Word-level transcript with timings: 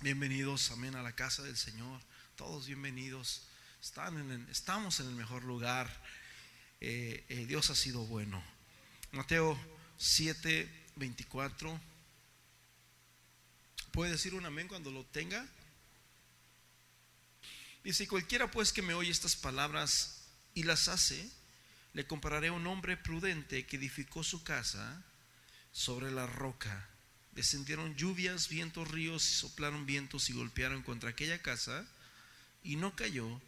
Bienvenidos, 0.00 0.70
amén, 0.70 0.94
a 0.94 1.02
la 1.02 1.12
casa 1.12 1.42
del 1.42 1.56
Señor. 1.56 2.00
Todos 2.36 2.66
bienvenidos. 2.66 3.42
Están 3.82 4.18
en 4.18 4.30
el- 4.30 4.48
estamos 4.48 5.00
en 5.00 5.08
el 5.08 5.14
mejor 5.14 5.42
lugar. 5.44 5.88
Eh, 6.80 7.24
eh, 7.28 7.46
Dios 7.46 7.70
ha 7.70 7.74
sido 7.74 8.04
bueno. 8.06 8.42
Mateo 9.10 9.58
7, 9.96 10.68
24. 10.96 11.80
¿Puede 13.92 14.12
decir 14.12 14.34
un 14.34 14.46
amén 14.46 14.68
cuando 14.68 14.90
lo 14.92 15.04
tenga? 15.06 15.44
Dice, 17.82 18.06
cualquiera 18.06 18.50
pues 18.50 18.72
que 18.72 18.82
me 18.82 18.94
oye 18.94 19.10
estas 19.10 19.34
palabras 19.34 20.22
y 20.54 20.62
las 20.64 20.88
hace, 20.88 21.28
le 21.94 22.06
compararé 22.06 22.48
a 22.48 22.52
un 22.52 22.66
hombre 22.66 22.96
prudente 22.96 23.66
que 23.66 23.76
edificó 23.76 24.22
su 24.22 24.44
casa 24.44 25.02
sobre 25.72 26.10
la 26.12 26.26
roca. 26.26 26.88
Descendieron 27.38 27.94
lluvias, 27.94 28.48
vientos, 28.48 28.90
ríos 28.90 29.30
y 29.30 29.32
soplaron 29.32 29.86
vientos 29.86 30.28
y 30.28 30.32
golpearon 30.32 30.82
contra 30.82 31.10
aquella 31.10 31.40
casa 31.40 31.86
y 32.64 32.74
no 32.74 32.96
cayó 32.96 33.40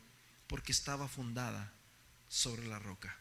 porque 0.46 0.70
estaba 0.70 1.08
fundada 1.08 1.72
sobre 2.28 2.68
la 2.68 2.78
roca. 2.78 3.18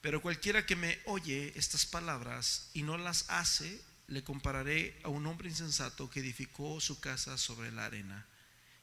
Pero 0.00 0.20
cualquiera 0.20 0.66
que 0.66 0.74
me 0.74 0.98
oye 1.04 1.52
estas 1.54 1.86
palabras 1.86 2.70
y 2.74 2.82
no 2.82 2.98
las 2.98 3.30
hace, 3.30 3.80
le 4.08 4.24
compararé 4.24 4.98
a 5.04 5.10
un 5.10 5.24
hombre 5.28 5.48
insensato 5.48 6.10
que 6.10 6.18
edificó 6.18 6.80
su 6.80 6.98
casa 6.98 7.38
sobre 7.38 7.70
la 7.70 7.84
arena. 7.84 8.26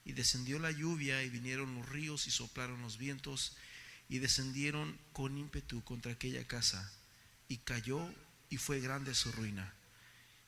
Y 0.05 0.13
descendió 0.13 0.59
la 0.59 0.71
lluvia 0.71 1.23
y 1.23 1.29
vinieron 1.29 1.75
los 1.75 1.89
ríos 1.89 2.25
y 2.25 2.31
soplaron 2.31 2.81
los 2.81 2.97
vientos 2.97 3.57
y 4.07 4.19
descendieron 4.19 4.97
con 5.11 5.37
ímpetu 5.37 5.83
contra 5.83 6.13
aquella 6.13 6.47
casa 6.47 6.89
y 7.49 7.57
cayó 7.57 8.09
y 8.49 8.55
fue 8.55 8.79
grande 8.79 9.13
su 9.13 9.29
ruina. 9.33 9.73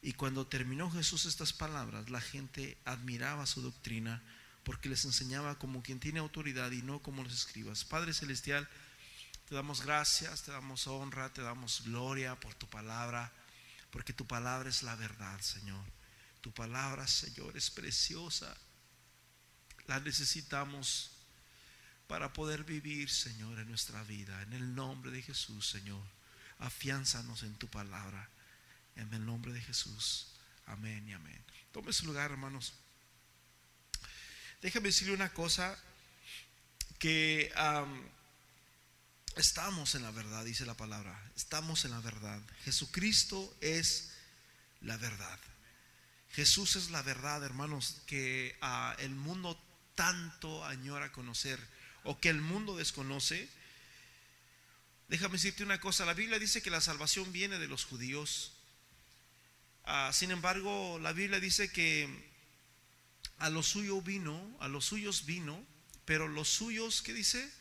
Y 0.01 0.13
cuando 0.13 0.47
terminó 0.47 0.89
Jesús 0.91 1.25
estas 1.25 1.51
palabras, 1.51 2.09
la 2.09 2.21
gente 2.21 2.77
admiraba 2.85 3.45
su 3.45 3.61
doctrina 3.61 4.21
porque 4.63 4.89
les 4.89 5.03
enseñaba 5.05 5.57
como 5.57 5.81
quien 5.81 5.99
tiene 5.99 6.19
autoridad 6.19 6.71
y 6.71 6.81
no 6.81 7.01
como 7.01 7.23
los 7.23 7.33
escribas. 7.33 7.83
Padre 7.83 8.13
Celestial, 8.13 8.69
te 9.47 9.55
damos 9.55 9.81
gracias, 9.81 10.43
te 10.43 10.51
damos 10.51 10.87
honra, 10.87 11.33
te 11.33 11.41
damos 11.41 11.83
gloria 11.83 12.39
por 12.39 12.53
tu 12.53 12.67
palabra, 12.67 13.31
porque 13.89 14.13
tu 14.13 14.27
palabra 14.27 14.69
es 14.69 14.83
la 14.83 14.95
verdad, 14.95 15.39
Señor. 15.41 15.83
Tu 16.41 16.51
palabra, 16.53 17.07
Señor, 17.07 17.57
es 17.57 17.69
preciosa. 17.69 18.55
La 19.87 19.99
necesitamos 19.99 21.11
para 22.07 22.31
poder 22.31 22.63
vivir, 22.63 23.09
Señor, 23.09 23.59
en 23.59 23.67
nuestra 23.67 24.03
vida. 24.03 24.41
En 24.43 24.53
el 24.53 24.75
nombre 24.75 25.11
de 25.11 25.21
Jesús, 25.21 25.67
Señor, 25.67 26.03
afiánzanos 26.59 27.43
en 27.43 27.55
tu 27.55 27.67
palabra. 27.67 28.29
En 28.99 29.13
el 29.13 29.25
nombre 29.25 29.53
de 29.53 29.61
Jesús. 29.61 30.27
Amén 30.65 31.07
y 31.07 31.13
amén. 31.13 31.41
Tome 31.71 31.93
su 31.93 32.05
lugar, 32.05 32.31
hermanos. 32.31 32.73
Déjame 34.61 34.89
decirle 34.89 35.13
una 35.13 35.33
cosa 35.33 35.81
que 36.99 37.49
am, 37.55 38.03
estamos 39.37 39.95
en 39.95 40.03
la 40.03 40.11
verdad, 40.11 40.43
dice 40.43 40.65
la 40.65 40.73
palabra. 40.73 41.17
Estamos 41.37 41.85
en 41.85 41.91
la 41.91 42.01
verdad. 42.01 42.41
Jesucristo 42.65 43.55
es 43.61 44.11
la 44.81 44.97
verdad. 44.97 45.39
Jesús 46.31 46.75
es 46.75 46.89
la 46.89 47.01
verdad, 47.01 47.41
hermanos, 47.45 48.01
que 48.05 48.57
ah, 48.59 48.97
el 48.99 49.11
mundo 49.11 49.57
tanto 49.95 50.65
añora 50.65 51.13
conocer 51.13 51.57
o 52.03 52.19
que 52.19 52.27
el 52.27 52.41
mundo 52.41 52.75
desconoce. 52.75 53.47
Déjame 55.07 55.33
decirte 55.33 55.63
una 55.63 55.79
cosa, 55.79 56.05
la 56.05 56.13
Biblia 56.13 56.37
dice 56.37 56.61
que 56.61 56.69
la 56.69 56.81
salvación 56.81 57.31
viene 57.31 57.59
de 57.59 57.67
los 57.69 57.85
judíos. 57.85 58.58
Ah, 59.91 60.11
sin 60.13 60.29
embargo, 60.29 60.99
la 60.99 61.13
Biblia 61.13 61.39
dice 61.39 61.71
que 61.71 62.07
a 63.39 63.49
los 63.49 63.65
suyos 63.65 64.03
vino, 64.03 64.55
a 64.59 64.67
los 64.67 64.85
suyos 64.85 65.25
vino, 65.25 65.65
pero 66.05 66.27
los 66.27 66.47
suyos, 66.47 67.01
¿qué 67.01 67.11
dice? 67.11 67.51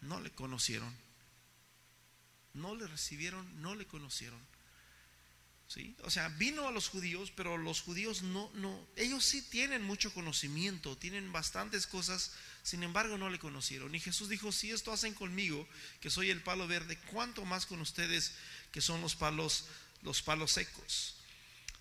No 0.00 0.20
le 0.20 0.32
conocieron. 0.32 0.92
No 2.52 2.74
le 2.74 2.88
recibieron, 2.88 3.62
no 3.62 3.76
le 3.76 3.86
conocieron. 3.86 4.40
¿Sí? 5.68 5.94
O 6.02 6.10
sea, 6.10 6.30
vino 6.30 6.66
a 6.66 6.72
los 6.72 6.88
judíos, 6.88 7.30
pero 7.30 7.56
los 7.56 7.80
judíos 7.80 8.22
no, 8.22 8.50
no, 8.54 8.84
ellos 8.96 9.24
sí 9.24 9.40
tienen 9.40 9.84
mucho 9.84 10.12
conocimiento, 10.12 10.98
tienen 10.98 11.30
bastantes 11.30 11.86
cosas, 11.86 12.32
sin 12.64 12.82
embargo 12.82 13.18
no 13.18 13.30
le 13.30 13.38
conocieron. 13.38 13.94
Y 13.94 14.00
Jesús 14.00 14.28
dijo, 14.28 14.50
si 14.50 14.72
esto 14.72 14.92
hacen 14.92 15.14
conmigo, 15.14 15.68
que 16.00 16.10
soy 16.10 16.30
el 16.30 16.42
palo 16.42 16.66
verde, 16.66 16.98
¿cuánto 17.12 17.44
más 17.44 17.66
con 17.66 17.80
ustedes 17.80 18.32
que 18.72 18.80
son 18.80 19.00
los 19.00 19.14
palos, 19.14 19.66
los 20.02 20.22
palos 20.22 20.50
secos? 20.50 21.21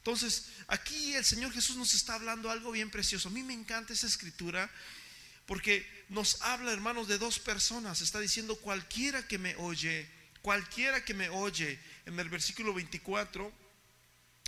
Entonces, 0.02 0.48
aquí 0.68 1.14
el 1.14 1.24
Señor 1.24 1.54
Jesús 1.54 1.78
nos 1.78 1.94
está 1.94 2.16
hablando 2.16 2.50
algo 2.50 2.72
bien 2.72 2.90
precioso. 2.90 3.30
A 3.30 3.32
mí 3.32 3.44
me 3.44 3.54
encanta 3.54 3.94
esa 3.94 4.08
escritura 4.08 4.68
porque 5.46 5.86
nos 6.10 6.42
habla, 6.42 6.72
hermanos, 6.72 7.08
de 7.08 7.20
dos 7.20 7.38
personas. 7.38 8.02
Está 8.02 8.20
diciendo 8.20 8.56
cualquiera 8.56 9.28
que 9.28 9.38
me 9.38 9.56
oye, 9.58 10.10
cualquiera 10.42 11.06
que 11.06 11.14
me 11.14 11.30
oye, 11.30 11.80
en 12.08 12.20
el 12.20 12.30
versículo 12.30 12.74
24. 12.74 13.54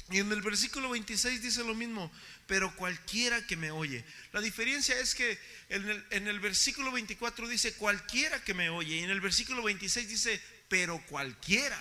Y 0.10 0.18
en 0.18 0.32
el 0.32 0.42
versículo 0.42 0.90
26 0.90 1.42
dice 1.42 1.64
lo 1.64 1.76
mismo, 1.76 2.12
pero 2.48 2.76
cualquiera 2.76 3.46
que 3.46 3.56
me 3.56 3.70
oye. 3.70 4.04
La 4.32 4.42
diferencia 4.42 5.00
es 5.00 5.14
que 5.14 5.40
en 5.70 6.28
el, 6.28 6.40
versículo 6.40 6.92
24 6.92 7.48
dice 7.48 7.74
cualquiera 7.76 8.44
que 8.44 8.56
me 8.56 8.70
oye. 8.70 8.96
Y 8.96 9.04
en 9.04 9.12
el 9.12 9.22
versículo 9.22 9.62
26 9.62 10.10
dice, 10.10 10.42
pero 10.68 11.00
cualquiera 11.06 11.80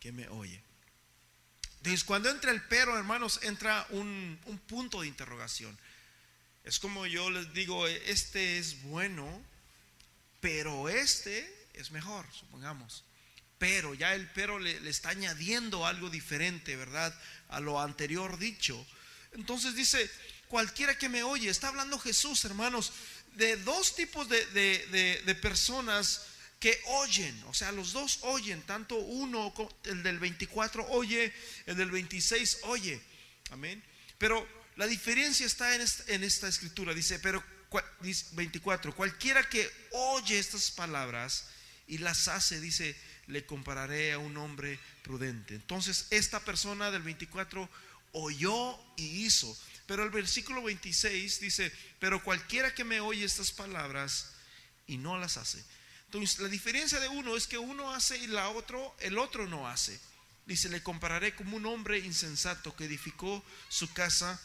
que 0.00 0.12
me 0.12 0.28
oye. 0.28 0.65
Entonces, 1.86 2.04
cuando 2.04 2.28
entra 2.30 2.50
el 2.50 2.62
pero, 2.62 2.98
hermanos, 2.98 3.38
entra 3.42 3.86
un, 3.90 4.38
un 4.46 4.58
punto 4.58 5.02
de 5.02 5.06
interrogación. 5.06 5.78
Es 6.64 6.80
como 6.80 7.06
yo 7.06 7.30
les 7.30 7.52
digo, 7.54 7.86
este 7.86 8.58
es 8.58 8.82
bueno, 8.82 9.40
pero 10.40 10.88
este 10.88 11.48
es 11.74 11.92
mejor, 11.92 12.26
supongamos. 12.36 13.04
Pero 13.58 13.94
ya 13.94 14.14
el 14.14 14.28
pero 14.32 14.58
le, 14.58 14.80
le 14.80 14.90
está 14.90 15.10
añadiendo 15.10 15.86
algo 15.86 16.10
diferente, 16.10 16.74
¿verdad? 16.74 17.14
A 17.50 17.60
lo 17.60 17.80
anterior 17.80 18.36
dicho. 18.36 18.84
Entonces 19.32 19.76
dice, 19.76 20.10
cualquiera 20.48 20.98
que 20.98 21.08
me 21.08 21.22
oye, 21.22 21.48
está 21.48 21.68
hablando 21.68 21.98
Jesús, 22.00 22.44
hermanos, 22.44 22.92
de 23.34 23.56
dos 23.58 23.94
tipos 23.94 24.28
de, 24.28 24.44
de- 24.46 24.86
de- 24.90 25.22
de 25.24 25.34
personas 25.36 26.26
que 26.58 26.80
oyen, 26.86 27.42
o 27.48 27.54
sea, 27.54 27.70
los 27.72 27.92
dos 27.92 28.20
oyen, 28.22 28.62
tanto 28.62 28.96
uno, 28.96 29.52
el 29.84 30.02
del 30.02 30.18
24 30.18 30.86
oye, 30.88 31.32
el 31.66 31.76
del 31.76 31.90
26 31.90 32.60
oye, 32.64 33.00
amén. 33.50 33.82
Pero 34.18 34.46
la 34.76 34.86
diferencia 34.86 35.44
está 35.46 35.74
en 35.74 35.82
esta, 35.82 36.04
en 36.12 36.24
esta 36.24 36.48
escritura, 36.48 36.94
dice, 36.94 37.18
pero 37.18 37.42
cua- 37.70 37.84
dice 38.00 38.26
24, 38.32 38.94
cualquiera 38.96 39.46
que 39.48 39.70
oye 39.92 40.38
estas 40.38 40.70
palabras 40.70 41.48
y 41.86 41.98
las 41.98 42.28
hace, 42.28 42.58
dice, 42.60 42.96
le 43.26 43.44
compararé 43.44 44.12
a 44.12 44.18
un 44.18 44.36
hombre 44.38 44.78
prudente. 45.02 45.54
Entonces, 45.54 46.06
esta 46.10 46.40
persona 46.40 46.90
del 46.90 47.02
24 47.02 47.68
oyó 48.12 48.78
y 48.96 49.24
hizo. 49.26 49.56
Pero 49.86 50.02
el 50.04 50.10
versículo 50.10 50.62
26 50.62 51.40
dice, 51.40 51.70
pero 52.00 52.22
cualquiera 52.24 52.74
que 52.74 52.82
me 52.84 53.00
oye 53.00 53.24
estas 53.24 53.52
palabras 53.52 54.32
y 54.86 54.96
no 54.98 55.18
las 55.18 55.36
hace. 55.36 55.62
Entonces, 56.06 56.38
la 56.38 56.48
diferencia 56.48 57.00
de 57.00 57.08
uno 57.08 57.36
es 57.36 57.46
que 57.46 57.58
uno 57.58 57.92
hace 57.92 58.16
y 58.16 58.26
la 58.28 58.48
otro, 58.50 58.96
el 59.00 59.18
otro 59.18 59.46
no 59.46 59.68
hace. 59.68 60.00
Dice, 60.46 60.68
le 60.68 60.82
compararé 60.82 61.34
como 61.34 61.56
un 61.56 61.66
hombre 61.66 61.98
insensato 61.98 62.74
que 62.76 62.84
edificó 62.84 63.44
su 63.68 63.92
casa 63.92 64.40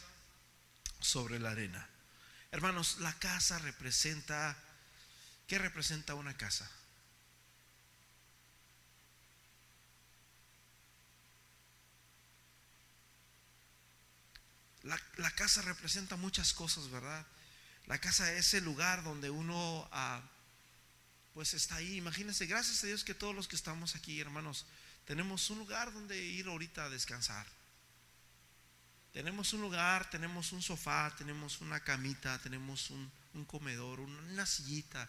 sobre 1.00 1.38
la 1.38 1.52
arena. 1.52 1.88
Hermanos, 2.50 2.98
la 2.98 3.12
casa 3.14 3.58
representa, 3.60 4.56
¿qué 5.46 5.58
representa 5.58 6.14
una 6.14 6.36
casa? 6.36 6.68
La, 14.82 15.00
la 15.18 15.30
casa 15.30 15.62
representa 15.62 16.16
muchas 16.16 16.52
cosas, 16.52 16.90
¿verdad? 16.90 17.24
La 17.86 18.00
casa 18.00 18.32
es 18.32 18.52
el 18.54 18.64
lugar 18.64 19.04
donde 19.04 19.30
uno, 19.30 19.88
ah, 19.92 20.20
pues 21.34 21.54
está 21.54 21.76
ahí. 21.76 21.96
Imagínense, 21.96 22.46
gracias 22.46 22.82
a 22.84 22.86
Dios 22.86 23.04
que 23.04 23.14
todos 23.14 23.34
los 23.34 23.48
que 23.48 23.56
estamos 23.56 23.94
aquí, 23.94 24.20
hermanos, 24.20 24.66
tenemos 25.06 25.48
un 25.50 25.58
lugar 25.58 25.92
donde 25.92 26.18
ir 26.22 26.46
ahorita 26.46 26.84
a 26.84 26.90
descansar. 26.90 27.46
Tenemos 29.12 29.52
un 29.52 29.60
lugar, 29.60 30.08
tenemos 30.10 30.52
un 30.52 30.62
sofá, 30.62 31.14
tenemos 31.18 31.60
una 31.60 31.80
camita, 31.80 32.38
tenemos 32.38 32.90
un, 32.90 33.10
un 33.34 33.44
comedor, 33.44 34.00
un- 34.00 34.14
una 34.30 34.46
sillita, 34.46 35.08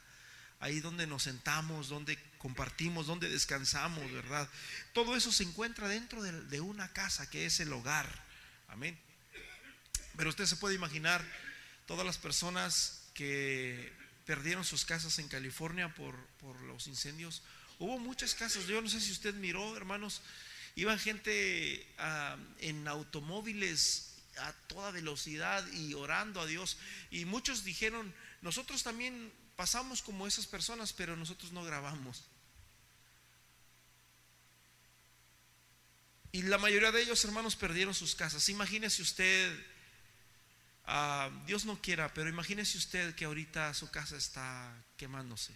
ahí 0.60 0.82
donde 0.82 1.08
nos 1.08 1.24
sentamos, 1.24 1.88
donde 1.88 2.18
compartimos, 2.38 3.08
donde 3.08 3.30
descansamos, 3.30 4.12
¿verdad? 4.12 4.50
Todo 4.94 5.16
eso 5.16 5.32
se 5.32 5.44
encuentra 5.44 5.88
dentro 5.88 6.22
de, 6.22 6.32
de 6.44 6.60
una 6.62 6.92
casa 6.92 7.30
que 7.30 7.46
es 7.46 7.60
el 7.62 7.72
hogar. 7.72 8.08
Amén. 8.68 9.00
Pero 10.18 10.30
usted 10.30 10.46
se 10.46 10.58
puede 10.58 10.76
imaginar 10.76 11.26
todas 11.86 12.06
las 12.06 12.18
personas 12.18 13.04
que 13.14 13.92
perdieron 14.26 14.64
sus 14.64 14.86
casas 14.86 15.20
en 15.20 15.28
California 15.28 15.94
por, 15.94 16.16
por 16.40 16.60
los 16.62 16.88
incendios. 16.88 17.42
Hubo 17.80 18.00
muchas 18.00 18.36
casas, 18.36 18.68
yo 18.68 18.82
no 18.82 18.90
sé 18.90 19.02
si 19.02 19.12
usted 19.12 19.34
miró, 19.36 19.76
hermanos, 19.76 20.22
iban 20.76 21.00
gente 21.00 21.86
ah, 21.98 22.38
en 22.60 22.88
automóviles 22.88 24.14
a 24.38 24.54
toda 24.68 24.92
velocidad 24.92 25.66
y 25.74 25.94
orando 25.94 26.42
a 26.42 26.46
Dios. 26.46 26.78
Y 27.12 27.26
muchos 27.26 27.64
dijeron, 27.64 28.14
nosotros 28.42 28.84
también 28.84 29.32
pasamos 29.56 30.02
como 30.02 30.28
esas 30.28 30.48
personas, 30.48 30.94
pero 30.94 31.16
nosotros 31.16 31.52
no 31.52 31.64
grabamos. 31.64 32.24
Y 36.32 36.42
la 36.42 36.58
mayoría 36.58 36.92
de 36.92 37.02
ellos, 37.02 37.24
hermanos, 37.26 37.56
perdieron 37.56 37.94
sus 37.94 38.16
casas. 38.16 38.50
Imagínese 38.50 39.04
usted, 39.04 39.56
ah, 40.86 41.30
Dios 41.46 41.66
no 41.66 41.82
quiera, 41.82 42.14
pero 42.14 42.30
imagínese 42.30 42.78
usted 42.78 43.16
que 43.16 43.26
ahorita 43.26 43.74
su 43.74 43.90
casa 43.90 44.16
está 44.16 44.74
quemándose. 44.98 45.54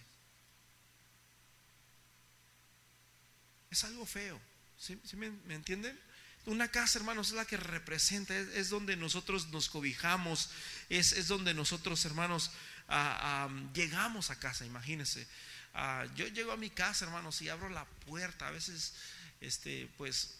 Es 3.70 3.84
algo 3.84 4.06
feo. 4.06 4.40
¿Sí, 4.78 4.98
me, 5.16 5.54
entienden? 5.54 5.98
Una 6.46 6.68
casa, 6.68 6.98
hermanos, 6.98 7.28
es 7.28 7.34
la 7.34 7.44
que 7.44 7.56
representa, 7.56 8.34
es, 8.36 8.70
donde 8.70 8.96
nosotros 8.96 9.48
nos 9.48 9.68
cobijamos, 9.68 10.50
es, 10.88 11.28
donde 11.28 11.52
nosotros, 11.52 12.04
hermanos, 12.04 12.52
ah, 12.88 13.48
llegamos 13.74 14.30
a 14.30 14.38
casa, 14.38 14.64
imagínense. 14.64 15.26
Ah, 15.74 16.06
yo 16.16 16.26
llego 16.28 16.52
a 16.52 16.56
mi 16.56 16.70
casa, 16.70 17.04
hermanos, 17.04 17.42
y 17.42 17.48
abro 17.48 17.68
la 17.68 17.84
puerta. 17.84 18.48
A 18.48 18.50
veces, 18.50 18.94
este, 19.40 19.88
pues, 19.98 20.34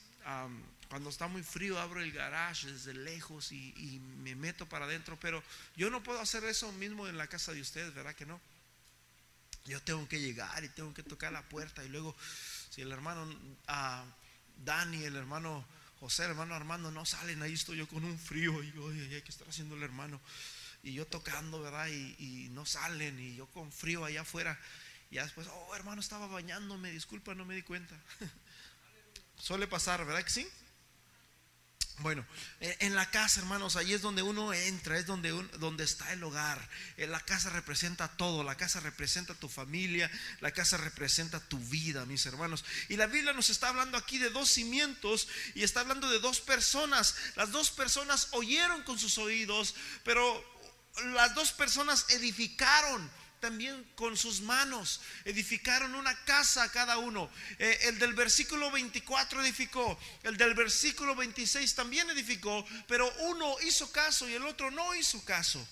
cuando 0.89 1.11
está 1.11 1.29
muy 1.29 1.43
frío, 1.43 1.79
abro 1.79 2.01
el 2.01 2.13
garage 2.13 2.71
desde 2.71 2.95
lejos 2.95 3.53
y, 3.53 3.75
y 3.77 4.01
me 4.23 4.35
meto 4.35 4.67
para 4.67 4.87
adentro. 4.87 5.19
Pero 5.21 5.43
yo 5.77 5.91
no 5.91 6.03
puedo 6.03 6.21
hacer 6.21 6.45
eso 6.45 6.73
mismo 6.73 7.07
en 7.09 7.19
la 7.19 7.27
casa 7.27 7.53
de 7.53 7.61
ustedes, 7.61 7.95
¿verdad 7.95 8.15
que 8.15 8.27
no? 8.27 8.41
Yo 9.67 9.83
tengo 9.83 10.09
que 10.09 10.21
llegar 10.21 10.65
y 10.65 10.69
tengo 10.71 10.95
que 10.95 11.03
tocar 11.03 11.31
la 11.31 11.43
puerta 11.43 11.85
y 11.85 11.89
luego 11.89 12.17
si 12.71 12.81
el 12.81 12.91
hermano 12.91 13.25
uh, 13.25 14.65
Dani, 14.65 15.05
el 15.05 15.17
hermano 15.17 15.65
José, 16.01 16.25
el 16.25 16.31
hermano 16.31 16.55
Armando 16.55 16.91
no 16.91 17.05
salen, 17.05 17.43
ahí 17.43 17.55
estoy 17.55 17.79
yo 17.79 17.89
con 17.89 18.05
un 18.05 18.19
frío 18.19 18.63
y 18.63 18.77
oye, 18.79 19.23
¿qué 19.23 19.31
está 19.31 19.45
haciendo 19.49 19.75
el 19.75 19.83
hermano? 19.83 20.21
Y 20.83 20.93
yo 20.93 21.07
tocando, 21.07 21.61
¿verdad? 21.61 21.89
Y, 21.89 22.49
no 22.53 22.65
salen 22.65 23.19
y 23.19 23.35
yo 23.35 23.47
con 23.49 23.73
frío 23.73 24.05
allá 24.05 24.21
afuera. 24.21 24.59
Y 25.11 25.17
después, 25.17 25.49
oh 25.49 25.75
hermano, 25.75 26.01
estaba 26.01 26.27
bañándome, 26.29 26.91
disculpa, 26.93 27.35
no 27.35 27.45
me 27.45 27.55
di 27.55 27.63
cuenta. 27.63 27.97
Suele 29.39 29.67
pasar, 29.67 30.05
¿verdad 30.05 30.23
que 30.23 30.31
sí? 30.31 30.49
Bueno, 32.01 32.25
en 32.61 32.95
la 32.95 33.11
casa, 33.11 33.41
hermanos, 33.41 33.75
ahí 33.75 33.93
es 33.93 34.03
donde 34.03 34.23
uno 34.23 34.53
entra, 34.53 34.99
es 34.99 35.07
donde, 35.07 35.31
donde 35.59 35.83
está 35.83 36.13
el 36.13 36.23
hogar. 36.23 36.69
Eh, 36.97 37.09
la 37.09 37.19
casa 37.21 37.51
representa 37.51 38.07
todo, 38.17 38.45
la 38.45 38.57
casa 38.57 38.79
representa 38.79 39.35
tu 39.35 39.49
familia, 39.49 40.09
la 40.41 40.53
casa 40.53 40.77
representa 40.77 41.41
tu 41.41 41.59
vida, 41.59 42.07
mis 42.07 42.25
hermanos. 42.27 42.65
Y 42.89 42.97
la 42.97 43.07
Biblia 43.07 43.33
nos 43.33 43.51
está 43.51 43.71
hablando 43.71 43.99
aquí 43.99 44.19
de 44.19 44.31
dos 44.31 44.49
cimientos 44.49 45.27
y 45.55 45.65
está 45.65 45.81
hablando 45.81 46.09
de 46.09 46.21
dos 46.21 46.41
personas. 46.41 47.17
Las 47.35 47.51
dos 47.51 47.71
personas 47.71 48.29
oyeron 48.31 48.85
con 48.85 48.99
sus 48.99 49.19
oídos, 49.19 49.75
pero 50.05 50.45
las 51.15 51.35
dos 51.35 51.53
personas 51.53 52.07
edificaron 52.11 53.11
también 53.41 53.85
con 53.95 54.17
sus 54.17 54.41
manos. 54.41 55.01
Edificaron 55.25 55.95
una 55.95 56.15
casa 56.25 56.71
cada 56.71 56.99
uno. 56.99 57.31
Eh, 57.59 57.79
el 57.83 57.99
del 57.99 58.15
versículo 58.15 58.71
24 58.71 59.43
edificó. 59.43 59.99
El 60.23 60.37
del 60.37 60.55
versículo 60.55 61.15
26 61.15 61.75
también 61.75 62.09
edificó. 62.11 62.65
Pero 62.87 63.13
uno 63.21 63.57
hizo 63.63 63.91
caso 63.93 64.29
y 64.29 64.35
el 64.35 64.45
otro 64.45 64.71
no 64.71 64.95
hizo 64.95 65.25
caso. 65.25 65.67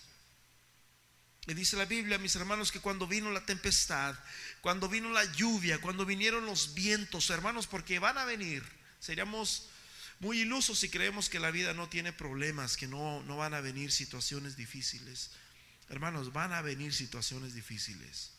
Y 1.47 1.55
dice 1.55 1.77
la 1.77 1.85
Biblia, 1.85 2.19
mis 2.19 2.35
hermanos, 2.35 2.73
que 2.73 2.81
cuando 2.81 3.07
vino 3.07 3.31
la 3.31 3.45
tempestad, 3.45 4.17
cuando 4.61 4.89
vino 4.89 5.11
la 5.11 5.25
lluvia, 5.35 5.81
cuando 5.81 6.05
vinieron 6.05 6.45
los 6.45 6.75
vientos, 6.75 7.31
hermanos, 7.31 7.69
porque 7.69 8.01
van 8.01 8.19
a 8.19 8.25
venir, 8.25 8.65
seríamos 8.99 9.69
muy 10.19 10.41
ilusos 10.41 10.81
si 10.81 10.89
creemos 10.89 11.29
que 11.29 11.39
la 11.39 11.53
vida 11.53 11.73
no 11.73 11.89
tiene 11.89 12.13
problemas, 12.13 12.77
que 12.77 12.89
no, 12.89 13.23
no 13.23 13.37
van 13.37 13.55
a 13.55 13.61
venir 13.61 13.93
situaciones 13.93 14.57
difíciles. 14.57 15.31
Hermanos, 15.89 16.33
van 16.33 16.53
a 16.53 16.63
venir 16.63 16.93
situaciones 16.93 17.55
difíciles. 17.55 18.33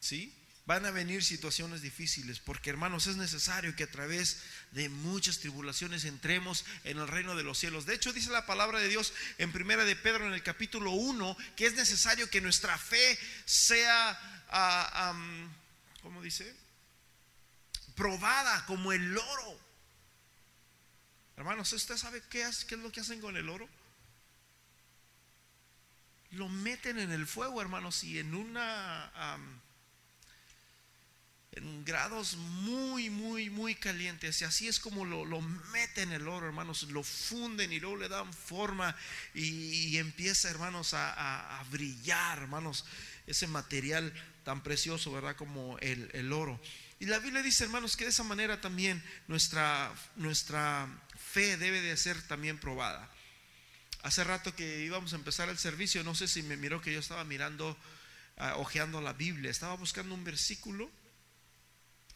¿Sí? 0.00 0.34
Van 0.64 0.84
a 0.84 0.90
venir 0.90 1.24
situaciones 1.24 1.80
difíciles 1.80 2.40
porque 2.40 2.68
hermanos 2.68 3.06
es 3.06 3.16
necesario 3.16 3.74
que 3.74 3.84
a 3.84 3.90
través 3.90 4.42
de 4.72 4.90
muchas 4.90 5.38
tribulaciones 5.38 6.04
entremos 6.04 6.64
en 6.84 6.98
el 6.98 7.08
reino 7.08 7.34
de 7.36 7.42
los 7.42 7.58
cielos. 7.58 7.86
De 7.86 7.94
hecho 7.94 8.12
dice 8.12 8.30
la 8.30 8.44
palabra 8.44 8.78
de 8.78 8.88
Dios 8.88 9.14
en 9.38 9.50
primera 9.50 9.86
de 9.86 9.96
Pedro 9.96 10.26
en 10.26 10.34
el 10.34 10.42
capítulo 10.42 10.90
1 10.90 11.36
que 11.56 11.66
es 11.66 11.74
necesario 11.74 12.28
que 12.28 12.42
nuestra 12.42 12.76
fe 12.76 13.18
sea, 13.46 14.44
uh, 14.52 16.02
¿cómo 16.02 16.22
dice? 16.22 16.54
Probada 17.94 18.66
como 18.66 18.92
el 18.92 19.16
oro. 19.16 19.60
Hermanos, 21.38 21.72
¿usted 21.72 21.96
sabe 21.96 22.22
qué 22.28 22.42
es, 22.42 22.66
qué 22.66 22.74
es 22.74 22.80
lo 22.82 22.92
que 22.92 23.00
hacen 23.00 23.22
con 23.22 23.38
el 23.38 23.48
oro? 23.48 23.66
Lo 26.32 26.48
meten 26.48 26.98
en 26.98 27.10
el 27.10 27.26
fuego, 27.26 27.60
hermanos, 27.60 28.04
y 28.04 28.18
en 28.18 28.34
una... 28.34 29.10
en 31.52 31.84
grados 31.84 32.36
muy, 32.36 33.10
muy, 33.10 33.50
muy 33.50 33.74
calientes. 33.74 34.40
Y 34.42 34.44
así 34.44 34.68
es 34.68 34.78
como 34.78 35.04
lo, 35.04 35.24
lo, 35.24 35.40
meten 35.40 36.12
el 36.12 36.28
oro, 36.28 36.46
hermanos. 36.46 36.84
Lo 36.84 37.02
funden 37.02 37.72
y 37.72 37.80
luego 37.80 37.96
le 37.96 38.08
dan 38.08 38.32
forma 38.32 38.94
y, 39.34 39.96
empieza, 39.96 40.50
hermanos, 40.50 40.94
a, 40.94 41.64
brillar, 41.70 42.38
hermanos, 42.38 42.84
ese 43.26 43.46
material 43.46 44.12
tan 44.44 44.62
precioso, 44.62 45.12
¿verdad? 45.12 45.36
Como 45.36 45.78
el, 45.78 46.10
el, 46.12 46.32
oro. 46.32 46.60
Y 47.00 47.06
la 47.06 47.18
Biblia 47.18 47.42
dice, 47.42 47.64
hermanos, 47.64 47.96
que 47.96 48.04
de 48.04 48.10
esa 48.10 48.24
manera 48.24 48.60
también 48.60 49.02
nuestra, 49.28 49.92
nuestra 50.16 50.88
fe 51.16 51.56
debe 51.56 51.80
de 51.80 51.96
ser 51.96 52.20
también 52.26 52.58
probada. 52.58 53.08
Hace 54.02 54.24
rato 54.24 54.54
que 54.54 54.84
íbamos 54.84 55.12
a 55.12 55.16
empezar 55.16 55.48
el 55.48 55.58
servicio, 55.58 56.04
no 56.04 56.14
sé 56.14 56.28
si 56.28 56.42
me 56.42 56.56
miró 56.56 56.80
que 56.80 56.92
yo 56.92 57.00
estaba 57.00 57.24
mirando, 57.24 57.76
uh, 58.36 58.60
ojeando 58.60 59.00
la 59.00 59.12
Biblia, 59.12 59.50
estaba 59.50 59.74
buscando 59.74 60.14
un 60.14 60.24
versículo, 60.24 60.90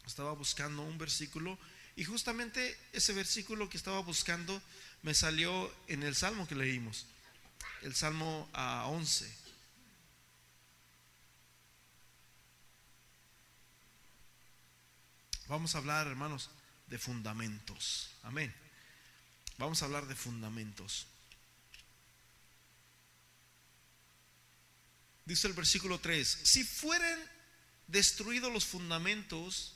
estaba 0.05 0.33
buscando 0.33 0.81
un 0.81 0.97
versículo 0.97 1.57
y 1.95 2.05
justamente 2.05 2.77
ese 2.93 3.13
versículo 3.13 3.69
que 3.69 3.77
estaba 3.77 3.99
buscando 3.99 4.61
me 5.01 5.13
salió 5.13 5.71
en 5.87 6.03
el 6.03 6.15
Salmo 6.15 6.47
que 6.47 6.55
leímos, 6.55 7.05
el 7.81 7.93
Salmo 7.93 8.49
a 8.53 8.85
11. 8.87 9.43
Vamos 15.47 15.75
a 15.75 15.79
hablar, 15.79 16.07
hermanos, 16.07 16.49
de 16.87 16.97
fundamentos. 16.97 18.09
Amén. 18.23 18.53
Vamos 19.57 19.81
a 19.81 19.85
hablar 19.85 20.07
de 20.07 20.15
fundamentos. 20.15 21.05
Dice 25.25 25.47
el 25.47 25.53
versículo 25.53 25.99
3, 25.99 26.39
si 26.43 26.63
fueren 26.63 27.19
destruidos 27.87 28.51
los 28.51 28.65
fundamentos, 28.65 29.73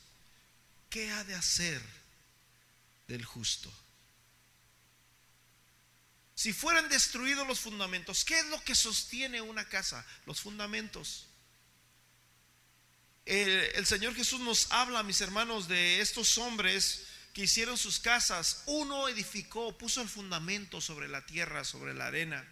¿qué 0.90 1.10
ha 1.10 1.24
de 1.24 1.34
hacer 1.34 1.80
del 3.06 3.24
justo? 3.24 3.72
Si 6.34 6.52
fueran 6.52 6.88
destruidos 6.88 7.46
los 7.46 7.60
fundamentos, 7.60 8.24
¿qué 8.24 8.38
es 8.38 8.46
lo 8.46 8.62
que 8.62 8.74
sostiene 8.74 9.40
una 9.40 9.68
casa? 9.68 10.06
Los 10.26 10.40
fundamentos. 10.40 11.26
El, 13.24 13.48
el, 13.48 13.86
Señor 13.86 14.14
Jesús 14.14 14.40
nos 14.40 14.70
habla, 14.70 15.02
mis 15.02 15.20
hermanos, 15.20 15.66
de 15.66 16.00
estos 16.00 16.38
hombres 16.38 17.06
que 17.32 17.42
hicieron 17.42 17.76
sus 17.76 17.98
casas. 17.98 18.62
Uno 18.66 19.08
edificó, 19.08 19.76
puso 19.76 20.00
el 20.00 20.08
fundamento 20.08 20.80
sobre 20.80 21.08
la 21.08 21.26
tierra, 21.26 21.64
sobre 21.64 21.92
la 21.94 22.06
arena. 22.06 22.46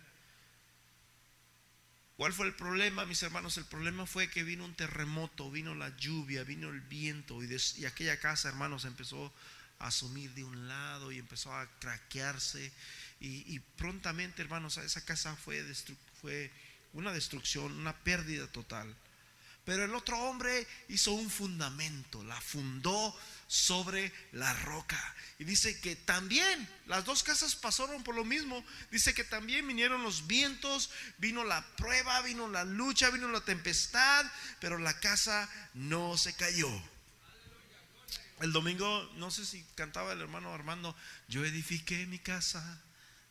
¿Cuál 2.17 2.33
fue 2.33 2.47
el 2.47 2.55
problema, 2.55 3.05
mis 3.05 3.23
hermanos? 3.23 3.59
El 3.59 3.67
problema 3.67 4.07
fue 4.07 4.31
que 4.31 4.43
vino 4.43 4.65
un 4.65 4.75
terremoto, 4.75 5.51
vino 5.51 5.75
la 5.75 5.95
lluvia, 5.99 6.45
vino 6.45 6.71
el 6.71 6.81
viento 6.81 7.43
y, 7.45 7.85
aquella 7.85 8.19
casa, 8.19 8.49
hermanos, 8.49 8.87
empezó 8.87 9.35
a 9.79 9.91
sumir 9.91 10.33
de 10.33 10.43
un 10.43 10.67
lado 10.67 11.13
y 11.13 11.19
empezó 11.19 11.53
a 11.55 11.67
craquearse 11.79 12.73
y, 13.21 13.59
prontamente, 13.77 14.41
hermanos, 14.41 14.79
esa 14.79 15.05
casa 15.05 15.37
fue, 15.37 15.63
fue 16.23 16.51
una 16.95 17.13
destrucción, 17.13 17.73
una 17.73 17.95
pérdida 17.95 18.47
total. 18.47 18.95
Pero 19.67 19.85
el 19.85 19.95
otro 19.95 20.19
hombre 20.19 20.67
hizo 20.89 21.13
un 21.13 21.29
fundamento, 21.29 22.25
la 22.25 22.41
fundó 22.41 23.15
sobre 23.47 24.13
la 24.33 24.53
roca. 24.55 25.15
Y 25.39 25.45
dice 25.45 25.79
que 25.81 25.97
también 25.97 26.69
las 26.87 27.05
dos 27.05 27.23
casas 27.23 27.55
pasaron 27.55 28.03
por 28.03 28.15
lo 28.15 28.25
mismo. 28.25 28.65
Dice 28.91 29.15
que 29.15 29.25
también 29.25 29.67
vinieron 29.67 30.03
los 30.03 30.27
vientos, 30.27 30.91
vino 31.19 31.45
la 31.45 31.65
prueba, 31.77 32.23
vino 32.23 32.49
la 32.49 32.65
lucha, 32.65 33.11
vino 33.11 33.29
la 33.29 33.43
tempestad, 33.43 34.25
pero 34.61 34.79
la 34.79 34.99
casa 35.01 35.49
no 35.75 36.17
se 36.17 36.35
cayó. 36.35 36.71
El 38.41 38.53
domingo, 38.53 39.11
no 39.17 39.31
sé 39.31 39.47
si 39.47 39.63
cantaba 39.75 40.13
el 40.13 40.21
hermano 40.21 40.53
Armando, 40.53 40.95
yo 41.29 41.45
edifiqué 41.45 42.07
mi 42.07 42.19
casa, 42.19 42.83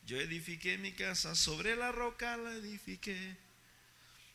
yo 0.05 0.19
edifiqué 0.19 0.77
mi 0.77 0.93
casa, 0.93 1.35
sobre 1.35 1.75
la 1.75 1.91
roca 1.91 2.37
la 2.37 2.53
edifiqué. 2.53 3.37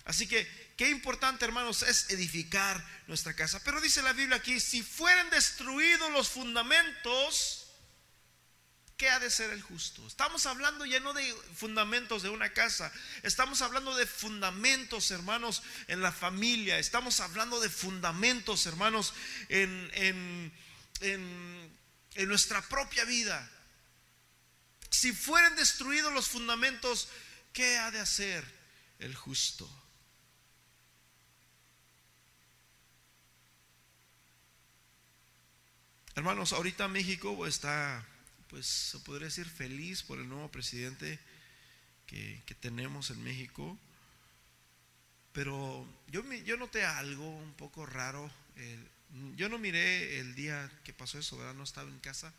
Así 0.05 0.27
que 0.27 0.47
qué 0.81 0.89
importante, 0.89 1.45
hermanos, 1.45 1.83
es 1.83 2.09
edificar 2.09 2.83
nuestra 3.07 3.37
casa. 3.37 3.63
Pero 3.63 3.83
dice 3.83 4.01
la 4.01 4.15
Biblia 4.15 4.39
aquí, 4.39 4.59
si 4.61 4.83
fueren 4.83 5.29
destruidos 5.29 6.11
los 6.11 6.31
fundamentos, 6.31 7.67
¿Qué 8.97 9.09
ha 9.09 9.19
de 9.19 9.31
ser 9.31 9.51
el 9.51 9.63
justo? 9.63 10.07
Estamos 10.07 10.45
hablando 10.45 10.85
ya 10.85 11.01
no 11.01 11.15
de 11.15 11.35
fundamentos 11.57 12.23
de 12.23 12.29
una 12.29 12.53
casa, 12.53 12.93
estamos 13.23 13.63
hablando 13.63 13.97
de 13.97 14.07
fundamentos, 14.07 15.11
hermanos, 15.11 15.63
en 15.89 16.03
la 16.03 16.13
familia, 16.13 16.79
estamos 16.79 17.21
hablando 17.21 17.61
de 17.61 17.71
fundamentos, 17.71 18.67
hermanos, 18.67 19.15
en, 19.49 19.91
en, 19.95 20.53
en 21.01 22.29
nuestra 22.29 22.61
propia 22.69 23.07
vida. 23.07 23.51
Si 24.91 25.13
fueren 25.13 25.57
destruidos 25.57 26.13
los 26.13 26.29
fundamentos, 26.29 27.09
¿qué 27.55 27.79
ha 27.79 27.91
de 27.91 28.01
hacer 28.01 28.45
el 28.99 29.15
justo? 29.15 29.80
Hermanos, 36.21 36.53
ahorita 36.53 36.87
México 36.87 37.47
está 37.47 38.05
pues 38.51 38.67
se 38.67 38.99
podría 38.99 39.29
decir 39.29 39.49
feliz 39.49 40.03
por 40.03 40.19
el 40.19 40.29
nuevo 40.29 40.51
presidente 40.51 41.19
que, 42.07 42.43
tenemos 42.61 43.09
en 43.09 43.25
México. 43.25 43.79
Pero 45.33 45.89
yo, 46.09 46.23
yo 46.45 46.59
noté 46.59 46.85
algo 46.85 47.27
un 47.27 47.55
poco 47.55 47.87
raro. 47.87 48.31
yo 49.35 49.49
no 49.49 49.57
miré 49.59 50.21
el 50.21 50.35
día 50.35 50.71
que 50.85 50.93
pasó 50.93 51.19
eso, 51.19 51.39
¿verdad? 51.39 51.55
No 51.55 51.65
estaba 51.65 51.89
en 51.89 52.01
casa. 52.01 52.35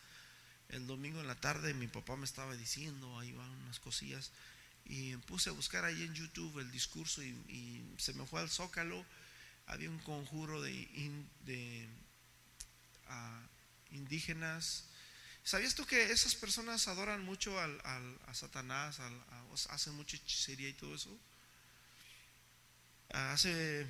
El 0.69 0.85
domingo 0.85 1.19
en 1.19 1.25
la 1.25 1.41
tarde 1.41 1.73
mi 1.73 1.87
papá 1.87 2.15
me 2.15 2.25
estaba 2.25 2.55
diciendo, 2.55 3.17
ahí 3.17 3.31
van 3.31 3.49
unas 3.63 3.79
cosillas. 3.79 4.31
Y 4.85 5.17
puse 5.25 5.49
a 5.49 5.53
buscar 5.53 5.85
ahí 5.85 6.03
en 6.03 6.13
YouTube 6.13 6.59
el 6.59 6.71
discurso 6.71 7.23
y, 7.23 7.83
se 7.97 8.13
me 8.13 8.27
fue 8.27 8.41
al 8.41 8.49
zócalo. 8.51 9.03
Había 9.65 9.89
un 9.89 9.97
conjuro 9.97 10.61
de, 10.61 10.71
de 11.45 11.87
ah, 13.07 13.41
indígenas 13.91 14.85
¿Sabías 15.43 15.73
tú 15.73 15.85
que 15.85 16.11
esas 16.11 16.35
personas 16.35 16.87
adoran 16.87 17.23
mucho 17.23 17.59
al, 17.59 17.81
a 17.83 18.33
Satanás, 18.33 18.99
hacen 19.69 19.93
mucha 19.95 20.15
hechicería 20.17 20.69
y 20.69 20.73
todo 20.73 20.93
eso? 20.93 21.17
Hace 23.09 23.87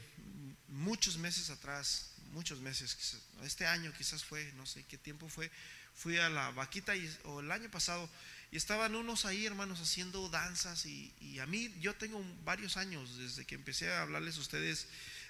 muchos 0.69 1.17
meses 1.17 1.49
atrás, 1.49 2.13
muchos 2.31 2.59
meses, 2.61 3.19
este 3.43 3.67
año 3.67 3.93
quizás 3.93 4.23
fue, 4.23 4.51
no 4.53 4.65
sé 4.65 4.83
qué 4.85 4.97
tiempo 4.97 5.27
fue, 5.27 5.51
fui 5.93 6.17
a 6.17 6.29
la 6.29 6.51
vaquita 6.51 6.93
o 7.25 7.41
el 7.41 7.51
año 7.51 7.69
pasado 7.69 8.09
y 8.49 8.57
estaban 8.57 8.95
unos 8.95 9.25
ahí, 9.25 9.45
hermanos, 9.45 9.81
haciendo 9.81 10.29
danzas 10.29 10.85
y, 10.85 11.39
a 11.39 11.45
mí, 11.45 11.73
yo 11.81 11.95
tengo 11.95 12.23
varios 12.45 12.77
años 12.77 13.17
desde 13.17 13.45
que 13.45 13.55
empecé 13.55 13.91
a 13.91 14.01
hablarles 14.01 14.37
a 14.37 14.41
ustedes 14.41 14.87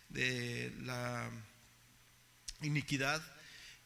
de 0.09 0.71
la 0.81 1.29
iniquidad 2.61 3.21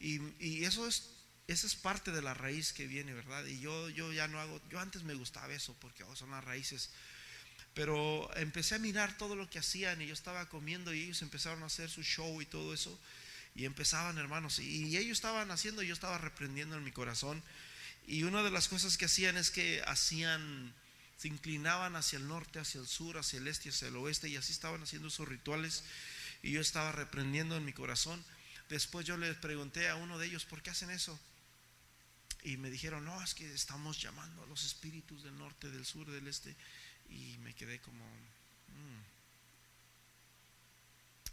y, 0.00 0.20
y 0.38 0.64
eso 0.64 0.86
es 0.86 1.10
esa 1.48 1.66
es 1.66 1.76
parte 1.76 2.10
de 2.10 2.22
la 2.22 2.34
raíz 2.34 2.72
que 2.72 2.86
viene, 2.86 3.14
¿verdad? 3.14 3.44
Y 3.46 3.60
yo, 3.60 3.88
yo 3.90 4.12
ya 4.12 4.26
no 4.26 4.40
hago, 4.40 4.60
yo 4.68 4.80
antes 4.80 5.04
me 5.04 5.14
gustaba 5.14 5.52
eso 5.52 5.76
porque 5.80 6.02
oh, 6.02 6.16
son 6.16 6.30
las 6.32 6.42
raíces. 6.42 6.90
Pero 7.72 8.28
empecé 8.36 8.74
a 8.74 8.78
mirar 8.78 9.16
todo 9.16 9.36
lo 9.36 9.48
que 9.48 9.60
hacían 9.60 10.00
y 10.02 10.06
yo 10.06 10.14
estaba 10.14 10.48
comiendo 10.48 10.92
y 10.92 11.02
ellos 11.02 11.22
empezaron 11.22 11.62
a 11.62 11.66
hacer 11.66 11.88
su 11.88 12.02
show 12.02 12.40
y 12.42 12.46
todo 12.46 12.74
eso. 12.74 12.98
Y 13.54 13.64
empezaban, 13.64 14.18
hermanos, 14.18 14.58
y 14.58 14.96
ellos 14.96 15.18
estaban 15.18 15.50
haciendo 15.50 15.82
y 15.82 15.86
yo 15.86 15.94
estaba 15.94 16.18
reprendiendo 16.18 16.76
en 16.76 16.84
mi 16.84 16.92
corazón. 16.92 17.42
Y 18.06 18.24
una 18.24 18.42
de 18.42 18.50
las 18.50 18.68
cosas 18.68 18.96
que 18.96 19.06
hacían 19.06 19.36
es 19.36 19.50
que 19.50 19.82
hacían, 19.86 20.74
se 21.16 21.28
inclinaban 21.28 21.96
hacia 21.96 22.18
el 22.18 22.28
norte, 22.28 22.58
hacia 22.58 22.80
el 22.80 22.86
sur, 22.86 23.18
hacia 23.18 23.38
el 23.38 23.46
este, 23.46 23.70
hacia 23.70 23.88
el 23.88 23.96
oeste, 23.96 24.28
y 24.28 24.36
así 24.36 24.52
estaban 24.52 24.82
haciendo 24.82 25.10
sus 25.10 25.28
rituales. 25.28 25.84
Y 26.42 26.52
yo 26.52 26.60
estaba 26.60 26.92
reprendiendo 26.92 27.56
en 27.56 27.64
mi 27.64 27.72
corazón. 27.72 28.22
Después 28.68 29.06
yo 29.06 29.16
les 29.16 29.36
pregunté 29.36 29.88
a 29.88 29.96
uno 29.96 30.18
de 30.18 30.26
ellos, 30.26 30.44
¿por 30.44 30.62
qué 30.62 30.70
hacen 30.70 30.90
eso? 30.90 31.18
Y 32.42 32.56
me 32.56 32.70
dijeron, 32.70 33.04
no, 33.04 33.22
es 33.22 33.34
que 33.34 33.52
estamos 33.52 34.00
llamando 34.00 34.42
a 34.42 34.46
los 34.46 34.64
espíritus 34.64 35.22
del 35.24 35.36
norte, 35.36 35.70
del 35.70 35.84
sur, 35.84 36.08
del 36.10 36.28
este. 36.28 36.54
Y 37.08 37.36
me 37.38 37.54
quedé 37.54 37.80
como... 37.80 38.04
Mm". 38.68 39.16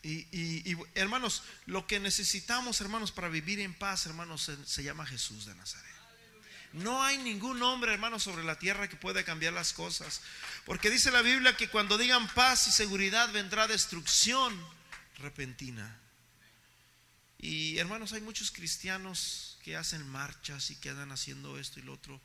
Y, 0.06 0.76
hermanos, 0.96 1.44
lo 1.66 1.88
que 1.88 2.00
necesitamos, 2.00 2.82
hermanos, 2.82 3.12
para 3.12 3.30
vivir 3.30 3.60
en 3.62 3.74
paz, 3.74 4.06
hermanos, 4.06 4.52
se, 4.66 4.84
llama 4.84 5.06
Jesús 5.06 5.46
de 5.46 5.56
Nazaret. 5.56 5.94
No 6.74 7.04
hay 7.04 7.20
ningún 7.20 7.62
hombre, 7.62 7.94
hermanos, 7.94 8.24
sobre 8.24 8.44
la 8.44 8.58
tierra 8.60 8.90
que 8.90 8.98
pueda 8.98 9.24
cambiar 9.24 9.54
las 9.54 9.72
cosas. 9.72 10.22
Porque 10.66 10.90
dice 10.90 11.12
la 11.12 11.22
Biblia 11.22 11.56
que 11.56 11.70
cuando 11.70 11.98
digan 11.98 12.28
paz 12.34 12.68
y 12.68 12.72
seguridad 12.72 13.32
vendrá 13.32 13.68
destrucción 13.68 14.60
repentina. 15.20 16.03
Y 17.44 17.78
hermanos, 17.78 18.14
hay 18.14 18.22
muchos 18.22 18.52
cristianos 18.52 19.58
que 19.64 19.76
hacen 19.76 20.08
marchas 20.08 20.72
y 20.72 20.78
que 20.78 20.92
andan 20.92 21.12
haciendo 21.12 21.60
esto 21.60 21.78
y 21.78 21.84
lo 21.84 21.92
otro. 21.92 22.22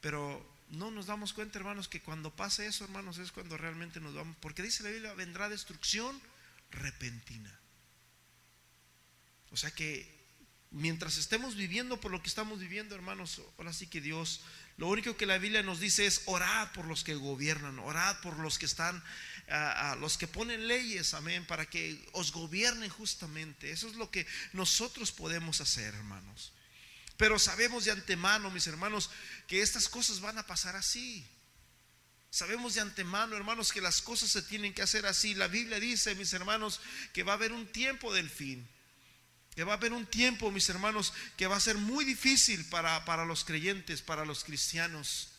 Pero 0.00 0.42
no 0.70 0.90
nos 0.90 1.04
damos 1.04 1.34
cuenta, 1.34 1.58
hermanos, 1.58 1.86
que 1.86 2.00
cuando 2.00 2.34
pase 2.34 2.64
eso, 2.64 2.84
hermanos, 2.84 3.18
es 3.18 3.30
cuando 3.30 3.58
realmente 3.58 4.00
nos 4.00 4.14
vamos. 4.14 4.34
Porque 4.40 4.62
dice 4.62 4.84
la 4.84 4.88
Biblia, 4.88 5.12
vendrá 5.12 5.50
destrucción 5.50 6.18
repentina. 6.70 7.60
O 9.50 9.58
sea 9.58 9.70
que 9.70 10.10
mientras 10.70 11.18
estemos 11.18 11.54
viviendo 11.54 12.00
por 12.00 12.10
lo 12.10 12.22
que 12.22 12.28
estamos 12.28 12.58
viviendo, 12.58 12.94
hermanos, 12.94 13.42
ahora 13.58 13.74
sí 13.74 13.86
que 13.86 14.00
Dios, 14.00 14.40
lo 14.78 14.88
único 14.88 15.14
que 15.14 15.26
la 15.26 15.36
Biblia 15.36 15.62
nos 15.62 15.78
dice 15.78 16.06
es 16.06 16.22
orad 16.24 16.72
por 16.72 16.86
los 16.86 17.04
que 17.04 17.16
gobiernan, 17.16 17.78
orad 17.80 18.18
por 18.22 18.38
los 18.38 18.58
que 18.58 18.64
están, 18.64 19.04
a 19.48 19.96
los 19.96 20.16
que 20.16 20.26
ponen 20.26 20.66
leyes, 20.66 21.14
amén, 21.14 21.46
para 21.46 21.66
que 21.66 22.02
os 22.12 22.32
gobiernen 22.32 22.88
justamente. 22.88 23.70
Eso 23.70 23.88
es 23.88 23.94
lo 23.96 24.10
que 24.10 24.26
nosotros 24.52 25.12
podemos 25.12 25.60
hacer, 25.60 25.94
hermanos. 25.94 26.52
Pero 27.16 27.38
sabemos 27.38 27.84
de 27.84 27.92
antemano, 27.92 28.50
mis 28.50 28.66
hermanos, 28.66 29.10
que 29.46 29.62
estas 29.62 29.88
cosas 29.88 30.20
van 30.20 30.38
a 30.38 30.46
pasar 30.46 30.76
así. 30.76 31.24
Sabemos 32.30 32.74
de 32.74 32.80
antemano, 32.80 33.36
hermanos, 33.36 33.72
que 33.72 33.82
las 33.82 34.00
cosas 34.00 34.30
se 34.30 34.42
tienen 34.42 34.72
que 34.72 34.82
hacer 34.82 35.04
así. 35.04 35.34
La 35.34 35.48
Biblia 35.48 35.78
dice, 35.78 36.14
mis 36.14 36.32
hermanos, 36.32 36.80
que 37.12 37.22
va 37.22 37.32
a 37.32 37.36
haber 37.36 37.52
un 37.52 37.66
tiempo 37.66 38.12
del 38.12 38.30
fin. 38.30 38.66
Que 39.54 39.64
va 39.64 39.74
a 39.74 39.76
haber 39.76 39.92
un 39.92 40.06
tiempo, 40.06 40.50
mis 40.50 40.68
hermanos, 40.70 41.12
que 41.36 41.46
va 41.46 41.56
a 41.56 41.60
ser 41.60 41.76
muy 41.76 42.06
difícil 42.06 42.64
para, 42.70 43.04
para 43.04 43.26
los 43.26 43.44
creyentes, 43.44 44.00
para 44.00 44.24
los 44.24 44.44
cristianos. 44.44 45.31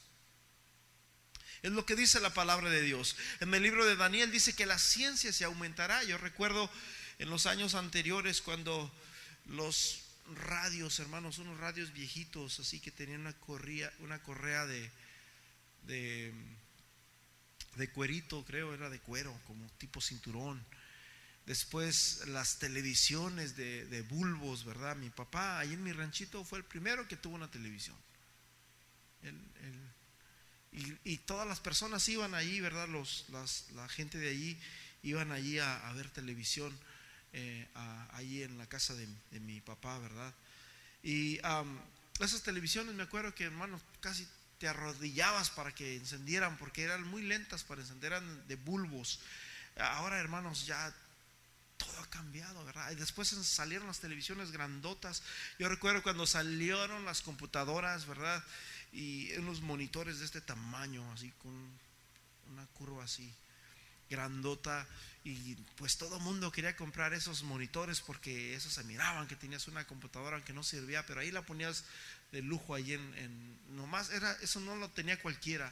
Es 1.64 1.72
lo 1.72 1.86
que 1.86 1.96
dice 1.96 2.20
la 2.20 2.34
palabra 2.34 2.70
de 2.70 2.82
Dios. 2.82 3.16
En 3.40 3.54
el 3.54 3.64
libro 3.64 3.86
de 3.86 3.96
Daniel 3.96 4.32
dice 4.32 4.54
que 4.54 4.66
la 4.66 4.78
ciencia 4.78 5.34
se 5.34 5.46
aumentará. 5.46 6.04
Yo 6.04 6.18
recuerdo 6.20 6.70
en 7.18 7.30
los 7.30 7.48
años 7.48 7.74
anteriores 7.74 8.42
cuando 8.42 8.94
los 9.46 10.04
radios, 10.36 11.00
hermanos, 11.00 11.40
unos 11.40 11.60
radios 11.60 11.92
viejitos, 11.94 12.60
así 12.60 12.80
que 12.80 12.92
tenían 12.92 13.22
una 13.22 13.34
correa, 13.34 13.92
una 14.00 14.22
correa 14.22 14.68
de, 14.68 14.92
de, 15.88 16.34
de 17.76 17.90
cuerito, 17.90 18.46
creo, 18.46 18.74
era 18.74 18.92
de 18.92 19.00
cuero, 19.00 19.36
como 19.48 19.68
tipo 19.80 20.00
cinturón 20.00 20.64
Después 21.46 22.26
las 22.28 22.60
televisiones 22.60 23.58
de, 23.58 24.02
bulbos, 24.10 24.64
¿verdad? 24.64 24.96
Mi 24.96 25.10
papá 25.10 25.60
ahí 25.60 25.74
en 25.74 25.84
mi 25.84 25.92
ranchito 25.92 26.44
fue 26.46 26.60
el 26.60 26.64
primero 26.64 27.06
que 27.08 27.18
tuvo 27.18 27.36
una 27.36 27.52
televisión. 27.52 27.98
Y, 30.74 31.18
todas 31.18 31.48
las 31.48 31.60
personas 31.60 32.08
iban 32.10 32.34
allí, 32.34 32.60
¿verdad? 32.60 32.88
Los, 32.88 33.26
la 33.76 33.88
gente 33.90 34.18
de 34.18 34.30
allí 34.30 34.58
iban 35.04 35.32
allí 35.32 35.60
a, 35.60 35.92
ver 35.96 36.10
televisión, 36.10 36.76
eh, 37.34 37.68
allí 38.14 38.44
en 38.44 38.58
la 38.58 38.68
casa 38.68 38.96
de, 38.96 39.08
mi 39.40 39.62
papá, 39.62 40.00
¿verdad? 40.00 40.34
Y 41.04 41.40
esas 42.20 42.42
televisiones, 42.42 42.96
me 42.96 43.04
acuerdo 43.04 43.36
que, 43.36 43.44
hermanos, 43.44 43.82
casi 44.00 44.28
te 44.58 44.68
arrodillabas 44.68 45.50
para 45.50 45.74
que 45.74 45.98
encendieran, 45.98 46.58
porque 46.58 46.84
eran 46.84 47.04
muy 47.04 47.22
lentas 47.22 47.64
para 47.64 47.82
encender, 47.82 48.14
eran 48.14 48.48
de 48.48 48.56
bulbos. 48.56 49.20
Ahora, 49.78 50.20
hermanos, 50.20 50.66
ya 50.66 50.94
todo 51.78 52.00
ha 52.00 52.10
cambiado, 52.10 52.64
¿verdad? 52.64 52.92
Y 52.92 52.96
después 52.96 53.28
salieron 53.28 53.88
las 53.88 54.00
televisiones 54.00 54.52
grandotas. 54.52 55.24
Yo 55.60 55.68
recuerdo 55.68 56.02
cuando 56.02 56.26
salieron 56.26 57.06
las 57.06 57.22
computadoras, 57.22 58.08
¿verdad? 58.08 58.44
Y 58.94 59.32
unos 59.38 59.62
monitores 59.62 60.20
de 60.20 60.26
este 60.26 60.42
tamaño, 60.42 61.04
así 61.12 61.32
con 61.42 61.54
una 62.52 62.66
curva 62.68 63.04
así 63.04 63.34
grandota 64.10 64.88
y 65.24 65.56
pues 65.78 65.98
todo 65.98 66.18
el 66.18 66.24
mundo 66.24 66.52
quería 66.52 66.76
comprar 66.76 67.14
esos 67.14 67.44
monitores 67.44 68.02
porque 68.02 68.54
esos 68.54 68.74
se 68.74 68.84
miraban 68.84 69.28
que 69.28 69.36
tenías 69.36 69.68
una 69.68 69.88
computadora 69.88 70.44
que 70.44 70.54
no 70.54 70.64
servía, 70.64 71.06
pero 71.06 71.22
ahí 71.22 71.32
la 71.32 71.46
ponías 71.46 71.86
de 72.32 72.42
lujo 72.42 72.76
ahí 72.76 72.94
en, 72.94 73.18
en 73.18 73.76
nomás 73.76 74.12
era 74.12 74.32
eso 74.42 74.60
no 74.60 74.76
lo 74.76 74.90
tenía 74.90 75.20
cualquiera. 75.20 75.72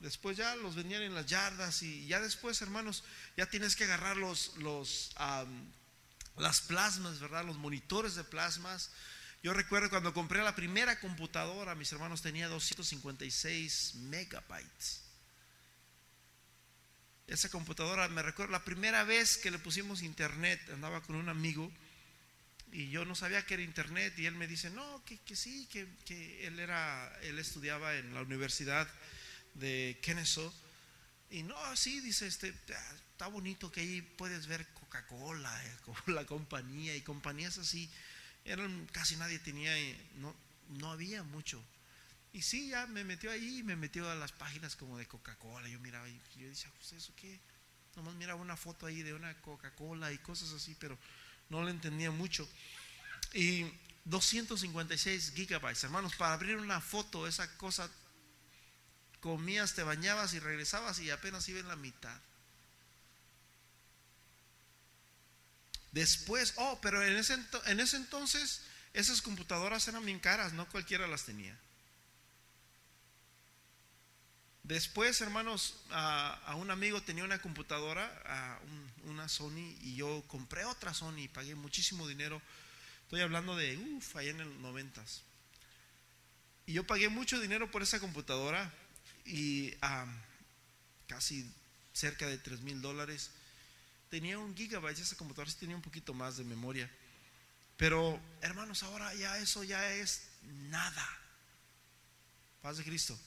Después 0.00 0.36
ya 0.36 0.56
los 0.56 0.74
vendían 0.74 1.02
en 1.02 1.14
las 1.14 1.26
yardas 1.26 1.80
y 1.84 2.06
ya 2.08 2.20
después, 2.20 2.60
hermanos, 2.60 3.04
ya 3.36 3.46
tienes 3.46 3.76
que 3.76 3.84
agarrar 3.84 4.16
los, 4.16 4.56
los 4.56 5.14
las 6.36 6.60
plasmas, 6.62 7.20
¿verdad? 7.20 7.44
Los 7.44 7.56
monitores 7.56 8.16
de 8.16 8.24
plasmas. 8.24 8.90
Yo 9.42 9.52
recuerdo 9.52 9.90
cuando 9.90 10.14
compré 10.14 10.42
la 10.42 10.54
primera 10.54 11.00
computadora, 11.00 11.74
mis 11.74 11.90
hermanos 11.90 12.22
tenía 12.22 12.48
256 12.48 13.96
megabytes. 13.96 15.02
Esa 17.26 17.48
computadora, 17.48 18.08
me 18.08 18.22
recuerdo 18.22 18.52
la 18.52 18.64
primera 18.64 19.02
vez 19.02 19.38
que 19.38 19.50
le 19.50 19.58
pusimos 19.58 20.02
internet, 20.02 20.60
andaba 20.72 21.02
con 21.02 21.16
un 21.16 21.28
amigo 21.28 21.72
y 22.70 22.88
yo 22.90 23.04
no 23.04 23.14
sabía 23.14 23.44
que 23.44 23.54
era 23.54 23.62
internet 23.64 24.16
y 24.16 24.26
él 24.26 24.34
me 24.34 24.46
dice, 24.46 24.70
no, 24.70 25.02
que, 25.04 25.18
sí, 25.34 25.66
que, 25.66 25.88
que, 26.04 26.46
él 26.46 26.60
era, 26.60 27.12
él 27.22 27.38
estudiaba 27.38 27.96
en 27.96 28.14
la 28.14 28.22
universidad 28.22 28.88
de 29.54 29.98
Kennesaw 30.02 30.52
y 31.30 31.42
no, 31.42 31.56
sí, 31.76 32.00
dice, 32.00 32.26
este, 32.26 32.54
ah, 32.74 32.94
está 33.10 33.26
bonito 33.26 33.72
que 33.72 33.80
ahí 33.80 34.02
puedes 34.02 34.46
ver 34.46 34.68
Coca-Cola, 34.74 35.64
eh, 35.64 35.76
la 36.12 36.26
compañía 36.26 36.94
y 36.94 37.00
compañías 37.00 37.58
así, 37.58 37.90
eran, 38.44 38.86
casi 38.92 39.16
nadie 39.16 39.38
tenía, 39.38 39.76
eh, 39.78 39.96
no, 40.16 40.34
no 40.68 40.90
había 40.90 41.22
mucho. 41.22 41.62
Y 42.32 42.42
sí, 42.42 42.68
ya 42.68 42.86
me 42.86 43.04
metió 43.04 43.30
ahí 43.30 43.58
y 43.58 43.62
me 43.62 43.76
metió 43.76 44.10
a 44.10 44.14
las 44.14 44.32
páginas 44.32 44.74
como 44.74 44.96
de 44.96 45.06
Coca-Cola. 45.06 45.68
Yo 45.68 45.78
miraba 45.80 46.08
y 46.08 46.20
yo 46.36 46.48
decía, 46.48 46.70
pues 46.78 46.92
eso 46.92 47.12
qué. 47.16 47.38
Nomás 47.96 48.14
miraba 48.14 48.40
una 48.40 48.56
foto 48.56 48.86
ahí 48.86 49.02
de 49.02 49.12
una 49.12 49.34
Coca-Cola 49.42 50.12
y 50.12 50.18
cosas 50.18 50.52
así, 50.52 50.74
pero 50.80 50.98
no 51.50 51.62
le 51.62 51.70
entendía 51.70 52.10
mucho. 52.10 52.48
Y 53.34 53.66
256 54.04 55.32
gigabytes, 55.34 55.84
hermanos, 55.84 56.14
para 56.16 56.32
abrir 56.32 56.56
una 56.56 56.80
foto, 56.80 57.26
esa 57.26 57.56
cosa, 57.58 57.90
comías, 59.20 59.74
te 59.74 59.82
bañabas 59.82 60.32
y 60.32 60.40
regresabas 60.40 60.98
y 61.00 61.10
apenas 61.10 61.48
iba 61.48 61.60
en 61.60 61.68
la 61.68 61.76
mitad. 61.76 62.18
Después, 65.92 66.54
oh, 66.56 66.78
pero 66.82 67.02
en 67.02 67.16
ese, 67.16 67.38
en 67.66 67.80
ese 67.80 67.96
entonces 67.96 68.62
esas 68.94 69.22
computadoras 69.22 69.86
eran 69.88 70.04
bien 70.04 70.18
caras, 70.18 70.52
no 70.52 70.68
cualquiera 70.68 71.06
las 71.06 71.24
tenía. 71.24 71.56
Después, 74.62 75.20
hermanos, 75.20 75.74
a, 75.90 76.54
un 76.56 76.70
amigo 76.70 77.02
tenía 77.02 77.24
una 77.24 77.40
computadora, 77.40 78.60
una 79.04 79.28
Sony, 79.28 79.76
y 79.82 79.96
yo 79.96 80.22
compré 80.28 80.64
otra 80.64 80.94
Sony 80.94 81.18
y 81.18 81.28
pagué 81.28 81.54
muchísimo 81.54 82.06
dinero. 82.06 82.40
Estoy 83.04 83.22
hablando 83.22 83.56
de, 83.56 83.76
uff, 83.76 84.16
allá 84.16 84.30
en 84.30 84.40
el 84.40 84.62
noventas. 84.62 85.22
Y 86.64 86.74
yo 86.74 86.86
pagué 86.86 87.08
mucho 87.08 87.40
dinero 87.40 87.70
por 87.70 87.82
esa 87.82 87.98
computadora 87.98 88.72
y 89.24 89.74
casi 91.08 91.50
cerca 91.92 92.26
de 92.26 92.38
3 92.38 92.60
mil 92.60 92.80
dólares. 92.80 93.30
Tenía 94.12 94.38
un 94.38 94.54
gigabyte, 94.54 94.98
esa 94.98 95.16
computadora 95.16 95.50
sí 95.50 95.56
tenía 95.58 95.74
un 95.74 95.80
poquito 95.80 96.12
más 96.12 96.36
de 96.36 96.44
memoria. 96.44 96.90
Pero, 97.78 98.20
hermanos, 98.42 98.82
ahora 98.82 99.14
ya 99.14 99.38
eso 99.38 99.64
ya 99.64 99.90
es 99.94 100.28
nada. 100.68 101.08
Paz 102.60 102.76
de 102.76 102.84
Cristo 102.84 103.18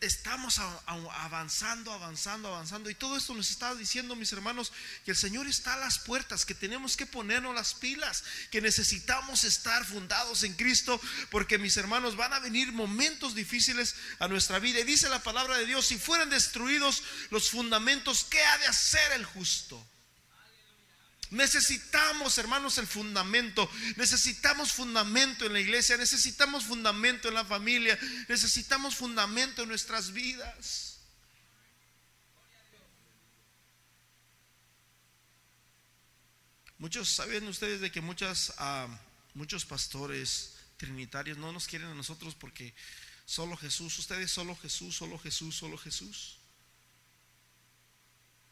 estamos 0.00 0.58
avanzando, 0.58 1.92
avanzando, 1.92 2.48
avanzando. 2.48 2.90
Y 2.90 2.94
todo 2.94 3.16
esto 3.16 3.34
nos 3.34 3.50
está 3.50 3.74
diciendo, 3.74 4.16
mis 4.16 4.32
hermanos, 4.32 4.72
que 5.04 5.12
el 5.12 5.16
Señor 5.16 5.46
está 5.46 5.74
a 5.74 5.78
las 5.78 5.98
puertas, 5.98 6.44
que 6.44 6.54
tenemos 6.54 6.96
que 6.96 7.06
ponernos 7.06 7.54
las 7.54 7.74
pilas, 7.74 8.24
que 8.50 8.60
necesitamos 8.60 9.44
estar 9.44 9.84
fundados 9.84 10.42
en 10.42 10.54
Cristo, 10.54 11.00
porque 11.30 11.58
mis 11.58 11.76
hermanos 11.76 12.16
van 12.16 12.32
a 12.32 12.38
venir 12.38 12.72
momentos 12.72 13.34
difíciles 13.34 13.94
a 14.18 14.28
nuestra 14.28 14.58
vida. 14.58 14.80
Y 14.80 14.84
dice 14.84 15.08
la 15.08 15.22
palabra 15.22 15.56
de 15.58 15.66
Dios, 15.66 15.86
si 15.86 15.98
fueran 15.98 16.30
destruidos 16.30 17.02
los 17.30 17.50
fundamentos, 17.50 18.24
¿qué 18.24 18.42
ha 18.42 18.58
de 18.58 18.66
hacer 18.66 19.12
el 19.12 19.24
justo? 19.24 19.91
Necesitamos, 21.32 22.36
hermanos, 22.36 22.76
el 22.76 22.86
fundamento. 22.86 23.68
Necesitamos 23.96 24.70
fundamento 24.70 25.46
en 25.46 25.54
la 25.54 25.60
iglesia. 25.60 25.96
Necesitamos 25.96 26.64
fundamento 26.64 27.28
en 27.28 27.34
la 27.34 27.44
familia. 27.44 27.98
Necesitamos 28.28 28.96
fundamento 28.96 29.62
en 29.62 29.70
nuestras 29.70 30.12
vidas. 30.12 30.98
Muchos, 36.76 37.08
¿saben 37.08 37.48
ustedes 37.48 37.80
de 37.80 37.90
que 37.90 38.02
muchas, 38.02 38.52
ah, 38.58 38.86
muchos 39.32 39.64
pastores 39.64 40.56
trinitarios 40.76 41.38
no 41.38 41.50
nos 41.50 41.66
quieren 41.66 41.88
a 41.88 41.94
nosotros 41.94 42.34
porque 42.34 42.74
solo 43.24 43.56
Jesús, 43.56 43.98
ustedes 43.98 44.30
solo 44.30 44.54
Jesús, 44.56 44.94
solo 44.94 45.18
Jesús, 45.18 45.56
solo 45.56 45.78
Jesús? 45.78 46.36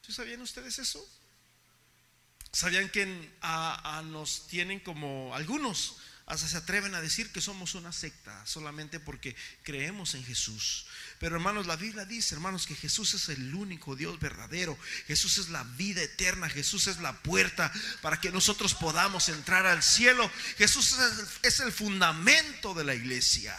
¿Sí 0.01 0.15
sabían 0.15 0.41
ustedes 0.41 0.79
eso? 0.79 1.07
¿Sabían 2.53 2.89
que 2.89 3.07
nos 4.05 4.47
tienen 4.49 4.81
como 4.81 5.35
algunos? 5.35 5.97
Hasta 6.27 6.47
se 6.47 6.57
atreven 6.59 6.95
a 6.95 7.01
decir 7.01 7.33
que 7.33 7.41
somos 7.41 7.75
una 7.75 7.93
secta 7.93 8.47
solamente 8.47 9.01
porque 9.01 9.35
creemos 9.65 10.15
en 10.15 10.25
Jesús. 10.25 10.87
Pero 11.19 11.35
hermanos, 11.35 11.67
la 11.67 11.75
Biblia 11.75 12.05
dice, 12.05 12.37
hermanos, 12.37 12.67
que 12.67 12.77
Jesús 12.77 13.15
es 13.15 13.29
el 13.31 13.53
único 13.53 13.97
Dios 13.97 14.21
verdadero. 14.21 14.79
Jesús 15.09 15.39
es 15.39 15.49
la 15.49 15.65
vida 15.65 16.03
eterna. 16.03 16.49
Jesús 16.49 16.87
es 16.87 16.99
la 16.99 17.13
puerta 17.23 17.73
para 18.01 18.21
que 18.21 18.31
nosotros 18.31 18.75
podamos 18.75 19.29
entrar 19.29 19.67
al 19.67 19.83
cielo. 19.83 20.31
Jesús 20.57 20.97
es 21.43 21.61
el 21.61 21.73
fundamento 21.73 22.75
de 22.75 22.85
la 22.85 22.95
iglesia. 22.95 23.57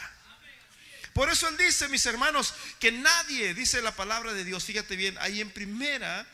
Por 1.13 1.30
eso 1.30 1.47
Él 1.49 1.58
dice, 1.58 1.89
mis 1.89 2.06
hermanos, 2.06 2.54
que 2.80 2.91
nadie, 2.91 3.54
dice 3.54 3.82
la 3.82 3.95
palabra 3.95 4.34
de 4.34 4.45
Dios, 4.45 4.63
fíjate 4.63 4.95
bien, 4.95 5.17
ahí 5.19 5.41
en 5.41 5.51
primera 5.51 6.25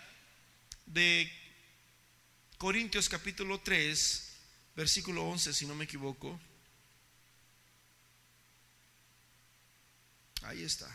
de 0.85 1.31
Corintios 2.57 3.07
capítulo 3.07 3.59
3, 3.59 4.23
versículo 4.75 5.23
11, 5.25 5.53
si 5.53 5.67
no 5.67 5.75
me 5.75 5.83
equivoco. 5.85 6.39
Ahí 10.41 10.63
está. 10.63 10.87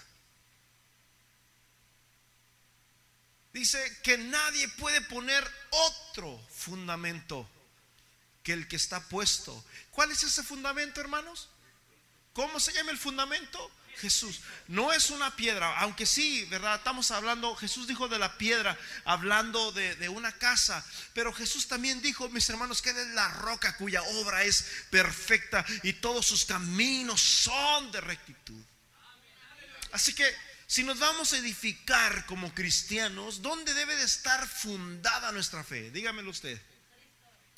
Dice 3.52 3.78
que 4.02 4.18
nadie 4.18 4.66
puede 4.70 5.02
poner 5.02 5.48
otro 5.70 6.36
fundamento 6.50 7.48
que 8.42 8.54
el 8.54 8.66
que 8.66 8.76
está 8.76 9.00
puesto. 9.08 9.64
¿Cuál 9.92 10.10
es 10.10 10.22
ese 10.24 10.42
fundamento, 10.42 11.00
hermanos? 11.00 11.48
¿Cómo 12.32 12.58
se 12.58 12.72
llama 12.72 12.90
el 12.90 12.98
fundamento? 12.98 13.70
Jesús. 13.96 14.40
No 14.68 14.92
es 14.92 15.10
una 15.10 15.36
piedra, 15.36 15.78
aunque 15.78 16.06
sí, 16.06 16.44
¿verdad? 16.46 16.76
Estamos 16.76 17.10
hablando, 17.10 17.54
Jesús 17.56 17.86
dijo 17.86 18.08
de 18.08 18.18
la 18.18 18.36
piedra, 18.38 18.78
hablando 19.04 19.72
de, 19.72 20.08
una 20.08 20.32
casa, 20.32 20.84
pero 21.14 21.32
Jesús 21.32 21.68
también 21.68 22.02
dijo, 22.02 22.28
mis 22.28 22.48
hermanos, 22.50 22.82
que 22.82 22.90
es 22.90 23.06
la 23.08 23.28
roca 23.28 23.76
cuya 23.76 24.02
obra 24.02 24.42
es 24.44 24.64
perfecta 24.90 25.64
y 25.82 25.94
todos 25.94 26.26
sus 26.26 26.44
caminos 26.44 27.20
son 27.20 27.92
de 27.92 28.00
rectitud. 28.00 28.62
Así 29.92 30.14
que 30.14 30.34
si 30.66 30.84
nos 30.84 30.98
vamos 30.98 31.32
a 31.32 31.38
edificar 31.38 32.24
como 32.26 32.54
cristianos, 32.54 33.42
¿dónde 33.42 33.74
debe 33.74 33.94
de 33.94 34.04
estar 34.04 34.48
fundada 34.48 35.30
nuestra 35.32 35.62
fe? 35.62 35.90
Dígamelo 35.90 36.30
usted. 36.30 36.60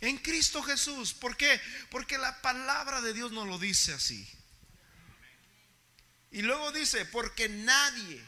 En 0.01 0.19
Cristo 0.19 0.63
Jesús. 0.63 1.15
¿Por 1.15 1.37
qué? 1.37 1.61
Porque 1.91 2.19
la 2.19 2.43
palabra 2.43 3.01
de 3.01 3.13
Dios 3.13 3.33
nos 3.33 3.47
lo 3.47 3.59
dice 3.59 3.93
así. 3.93 4.29
Y 6.35 6.43
luego 6.43 6.73
dice, 6.73 7.07
porque 7.07 7.49
nadie, 7.49 8.21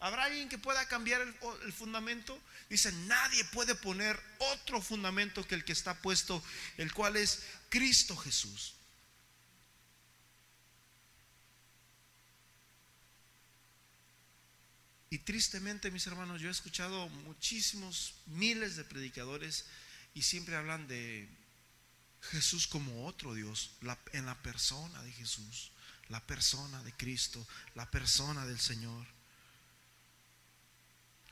¿habrá 0.00 0.24
alguien 0.24 0.50
que 0.50 0.58
pueda 0.58 0.86
cambiar 0.86 1.22
el, 1.22 1.72
fundamento? 1.72 2.38
Dice, 2.68 2.92
nadie 3.06 3.42
puede 3.46 3.74
poner 3.74 4.22
otro 4.36 4.82
fundamento 4.82 5.48
que 5.48 5.54
el 5.54 5.64
que 5.64 5.72
está 5.72 5.94
puesto, 6.02 6.44
el 6.76 6.92
cual 6.92 7.16
es 7.16 7.42
Cristo 7.70 8.14
Jesús. 8.18 8.74
Y 15.08 15.20
tristemente, 15.20 15.90
mis 15.90 16.06
hermanos, 16.06 16.38
yo 16.38 16.48
he 16.48 16.52
escuchado 16.52 17.08
muchísimos, 17.08 18.12
miles 18.26 18.76
de 18.76 18.84
predicadores 18.84 19.64
y 20.12 20.20
siempre 20.20 20.54
hablan 20.54 20.86
de 20.86 21.30
Jesús 22.30 22.66
como 22.66 23.06
otro 23.06 23.32
Dios, 23.32 23.70
en 24.12 24.26
la 24.26 24.34
persona 24.42 25.02
de 25.02 25.12
Jesús 25.12 25.72
la 26.08 26.20
persona 26.20 26.82
de 26.82 26.92
Cristo, 26.92 27.46
la 27.74 27.90
persona 27.90 28.46
del 28.46 28.58
Señor. 28.58 29.06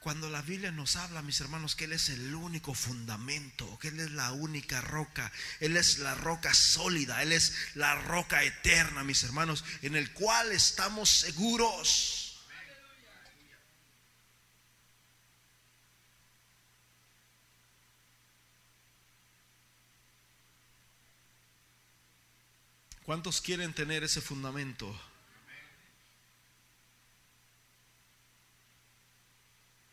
Cuando 0.00 0.30
la 0.30 0.42
Biblia 0.42 0.70
nos 0.70 0.94
habla, 0.94 1.20
mis 1.22 1.40
hermanos, 1.40 1.74
que 1.74 1.86
Él 1.86 1.92
es 1.92 2.10
el 2.10 2.32
único 2.34 2.74
fundamento, 2.74 3.78
que 3.80 3.88
Él 3.88 3.98
es 3.98 4.12
la 4.12 4.30
única 4.32 4.80
roca, 4.80 5.32
Él 5.58 5.76
es 5.76 5.98
la 5.98 6.14
roca 6.14 6.54
sólida, 6.54 7.22
Él 7.22 7.32
es 7.32 7.52
la 7.74 7.96
roca 7.96 8.44
eterna, 8.44 9.02
mis 9.02 9.24
hermanos, 9.24 9.64
en 9.82 9.96
el 9.96 10.12
cual 10.12 10.52
estamos 10.52 11.10
seguros. 11.10 12.25
¿Cuántos 23.06 23.40
quieren 23.40 23.72
tener 23.72 24.02
ese 24.02 24.20
fundamento? 24.20 24.92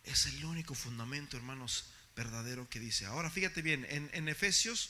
Es 0.04 0.26
el 0.26 0.44
único 0.44 0.74
fundamento, 0.74 1.38
hermanos, 1.38 1.86
verdadero 2.16 2.68
que 2.68 2.80
dice. 2.80 3.06
Ahora 3.06 3.30
fíjate 3.30 3.62
bien, 3.62 3.86
en, 3.88 4.28
Efesios, 4.28 4.90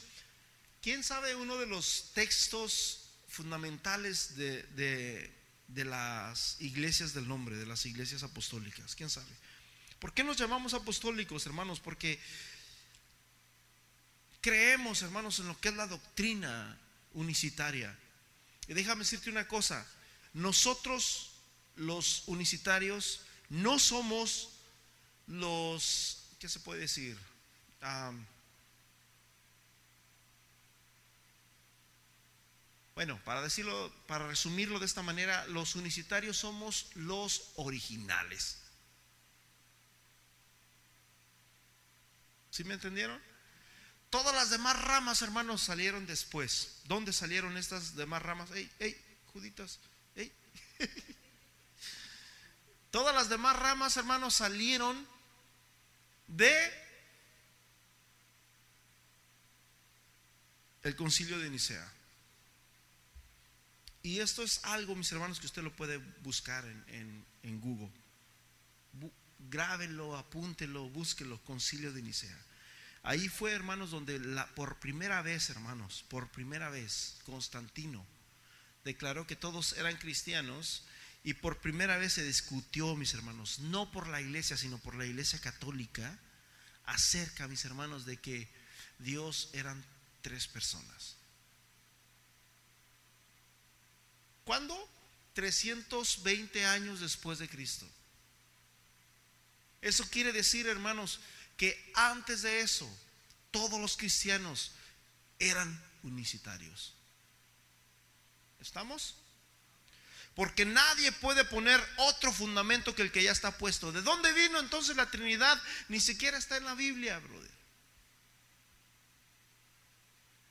¿quién 0.81 1.03
sabe 1.03 1.36
uno 1.36 1.57
de 1.57 1.67
los 1.67 2.12
textos 2.13 3.09
fundamentales 3.27 4.38
de, 4.38 5.29
de 5.67 5.83
las 5.83 6.62
iglesias 6.62 7.13
del 7.13 7.27
nombre, 7.27 7.57
de 7.57 7.65
las 7.65 7.86
iglesias 7.86 8.23
apostólicas? 8.23 8.95
¿Quién 8.95 9.09
sabe? 9.09 9.36
¿Por 9.99 10.13
qué 10.13 10.23
nos 10.23 10.38
llamamos 10.38 10.73
apostólicos, 10.73 11.45
hermanos? 11.45 11.81
Porque 11.81 12.21
creemos, 14.39 15.01
hermanos, 15.01 15.39
en 15.39 15.47
lo 15.49 15.59
que 15.59 15.67
es 15.67 15.75
la 15.75 15.88
doctrina 15.88 16.79
unicitaria. 17.12 17.99
Y 18.67 18.73
déjame 18.73 18.99
decirte 18.99 19.30
una 19.30 19.47
cosa, 19.47 19.86
nosotros 20.34 21.32
los 21.76 22.23
unicitarios 22.28 23.21
no 23.49 23.80
somos 23.80 24.49
los, 25.28 26.23
¿qué 26.39 26.49
se 26.49 26.60
puede 26.60 26.82
decir? 26.82 27.17
bueno, 32.95 33.19
para 33.26 33.41
decirlo, 33.41 33.91
para 34.08 34.28
resumirlo 34.28 34.80
de 34.80 34.86
esta 34.86 35.02
manera, 35.02 35.45
los 35.47 35.76
unicitarios 35.76 36.38
somos 36.38 36.91
los 36.95 37.49
originales. 37.56 38.60
¿Sí 42.52 42.63
me 42.63 42.76
entendieron? 42.76 43.19
Todas 44.13 44.36
las 44.36 44.52
demás 44.52 44.80
ramas, 44.80 45.23
hermanos, 45.23 45.63
salieron 45.63 46.06
después. 46.06 46.76
¿Dónde 46.84 47.12
salieron 47.12 47.58
estas 47.58 47.95
demás 47.95 48.21
ramas? 48.21 48.52
¡Ey, 48.52 48.71
ey, 48.78 48.95
juditas! 49.34 49.80
¡Ey! 50.15 50.32
Todas 52.91 53.15
las 53.15 53.28
demás 53.28 53.56
ramas, 53.56 53.97
hermanos, 53.97 54.36
salieron 54.36 55.08
de 56.28 56.54
el 60.84 60.95
concilio 60.95 61.39
de 61.39 61.49
Nicea. 61.49 61.91
Y 64.04 64.19
esto 64.19 64.43
es 64.43 64.63
algo, 64.65 64.95
mis 64.95 65.12
hermanos, 65.12 65.39
que 65.39 65.47
usted 65.47 65.63
lo 65.63 65.76
puede 65.76 65.97
buscar 66.21 66.63
en, 66.65 67.26
en, 67.41 67.62
Google. 67.62 67.89
grábelo, 69.49 70.15
apúntelo, 70.15 70.88
búsquelo, 70.89 71.43
concilio 71.45 71.91
de 71.91 72.04
Nicea. 72.04 72.52
Ahí 73.03 73.27
fue, 73.27 73.51
hermanos, 73.51 73.91
donde 73.91 74.17
por 74.55 74.79
primera 74.79 75.21
vez, 75.21 75.49
hermanos, 75.49 76.05
por 76.07 76.29
primera 76.31 76.69
vez, 76.69 77.17
Constantino 77.25 78.05
declaró 78.85 79.27
que 79.27 79.35
todos 79.35 79.73
eran 79.73 79.97
cristianos 79.97 80.85
y 81.23 81.33
por 81.33 81.59
primera 81.59 81.97
vez 81.97 82.13
se 82.13 82.23
discutió, 82.23 82.95
mis 82.95 83.13
hermanos, 83.13 83.59
no 83.59 83.91
por 83.91 84.07
la 84.07 84.21
iglesia, 84.21 84.55
sino 84.55 84.77
por 84.77 84.95
la 84.95 85.05
iglesia 85.05 85.39
católica, 85.39 86.17
acerca, 86.85 87.47
mis 87.47 87.65
hermanos, 87.65 88.05
de 88.05 88.17
que 88.17 88.49
Dios 88.99 89.49
eran 89.53 89.83
tres 90.21 90.47
personas. 90.47 91.17
¿Cuándo? 94.45 94.77
320 95.33 96.65
años 96.65 96.99
después 96.99 97.39
de 97.39 97.49
Cristo. 97.49 97.89
Eso 99.81 100.05
quiere 100.09 100.31
decir, 100.31 100.67
hermanos, 100.67 101.19
que 101.57 101.91
antes 101.95 102.41
de 102.41 102.61
eso 102.61 102.89
todos 103.51 103.79
los 103.79 103.97
cristianos 103.97 104.71
eran 105.39 105.81
unicitarios. 106.03 106.93
¿Estamos? 108.59 109.15
Porque 110.35 110.65
nadie 110.65 111.11
puede 111.11 111.43
poner 111.45 111.79
otro 111.97 112.33
fundamento 112.33 112.95
que 112.95 113.03
el 113.03 113.11
que 113.11 113.23
ya 113.23 113.31
está 113.31 113.57
puesto. 113.57 113.91
¿De 113.91 114.01
dónde 114.01 114.31
vino 114.33 114.59
entonces 114.59 114.95
la 114.95 115.09
Trinidad? 115.11 115.61
Ni 115.89 115.99
siquiera 115.99 116.37
está 116.37 116.57
en 116.57 116.65
la 116.65 116.73
Biblia, 116.73 117.19
brother. 117.19 117.51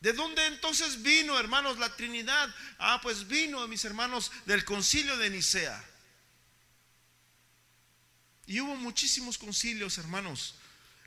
¿De 0.01 0.13
dónde 0.13 0.45
entonces 0.47 1.03
vino, 1.03 1.39
hermanos, 1.39 1.79
la 1.79 1.95
Trinidad? 1.97 2.55
Ah, 2.79 3.01
pues 3.03 3.27
vino, 3.29 3.67
mis 3.69 3.85
hermanos, 3.85 4.31
del 4.47 4.65
concilio 4.65 5.17
de 5.17 5.31
Nicea. 5.31 5.85
Y 8.47 8.61
hubo 8.61 8.75
muchísimos 8.77 9.39
concilios, 9.39 9.99
hermanos. 9.99 10.57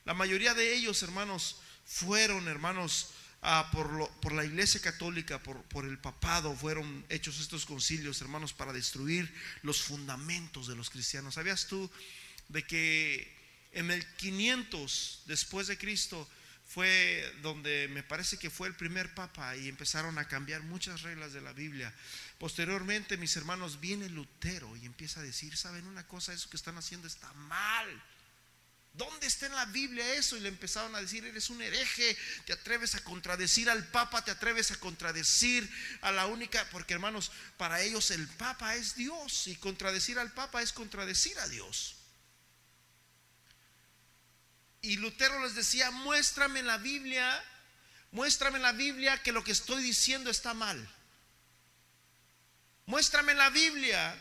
La 0.06 0.13
mayoría 0.13 0.54
de 0.54 0.74
ellos, 0.76 1.02
hermanos, 1.04 1.58
fueron, 1.84 2.48
hermanos, 2.48 3.10
ah, 3.41 3.70
por, 3.72 4.32
la 4.32 4.46
iglesia 4.46 4.80
católica, 4.80 5.41
por, 5.41 5.62
por 5.63 5.86
el 5.86 5.98
papado, 5.98 6.56
fueron 6.56 7.06
hechos 7.10 7.39
estos 7.39 7.65
concilios, 7.65 8.22
hermanos, 8.22 8.54
para 8.54 8.72
destruir 8.72 9.34
los 9.63 9.82
fundamentos 9.82 10.68
de 10.68 10.76
los 10.76 10.89
cristianos. 10.89 11.34
¿Sabías 11.34 11.68
tú 11.68 11.89
de 12.50 12.63
que 12.63 13.36
en 13.72 13.91
el 13.91 14.06
500 14.15 15.24
después 15.26 15.68
de 15.68 15.78
Cristo 15.78 16.30
fue 16.68 17.24
donde 17.41 17.88
me 17.89 18.04
parece 18.04 18.38
que 18.38 18.50
fue 18.50 18.68
el 18.68 18.76
primer 18.76 19.13
papa 19.13 19.56
y 19.56 19.68
empezaron 19.70 20.18
a 20.18 20.28
cambiar 20.28 20.62
muchas 20.63 21.04
reglas 21.04 21.34
de 21.34 21.41
la 21.41 21.54
Biblia. 21.54 21.94
Posteriormente, 22.39 23.18
mis 23.18 23.36
hermanos, 23.38 23.80
viene 23.80 24.10
Lutero 24.10 24.76
y 24.78 24.86
empieza 24.86 25.20
a 25.20 25.24
decir, 25.24 25.56
¿saben 25.56 25.86
una 25.88 26.08
cosa? 26.08 26.34
Eso 26.34 26.50
que 26.50 26.58
están 26.58 26.78
haciendo 26.78 27.08
está 27.08 27.32
mal. 27.34 28.04
¿Dónde 28.97 29.27
está 29.27 29.47
en 29.47 29.55
la 29.55 29.65
Biblia 29.65 30.13
eso? 30.13 30.38
Y 30.38 30.39
le 30.39 30.47
empezaron 30.47 30.95
a 30.95 31.01
decir, 31.01 31.25
eres 31.25 31.49
un 31.49 31.62
hereje, 31.62 32.17
te 32.45 32.53
atreves 32.53 32.95
a 32.95 33.03
contradecir 33.03 33.69
al 33.69 33.86
Papa, 33.88 34.23
te 34.23 34.31
atreves 34.31 34.71
a 34.71 34.79
contradecir 34.79 35.69
a 36.01 36.12
la 36.12 36.27
única, 36.27 36.65
porque 36.71 36.93
hermanos, 36.93 37.31
para 37.58 37.81
ellos 37.81 38.12
el 38.12 38.27
Papa 38.27 38.75
es 38.75 38.95
Dios 38.95 39.47
y 39.47 39.55
contradecir 39.58 40.17
al 40.17 40.31
Papa 40.31 40.62
es 40.62 40.71
contradecir 40.71 41.38
a 41.39 41.47
Dios. 41.49 41.95
Y 44.81 44.97
Lutero 44.97 45.43
les 45.43 45.55
decía, 45.55 45.91
muéstrame 45.91 46.60
en 46.60 46.67
la 46.67 46.77
Biblia, 46.77 47.43
muéstrame 48.12 48.58
en 48.58 48.63
la 48.63 48.71
Biblia 48.71 49.21
que 49.21 49.34
lo 49.34 49.43
que 49.43 49.51
estoy 49.51 49.84
diciendo 49.84 50.29
está 50.29 50.53
mal. 50.53 50.89
Muéstrame 52.86 53.34
en 53.34 53.39
la 53.39 53.49
Biblia 53.49 54.15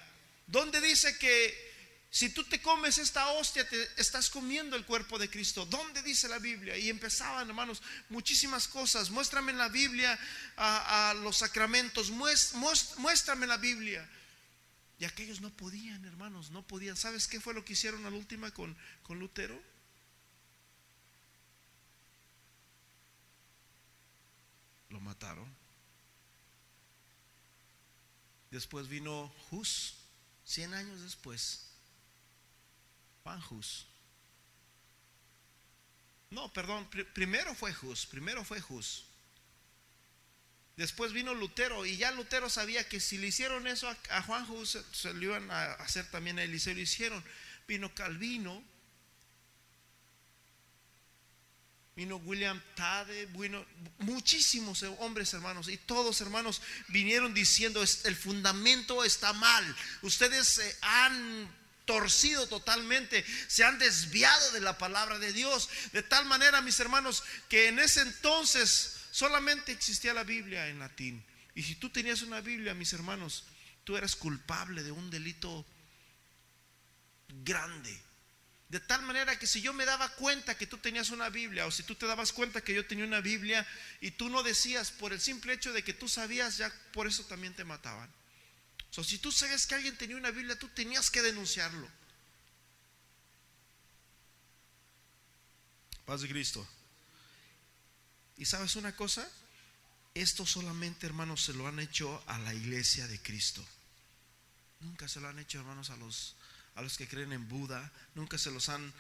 donde 0.46 0.80
dice 0.80 1.16
que 1.18 1.73
si 2.14 2.29
tú 2.29 2.44
te 2.44 2.62
comes 2.62 2.98
esta 2.98 3.27
hostia, 3.33 3.68
te 3.68 4.00
estás 4.00 4.31
comiendo 4.31 4.77
el 4.77 4.87
cuerpo 4.87 5.18
de 5.18 5.29
Cristo. 5.29 5.66
¿Dónde 5.66 6.00
dice 6.05 6.29
la 6.29 6.38
Biblia? 6.38 6.79
Y 6.79 6.88
empezaban, 6.88 7.48
hermanos, 7.48 7.83
muchísimas 8.09 8.68
cosas. 8.68 9.11
Muéstrame 9.11 9.50
en 9.50 9.59
la 9.59 9.68
Biblia 9.68 10.16
a, 10.57 11.12
los 11.24 11.38
sacramentos. 11.38 12.12
Muéstrame 12.12 13.48
la 13.48 13.57
Biblia. 13.57 14.09
Y 15.00 15.07
aquellos 15.07 15.40
no 15.40 15.50
podían, 15.57 16.05
hermanos, 16.05 16.53
no 16.53 16.64
podían. 16.64 16.96
¿Sabes 16.96 17.27
qué 17.27 17.40
fue 17.40 17.53
lo 17.53 17.64
que 17.64 17.72
hicieron 17.72 18.07
a 18.07 18.11
la 18.11 18.16
última 18.16 18.53
con, 18.53 18.77
con 19.03 19.18
Lutero? 19.18 19.61
Lo 24.88 25.00
mataron. 25.00 25.53
Después 28.53 28.87
vino 28.87 29.35
Hus, 29.50 29.96
100 30.44 30.74
años 30.74 31.03
después 31.03 31.73
Juan 33.24 33.42
Hus. 33.50 33.87
No, 36.30 36.52
perdón, 36.52 36.88
primero 37.14 37.54
fue 37.54 37.74
Hus, 37.82 38.06
primero 38.06 38.44
fue 38.44 38.62
Hus. 38.68 39.06
Después 40.76 41.12
vino 41.12 41.32
Lutero 41.32 41.87
y 41.87 41.96
ya 41.96 42.10
Lutero 42.10 42.50
sabía 42.50 42.87
que 42.87 43.00
si 43.00 43.16
le 43.16 43.28
hicieron 43.28 43.66
eso 43.66 43.88
a, 44.10 44.22
Juan 44.22 44.44
Hus, 44.50 44.78
se, 44.92 45.14
lo 45.14 45.22
iban 45.22 45.50
a 45.50 45.72
hacer 45.74 46.10
también 46.10 46.38
a 46.38 46.58
se 46.58 46.74
lo 46.74 46.80
hicieron. 46.80 47.24
Vino 47.66 47.94
Calvino, 47.94 48.62
vino 51.96 52.16
William 52.16 52.60
Tade, 52.74 53.26
vino 53.26 53.64
muchísimos 54.00 54.82
hombres 54.98 55.32
hermanos 55.32 55.68
y 55.68 55.78
todos 55.78 56.20
hermanos 56.20 56.60
vinieron 56.88 57.32
diciendo 57.32 57.82
el 57.82 58.16
fundamento 58.16 59.02
está 59.02 59.32
mal. 59.32 59.76
Ustedes 60.02 60.58
eh, 60.58 60.76
han 60.82 61.63
torcido 61.85 62.47
totalmente, 62.49 63.25
se 63.49 63.64
han 63.64 63.79
desviado 63.79 64.53
de 64.53 64.61
la 64.61 64.79
palabra 64.79 65.18
de 65.18 65.33
Dios, 65.33 65.68
de 65.92 66.03
tal 66.03 66.25
manera, 66.27 66.61
mis 66.62 66.81
hermanos, 66.81 67.23
que 67.49 67.68
en 67.68 67.79
ese 67.79 68.03
entonces 68.03 68.97
solamente 69.11 69.73
existía 69.73 70.14
la 70.14 70.25
Biblia 70.25 70.68
en 70.68 70.79
latín. 70.79 71.25
Y 71.55 71.62
si 71.62 71.77
tú 71.77 71.90
tenías 71.90 72.23
una 72.23 72.40
Biblia, 72.40 72.75
mis 72.75 72.92
hermanos, 72.92 73.44
tú 73.85 73.97
eras 73.97 74.16
culpable 74.16 74.83
de 74.83 74.92
un 74.92 75.11
delito 75.11 75.64
grande. 77.44 78.01
De 78.68 78.81
tal 78.81 79.03
manera 79.03 79.38
que 79.38 79.47
si 79.47 79.61
yo 79.61 79.73
me 79.73 79.85
daba 79.85 80.09
cuenta 80.16 80.57
que 80.57 80.66
tú 80.66 80.79
tenías 80.79 81.11
una 81.11 81.29
Biblia, 81.29 81.66
o 81.66 81.70
si 81.70 81.85
tú 81.85 81.94
te 81.94 82.07
dabas 82.07 82.33
cuenta 82.33 82.62
que 82.62 82.75
yo 82.75 82.87
tenía 82.87 83.05
una 83.05 83.20
Biblia 83.20 83.64
y 84.01 84.12
tú 84.12 84.31
no 84.31 84.42
decías 84.42 84.90
por 84.90 85.12
el 85.12 85.20
simple 85.20 85.53
hecho 85.53 85.73
de 85.73 85.85
que 85.85 85.92
tú 85.92 86.09
sabías, 86.09 86.57
ya 86.57 86.73
por 86.92 87.07
eso 87.07 87.25
también 87.25 87.55
te 87.55 87.64
mataban 87.64 88.11
si 89.02 89.18
tú 89.18 89.33
sabes 89.33 89.66
que 89.66 89.74
alguien 89.74 89.96
tenía 89.96 90.16
una 90.16 90.30
Biblia, 90.30 90.57
tú 90.59 90.68
tenías 90.68 91.11
que 91.11 91.22
denunciarlo. 91.22 91.88
Paz 96.07 96.20
de 96.20 96.28
Cristo. 96.28 96.64
¿Y 98.37 98.44
sabes 98.44 98.76
una 98.76 98.94
cosa? 98.94 99.28
Esto 100.14 100.46
solamente, 100.46 101.07
hermanos, 101.07 101.42
se 101.42 101.54
lo 101.54 101.66
han 101.66 101.80
hecho 101.80 102.22
a 102.26 102.38
la 102.38 102.54
iglesia 102.54 103.09
de 103.09 103.20
Cristo. 103.20 103.66
Nunca 104.80 105.09
se 105.09 105.18
lo 105.20 105.28
han 105.28 105.38
hecho, 105.38 105.59
hermanos, 105.59 105.90
a 105.90 105.96
los, 105.96 106.37
a 106.76 106.83
los 106.83 106.96
que 106.96 107.09
creen 107.09 107.33
en 107.33 107.48
Buda. 107.48 107.90
Nunca 108.14 108.38
se 108.38 108.50
los 108.50 108.68
han 108.68 108.92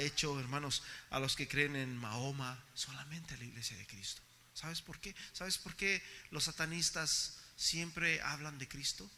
hecho, 0.00 0.38
hermanos, 0.38 0.82
a 1.08 1.18
los 1.18 1.36
que 1.36 1.48
creen 1.48 1.76
en 1.76 1.96
Mahoma. 1.96 2.62
Solamente 2.74 3.34
a 3.34 3.38
la 3.38 3.44
iglesia 3.44 3.76
de 3.76 3.86
Cristo. 3.86 4.20
¿Sabes 4.54 4.82
por 4.82 4.98
qué? 4.98 5.14
¿Sabes 5.32 5.56
por 5.56 5.76
qué 5.76 6.02
los 6.30 6.44
satanistas 6.44 7.38
siempre 7.62 8.20
hablan 8.22 8.58
de 8.58 8.68
Cristo 8.68 9.08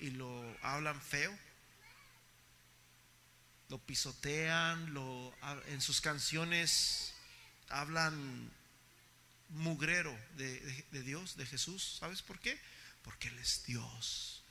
y, 0.00 0.10
lo 0.10 0.56
hablan 0.62 1.00
feo. 1.00 1.36
Lo 3.68 3.78
pisotean, 3.78 4.94
lo, 4.94 5.34
en 5.66 5.80
sus 5.80 6.00
canciones 6.00 7.12
hablan 7.68 8.50
mugrero 9.48 10.16
de, 10.36 10.86
de 10.92 11.02
Dios, 11.02 11.36
de 11.36 11.46
Jesús. 11.46 11.96
¿Sabes 11.98 12.22
por 12.22 12.38
qué? 12.40 12.58
Porque 13.02 13.28
Él 13.28 13.38
es 13.38 13.64
Dios. 13.64 14.42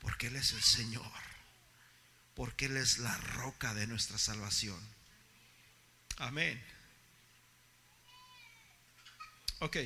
Porque 0.00 0.26
Él 0.26 0.36
es 0.36 0.52
el 0.52 0.62
Señor. 0.62 1.12
Porque 2.34 2.66
Él 2.66 2.76
es 2.76 2.98
la 2.98 3.16
roca 3.16 3.72
de 3.74 3.86
nuestra 3.86 4.18
salvación. 4.18 4.80
Amén. 6.16 6.62
Ok, 9.60 9.76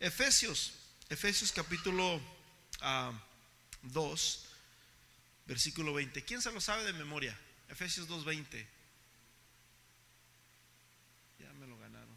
Efesios, 0.00 0.72
Efesios 1.10 1.52
capítulo 1.52 2.20
2, 2.20 2.22
ah, 2.82 3.12
versículo 5.46 5.94
20. 5.94 6.22
¿Quién 6.24 6.42
se 6.42 6.52
lo 6.52 6.60
sabe 6.60 6.84
de 6.84 6.92
memoria? 6.92 7.36
Efesios 7.68 8.06
2.20. 8.08 8.66
Ya 11.38 11.50
me 11.54 11.66
lo 11.66 11.78
ganaron. 11.78 12.14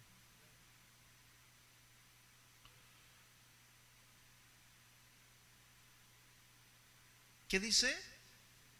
¿Qué 7.47 7.62
dice? 7.62 7.97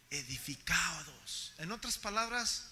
Edificados. 0.10 1.54
En 1.58 1.72
otras 1.72 1.98
palabras, 1.98 2.72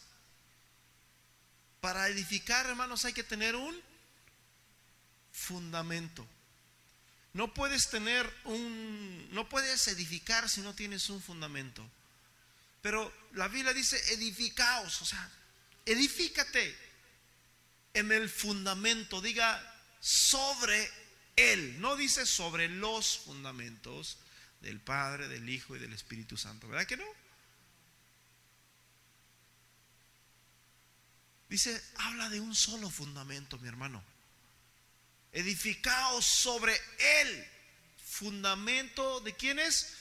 para 1.80 2.10
edificar, 2.10 2.66
hermanos, 2.66 3.06
hay 3.06 3.14
que 3.14 3.24
tener 3.24 3.56
un 3.56 3.82
fundamento. 5.32 6.28
No 7.34 7.54
puedes 7.54 7.90
tener 7.90 8.32
un, 8.46 9.30
no 9.32 9.48
puedes 9.48 9.88
edificar 9.88 10.50
si 10.50 10.62
no 10.62 10.74
tienes 10.74 11.10
un 11.10 11.22
fundamento. 11.22 11.88
Pero 12.82 13.14
la 13.34 13.48
Biblia 13.48 13.74
dice 13.74 13.98
edificaos, 14.14 15.02
o 15.02 15.06
sea, 15.06 15.30
edifícate 15.86 16.76
en 17.94 18.12
el 18.12 18.30
fundamento, 18.30 19.22
diga 19.22 19.62
sobre 20.00 20.90
él, 21.36 21.80
no 21.82 21.96
dice 21.96 22.26
sobre 22.26 22.70
los 22.70 23.20
fundamentos 23.20 24.18
del 24.62 24.80
Padre, 24.80 25.28
del 25.28 25.50
Hijo 25.50 25.76
y 25.76 25.80
del 25.80 25.94
Espíritu 25.94 26.38
Santo, 26.38 26.68
¿verdad 26.68 26.88
que 26.88 26.98
no? 26.98 27.06
Dice, 31.50 31.82
habla 31.96 32.30
de 32.30 32.40
un 32.40 32.54
solo 32.56 32.90
fundamento, 32.90 33.58
mi 33.58 33.68
hermano. 33.68 34.04
Edificaos 35.32 36.26
sobre 36.26 36.80
él. 37.22 37.48
Fundamento 38.04 39.20
de 39.22 39.36
quiénes? 39.36 39.96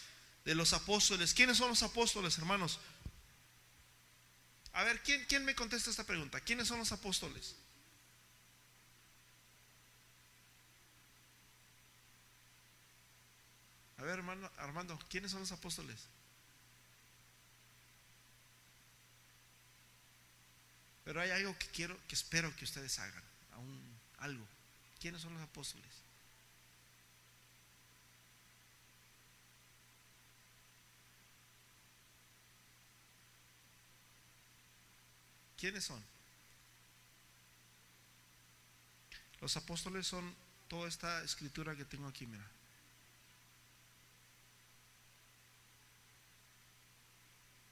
De 0.45 0.55
los 0.55 0.73
apóstoles. 0.73 1.35
¿Quiénes 1.35 1.57
son 1.57 1.69
los 1.69 1.83
apóstoles, 1.83 2.38
hermanos? 2.38 2.81
A 4.73 4.85
ver, 4.85 5.03
¿quién, 5.03 5.25
quién 5.27 5.45
me 5.45 5.55
contesta 5.55 5.91
esta 5.91 6.05
pregunta? 6.05 6.41
¿Quiénes 6.41 6.69
son 6.69 6.79
los 6.79 6.93
apóstoles? 6.93 7.57
A 13.99 14.03
ver, 14.03 14.19
hermano 14.19 14.49
Armando, 14.59 14.99
¿quiénes 15.11 15.33
son 15.33 15.41
los 15.41 15.51
apóstoles? 15.51 16.07
Pero 21.05 21.21
hay 21.21 21.31
algo 21.31 21.59
que 21.59 21.67
quiero, 21.69 21.99
que 22.07 22.14
espero 22.14 22.55
que 22.55 22.64
ustedes 22.64 22.99
hagan, 22.99 23.25
aún 23.53 23.99
algo. 24.19 24.47
¿Quiénes 25.01 25.23
son 25.23 25.35
los 25.35 25.43
apóstoles? 25.43 25.89
¿Quiénes 35.57 35.85
son? 35.85 36.03
Los 39.41 39.57
apóstoles 39.57 40.07
son 40.07 40.35
toda 40.69 40.89
esta 40.89 41.23
escritura 41.23 41.75
que 41.77 41.85
tengo 41.85 42.07
aquí, 42.09 42.27
mira. 42.27 42.47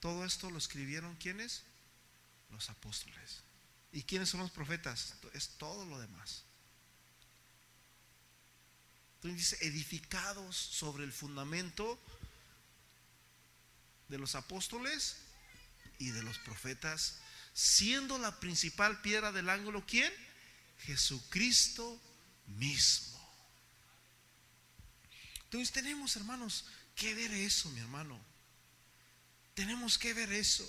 Todo 0.01 0.25
esto 0.25 0.51
lo 0.51 0.59
escribieron 0.59 1.17
quiénes? 1.17 1.65
los 2.57 2.71
apóstoles. 2.71 3.43
¿Y 3.93 4.03
quiénes 4.03 4.31
son 4.31 4.41
los 4.41 4.51
profetas? 4.51 5.15
Es 5.35 5.51
todo 5.59 5.85
lo 5.85 5.99
demás. 5.99 6.46
Entonces 9.17 9.37
dice, 9.37 9.67
edificados 9.67 10.57
sobre 10.57 11.05
el 11.05 11.13
fundamento 11.13 11.99
de 14.09 14.19
los 14.19 14.35
apóstoles 14.35 15.17
y 15.99 16.11
de 16.11 16.23
los 16.23 16.39
profetas, 16.39 17.19
siendo 17.55 18.19
la 18.19 18.39
principal 18.39 19.01
piedra 19.01 19.33
del 19.33 19.49
ángulo, 19.49 19.85
¿quién? 19.87 20.13
Jesucristo 20.81 22.01
mismo. 22.47 23.17
Entonces 25.45 25.73
tenemos, 25.73 26.17
hermanos, 26.17 26.67
que 26.95 27.15
ver 27.15 27.33
eso, 27.33 27.71
mi 27.71 27.81
hermano. 27.81 28.21
Tenemos 29.55 29.97
que 29.99 30.13
ver 30.13 30.33
eso. 30.33 30.69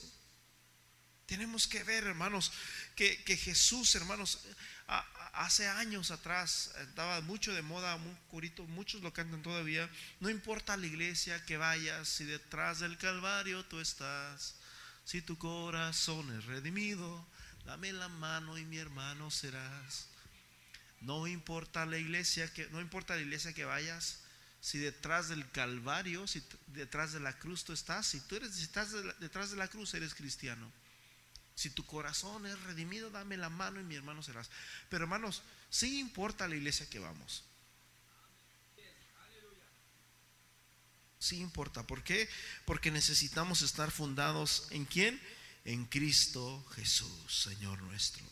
Tenemos 1.26 1.68
que 1.68 1.84
ver, 1.84 2.06
hermanos, 2.06 2.54
que, 2.96 3.18
Jesús, 3.38 3.96
hermanos, 3.96 4.40
hace 4.88 5.68
años 5.68 6.12
atrás 6.12 6.72
estaba 6.82 7.22
mucho 7.22 7.54
de 7.54 7.62
moda, 7.62 7.98
muy 7.98 8.16
curito, 8.30 8.64
muchos 8.66 9.02
lo 9.02 9.14
cantan 9.14 9.44
todavía. 9.44 9.90
No 10.20 10.30
importa 10.30 10.78
la 10.78 10.88
iglesia 10.88 11.46
que 11.46 11.58
vayas, 11.58 12.08
si 12.08 12.26
detrás 12.26 12.80
del 12.80 12.98
Calvario 12.98 13.64
tú 13.66 13.80
estás, 13.80 14.56
si 15.06 15.22
tu 15.22 15.38
corazón 15.38 16.36
es 16.38 16.46
redimido, 16.46 17.26
dame 17.66 17.94
la 17.94 18.08
mano 18.08 18.58
y 18.58 18.66
mi 18.66 18.78
hermano 18.78 19.30
serás. 19.30 20.08
No 21.02 21.28
importa 21.28 21.86
la 21.86 21.98
iglesia 21.98 22.52
que, 22.54 22.68
no 22.70 22.82
importa 22.82 23.16
la 23.16 23.22
iglesia 23.22 23.54
que 23.54 23.66
vayas, 23.66 24.20
si 24.60 24.80
detrás 24.80 25.30
del 25.30 25.50
Calvario, 25.52 26.28
si 26.28 26.44
detrás 26.68 27.14
de 27.14 27.20
la 27.20 27.38
cruz 27.38 27.64
tú 27.64 27.74
estás, 27.74 28.08
si 28.08 28.20
tú 28.22 28.38
eres, 28.38 28.60
estás 28.60 28.92
detrás 29.20 29.52
de 29.52 29.58
la 29.58 29.68
cruz 29.68 29.94
eres 29.94 30.16
cristiano. 30.16 30.72
Si 31.58 31.72
tu 31.72 31.84
corazón 31.88 32.46
es 32.46 32.62
redimido, 32.66 33.10
dame 33.10 33.36
la 33.36 33.50
mano 33.50 33.82
y 33.82 33.84
mi 33.84 33.96
hermano 33.96 34.22
serás. 34.22 34.48
Pero 34.90 35.06
hermanos, 35.06 35.42
sí 35.72 36.00
importa 36.00 36.48
la 36.48 36.56
iglesia 36.56 36.88
que 36.88 37.00
vamos. 37.00 37.44
Sí 41.18 41.38
importa. 41.40 41.82
¿Por 41.82 42.04
qué? 42.04 42.30
Porque 42.66 42.92
necesitamos 42.92 43.64
estar 43.64 43.90
fundados 43.90 44.68
en 44.70 44.86
quién? 44.86 45.20
En 45.66 45.86
Cristo 45.86 46.64
Jesús, 46.76 47.42
Señor 47.42 47.82
nuestro. 47.82 48.24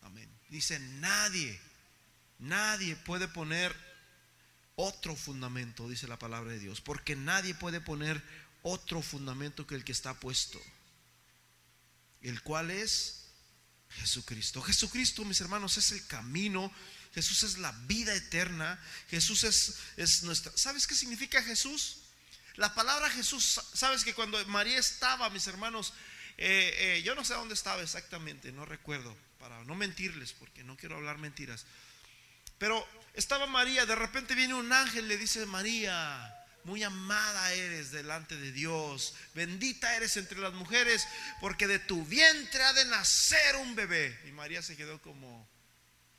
Amén. 0.00 0.30
Dice, 0.48 0.78
nadie, 0.78 1.60
nadie 2.38 2.96
puede 2.96 3.28
poner 3.28 3.76
otro 4.74 5.14
fundamento, 5.14 5.86
dice 5.86 6.08
la 6.08 6.18
palabra 6.18 6.52
de 6.52 6.60
Dios. 6.60 6.80
Porque 6.80 7.14
nadie 7.14 7.54
puede 7.54 7.82
poner 7.82 8.22
otro 8.62 9.02
fundamento 9.02 9.66
que 9.66 9.74
el 9.74 9.84
que 9.84 9.92
está 9.92 10.14
puesto 10.14 10.58
el 12.22 12.42
cual 12.42 12.70
es 12.70 13.24
Jesucristo. 13.90 14.62
Jesucristo, 14.62 15.24
mis 15.24 15.40
hermanos, 15.40 15.76
es 15.76 15.92
el 15.92 16.06
camino. 16.06 16.72
Jesús 17.14 17.42
es 17.44 17.58
la 17.58 17.72
vida 17.86 18.14
eterna. 18.14 18.80
Jesús 19.08 19.44
es, 19.44 19.76
es 19.96 20.22
nuestra... 20.22 20.52
¿Sabes 20.56 20.86
qué 20.86 20.94
significa 20.94 21.42
Jesús? 21.42 21.98
La 22.56 22.74
palabra 22.74 23.10
Jesús, 23.10 23.60
sabes 23.74 24.02
que 24.02 24.14
cuando 24.14 24.44
María 24.46 24.78
estaba, 24.78 25.28
mis 25.28 25.46
hermanos, 25.46 25.92
eh, 26.38 26.74
eh, 26.78 27.02
yo 27.02 27.14
no 27.14 27.24
sé 27.24 27.34
dónde 27.34 27.54
estaba 27.54 27.82
exactamente, 27.82 28.50
no 28.50 28.64
recuerdo, 28.64 29.14
para 29.38 29.62
no 29.64 29.74
mentirles, 29.74 30.32
porque 30.32 30.64
no 30.64 30.76
quiero 30.76 30.96
hablar 30.96 31.18
mentiras. 31.18 31.66
Pero 32.58 32.86
estaba 33.12 33.46
María, 33.46 33.84
de 33.84 33.94
repente 33.94 34.34
viene 34.34 34.54
un 34.54 34.72
ángel, 34.72 35.06
le 35.06 35.18
dice, 35.18 35.44
María, 35.44 36.34
muy 36.66 36.82
amada 36.82 37.52
eres 37.52 37.92
delante 37.92 38.36
de 38.36 38.50
Dios, 38.50 39.14
bendita 39.34 39.96
eres 39.96 40.16
entre 40.16 40.40
las 40.40 40.52
mujeres, 40.52 41.06
porque 41.40 41.68
de 41.68 41.78
tu 41.78 42.04
vientre 42.04 42.60
ha 42.64 42.72
de 42.72 42.84
nacer 42.86 43.54
un 43.56 43.76
bebé. 43.76 44.18
Y 44.26 44.32
María 44.32 44.60
se 44.62 44.76
quedó 44.76 45.00
como, 45.00 45.48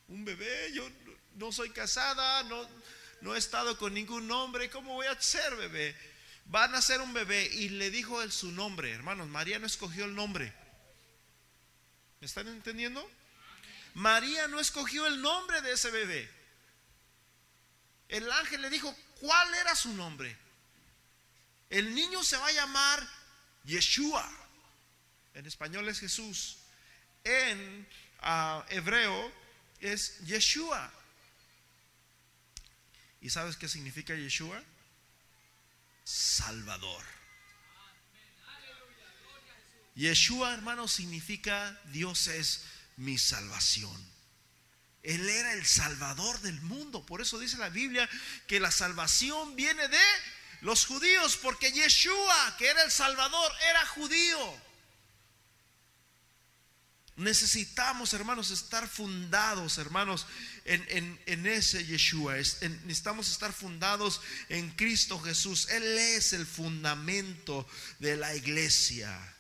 un 0.08 0.24
bebé, 0.24 0.72
yo 0.74 0.90
no 1.36 1.52
soy 1.52 1.72
casada, 1.72 2.44
no, 2.44 2.66
no 3.20 3.36
he 3.36 3.38
estado 3.38 3.78
con 3.78 3.94
ningún 3.94 4.32
hombre, 4.32 4.70
¿cómo 4.70 4.94
voy 4.94 5.08
a 5.08 5.22
ser 5.22 5.54
bebé? 5.58 5.94
Va 6.54 6.64
a 6.64 6.70
nacer 6.70 7.02
un 7.02 7.12
bebé 7.12 7.46
y 7.54 7.68
le 7.68 7.92
dijo 7.92 8.22
él 8.22 8.32
su 8.32 8.50
nombre, 8.54 8.94
hermanos, 8.94 9.28
María 9.28 9.60
no 9.60 9.68
escogió 9.68 10.06
el 10.06 10.16
nombre. 10.16 10.54
¿Me 12.22 12.26
están 12.26 12.48
entendiendo? 12.48 13.06
María 13.96 14.48
no 14.48 14.62
escogió 14.62 15.08
el 15.08 15.22
nombre 15.22 15.62
de 15.62 15.74
ese 15.74 15.92
bebé. 15.92 16.32
El 18.08 18.32
ángel 18.32 18.62
le 18.62 18.70
dijo, 18.70 18.96
¿Cuál 19.20 19.54
era 19.56 19.76
su 19.76 19.94
nombre? 19.94 20.36
El 21.70 21.94
niño 21.94 22.24
se 22.24 22.38
va 22.38 22.48
a 22.48 22.52
llamar 22.52 23.08
Yeshua. 23.64 24.30
En 25.34 25.46
español 25.46 25.88
es 25.90 26.00
Jesús. 26.00 26.58
En 27.24 27.88
ah, 28.22 28.66
hebreo 28.70 29.32
es 29.80 30.20
Yeshua. 30.26 30.92
¿Y 33.22 33.30
sabes 33.30 33.58
qué 33.58 33.68
significa 33.68 34.16
Yeshua? 34.16 34.64
Salvador. 36.04 37.04
Yeshua, 39.96 40.54
hermano, 40.54 40.88
significa 40.88 41.78
Dios 41.86 42.28
es 42.28 42.64
mi 42.98 43.18
salvación. 43.18 44.17
Él 45.04 45.30
era 45.30 45.54
el 45.54 45.66
salvador 45.66 46.40
del 46.42 46.60
mundo. 46.62 47.06
Por 47.06 47.22
eso 47.22 47.40
dice 47.40 47.58
la 47.58 47.70
Biblia 47.70 48.10
que 48.48 48.60
la 48.60 48.72
salvación 48.72 49.56
viene 49.56 49.88
de 49.88 49.98
los 50.62 50.86
judíos, 50.86 51.38
porque 51.38 51.72
Yeshua, 51.72 52.56
que 52.58 52.68
era 52.68 52.84
el 52.84 52.92
salvador, 52.92 53.52
era 53.70 53.86
judío. 53.88 54.68
Necesitamos, 57.18 58.14
hermanos, 58.14 58.52
estar 58.52 58.88
fundados, 58.88 59.80
hermanos, 59.80 60.28
en, 60.66 61.48
ese 61.48 61.84
Yeshua. 61.84 62.36
necesitamos 62.36 63.30
estar 63.30 63.52
fundados 63.52 64.22
en 64.50 64.70
Cristo 64.72 65.20
Jesús. 65.20 65.68
Él 65.70 65.84
es 65.98 66.34
el 66.34 66.46
fundamento 66.46 67.68
de 67.98 68.18
la 68.18 68.36
iglesia. 68.36 69.36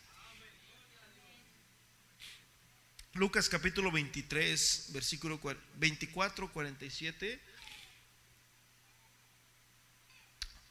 Lucas 3.18 3.50
capítulo 3.50 3.92
23, 3.92 4.90
versículo 4.90 5.40
24, 5.76 6.52
47. 6.52 7.42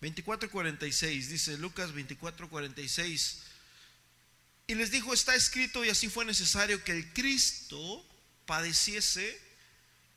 24, 0.01 0.51
46, 0.51 1.29
dice 1.29 1.59
Lucas 1.59 1.93
24, 1.93 2.49
46. 2.49 3.43
Y 4.69 4.75
les 4.77 4.93
dijo, 4.93 5.13
está 5.13 5.35
escrito 5.35 5.85
y 5.85 5.89
así 5.89 6.09
fue 6.09 6.25
necesario 6.25 6.83
que 6.85 6.93
el 6.93 7.13
Cristo 7.13 8.07
padeciese 8.47 9.41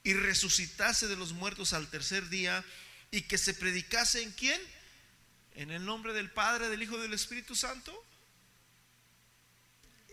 y 0.03 0.13
resucitase 0.13 1.07
de 1.07 1.15
los 1.15 1.33
muertos 1.33 1.73
al 1.73 1.89
tercer 1.89 2.29
día 2.29 2.63
y 3.09 3.21
que 3.23 3.39
se 3.39 3.55
predicase 3.55 4.21
en 4.21 4.31
quién? 4.33 4.61
En 5.55 5.71
el 5.71 5.83
nombre 5.83 6.13
del 6.13 6.29
Padre, 6.29 6.69
del 6.69 6.83
Hijo 6.83 6.99
y 6.99 7.01
del 7.01 7.13
Espíritu 7.13 7.55
Santo. 7.55 7.91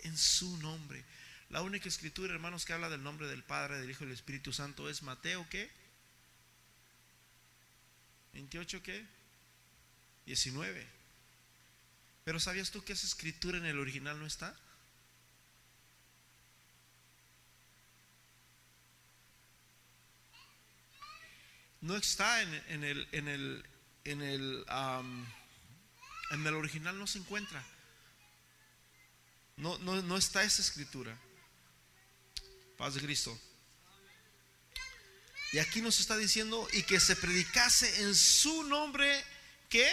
En 0.03 0.17
su 0.17 0.57
nombre. 0.59 1.05
La 1.51 1.63
única 1.63 1.89
escritura, 1.89 2.35
hermanos, 2.35 2.65
que 2.65 2.73
habla 2.73 2.89
del 2.89 3.03
nombre 3.03 3.29
del 3.29 3.45
Padre, 3.45 3.79
del 3.81 3.91
Hijo 3.91 4.05
y 4.05 4.09
del 4.09 4.17
Espíritu 4.17 4.53
Santo 4.53 4.91
es 4.91 5.03
Mateo, 5.03 5.47
¿qué? 5.49 5.71
28, 8.33 8.83
¿qué? 8.83 9.07
19. 10.27 10.87
Pero 12.25 12.41
¿sabías 12.41 12.73
tú 12.73 12.83
que 12.83 12.93
esa 12.93 13.07
escritura 13.07 13.59
en 13.59 13.67
el 13.67 13.79
original 13.79 14.19
no 14.19 14.27
está? 14.27 14.59
No 21.81 21.97
está 21.97 22.43
en, 22.43 22.53
el, 22.83 23.09
en 23.13 23.29
el, 23.29 23.65
en 24.03 24.23
el, 24.23 24.65
en 26.31 26.47
el 26.47 26.55
original, 26.55 26.99
no 26.99 27.07
se 27.07 27.19
encuentra. 27.19 27.65
No, 29.57 29.79
no, 29.79 30.03
no 30.03 30.17
está 30.17 30.43
esa 30.43 30.61
escritura. 30.61 31.17
Paz 32.77 32.95
de 32.95 33.01
Cristo. 33.01 33.39
Y 35.53 35.59
aquí 35.59 35.81
nos 35.81 36.01
está 36.01 36.17
diciendo, 36.17 36.69
y 36.73 36.83
que 36.83 37.01
se 37.01 37.17
predicase 37.17 38.03
en 38.03 38.15
su 38.15 38.65
nombre, 38.65 39.25
que 39.69 39.87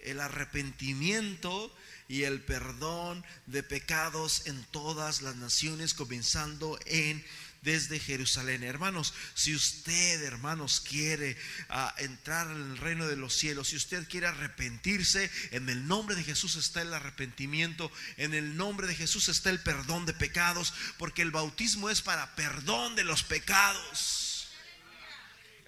el 0.00 0.20
arrepentimiento 0.20 1.74
y 2.08 2.24
el 2.24 2.42
perdón 2.42 3.24
de 3.46 3.62
pecados 3.62 4.46
en 4.46 4.62
todas 4.64 5.22
las 5.22 5.36
naciones, 5.36 5.94
comenzando 5.94 6.78
en 6.86 7.24
desde 7.62 7.98
Jerusalén. 7.98 8.62
Hermanos, 8.62 9.14
si 9.34 9.54
usted, 9.54 10.22
hermanos, 10.22 10.80
quiere 10.80 11.36
ah, 11.68 11.94
entrar 11.98 12.46
en 12.50 12.72
el 12.72 12.78
reino 12.78 13.06
de 13.06 13.16
los 13.16 13.34
cielos, 13.34 13.68
si 13.68 13.76
usted 13.76 14.08
quiere 14.08 14.26
arrepentirse, 14.26 15.30
en 15.50 15.68
el 15.68 15.86
nombre 15.86 16.16
de 16.16 16.24
Jesús 16.24 16.56
está 16.56 16.82
el 16.82 16.94
arrepentimiento, 16.94 17.90
en 18.16 18.34
el 18.34 18.56
nombre 18.56 18.86
de 18.86 18.94
Jesús 18.94 19.28
está 19.28 19.50
el 19.50 19.60
perdón 19.60 20.06
de 20.06 20.14
pecados, 20.14 20.72
porque 20.98 21.22
el 21.22 21.30
bautismo 21.30 21.90
es 21.90 22.02
para 22.02 22.34
perdón 22.36 22.96
de 22.96 23.04
los 23.04 23.22
pecados. 23.22 24.28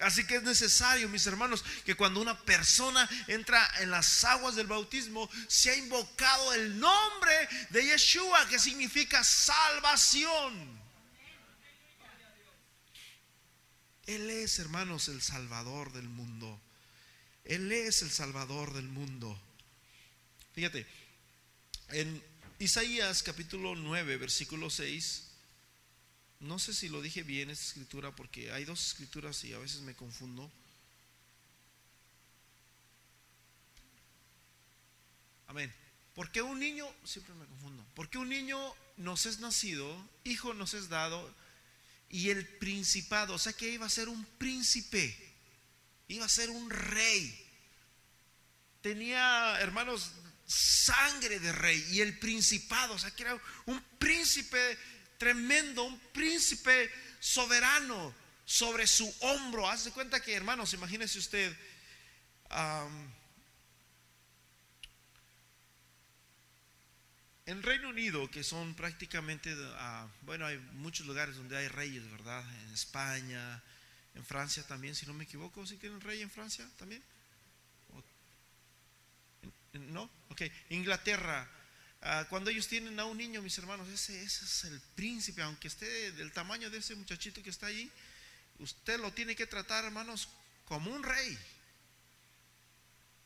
Así 0.01 0.25
que 0.25 0.37
es 0.37 0.43
necesario, 0.43 1.07
mis 1.09 1.27
hermanos, 1.27 1.63
que 1.85 1.95
cuando 1.95 2.21
una 2.21 2.39
persona 2.39 3.07
entra 3.27 3.69
en 3.81 3.91
las 3.91 4.23
aguas 4.23 4.55
del 4.55 4.65
bautismo, 4.65 5.29
se 5.47 5.69
ha 5.69 5.75
invocado 5.75 6.53
el 6.53 6.79
nombre 6.79 7.49
de 7.69 7.85
Yeshua, 7.85 8.47
que 8.49 8.57
significa 8.57 9.23
salvación. 9.23 10.80
Él 14.15 14.29
es, 14.29 14.59
hermanos, 14.59 15.07
el 15.07 15.21
Salvador 15.21 15.93
del 15.93 16.09
mundo. 16.09 16.59
Él 17.45 17.71
es 17.71 18.01
el 18.01 18.11
Salvador 18.11 18.73
del 18.73 18.89
mundo. 18.89 19.39
Fíjate, 20.53 20.85
en 21.89 22.21
Isaías 22.59 23.23
capítulo 23.23 23.73
9, 23.73 24.17
versículo 24.17 24.69
6, 24.69 25.27
no 26.41 26.59
sé 26.59 26.73
si 26.73 26.89
lo 26.89 27.01
dije 27.01 27.23
bien 27.23 27.49
esta 27.49 27.63
escritura 27.63 28.13
porque 28.13 28.51
hay 28.51 28.65
dos 28.65 28.85
escrituras 28.85 29.41
y 29.45 29.53
a 29.53 29.59
veces 29.59 29.79
me 29.79 29.95
confundo. 29.95 30.51
Amén. 35.47 35.73
Porque 36.15 36.41
un 36.41 36.59
niño, 36.59 36.85
siempre 37.05 37.33
me 37.35 37.45
confundo, 37.45 37.85
porque 37.95 38.17
un 38.17 38.27
niño 38.27 38.59
nos 38.97 39.25
es 39.25 39.39
nacido, 39.39 39.97
hijo 40.25 40.53
nos 40.53 40.73
es 40.73 40.89
dado, 40.89 41.33
y 42.11 42.29
el 42.29 42.45
principado, 42.45 43.35
o 43.35 43.39
sea 43.39 43.53
que 43.53 43.69
iba 43.69 43.85
a 43.85 43.89
ser 43.89 44.09
un 44.09 44.23
príncipe, 44.37 45.15
iba 46.09 46.25
a 46.25 46.29
ser 46.29 46.49
un 46.49 46.69
rey. 46.69 47.37
Tenía, 48.81 49.59
hermanos, 49.59 50.11
sangre 50.45 51.39
de 51.39 51.51
rey 51.51 51.85
y 51.91 52.01
el 52.01 52.19
principado, 52.19 52.95
o 52.95 52.99
sea 52.99 53.11
que 53.11 53.23
era 53.23 53.39
un 53.65 53.81
príncipe 53.97 54.77
tremendo, 55.17 55.83
un 55.83 55.99
príncipe 56.11 56.91
soberano 57.19 58.13
sobre 58.43 58.87
su 58.87 59.13
hombro. 59.21 59.69
Hace 59.69 59.91
cuenta 59.91 60.21
que, 60.21 60.33
hermanos, 60.33 60.73
imagínese 60.73 61.19
usted. 61.19 61.55
En 67.45 67.63
Reino 67.63 67.89
Unido, 67.89 68.29
que 68.29 68.43
son 68.43 68.75
prácticamente, 68.75 69.55
ah, 69.75 70.07
bueno, 70.21 70.45
hay 70.45 70.57
muchos 70.73 71.05
lugares 71.05 71.35
donde 71.35 71.57
hay 71.57 71.67
reyes, 71.67 72.09
¿verdad? 72.11 72.43
En 72.63 72.73
España, 72.73 73.61
en 74.15 74.25
Francia 74.25 74.63
también, 74.67 74.95
si 74.95 75.05
no 75.05 75.13
me 75.13 75.23
equivoco, 75.23 75.65
¿sí 75.65 75.77
tienen 75.77 76.01
rey 76.01 76.21
en 76.21 76.29
Francia 76.29 76.67
también? 76.77 77.03
¿No? 79.73 80.09
Ok, 80.29 80.41
Inglaterra, 80.69 81.49
Ah, 82.03 82.25
cuando 82.29 82.49
ellos 82.49 82.67
tienen 82.67 82.99
a 82.99 83.05
un 83.05 83.17
niño, 83.17 83.43
mis 83.43 83.57
hermanos, 83.59 83.87
ese, 83.87 84.23
es 84.23 84.63
el 84.63 84.79
príncipe, 84.95 85.43
aunque 85.43 85.67
esté 85.67 86.11
del 86.13 86.31
tamaño 86.31 86.69
de 86.71 86.79
ese 86.79 86.95
muchachito 86.95 87.43
que 87.43 87.51
está 87.51 87.67
allí, 87.67 87.91
usted 88.57 88.99
lo 88.99 89.13
tiene 89.13 89.35
que 89.35 89.45
tratar, 89.45 89.85
hermanos, 89.85 90.27
como 90.65 90.91
un 90.91 91.03
rey. 91.03 91.37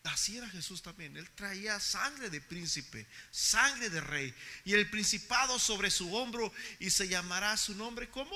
Así 0.05 0.37
era 0.37 0.49
Jesús 0.49 0.81
también. 0.81 1.17
Él 1.17 1.29
traía 1.31 1.79
sangre 1.79 2.29
de 2.29 2.39
príncipe, 2.39 3.07
sangre 3.31 3.89
de 3.89 4.01
rey. 4.01 4.33
Y 4.63 4.73
el 4.73 4.89
principado 4.89 5.59
sobre 5.59 5.89
su 5.89 6.13
hombro 6.15 6.51
y 6.79 6.89
se 6.89 7.07
llamará 7.07 7.57
su 7.57 7.75
nombre 7.75 8.09
como 8.09 8.35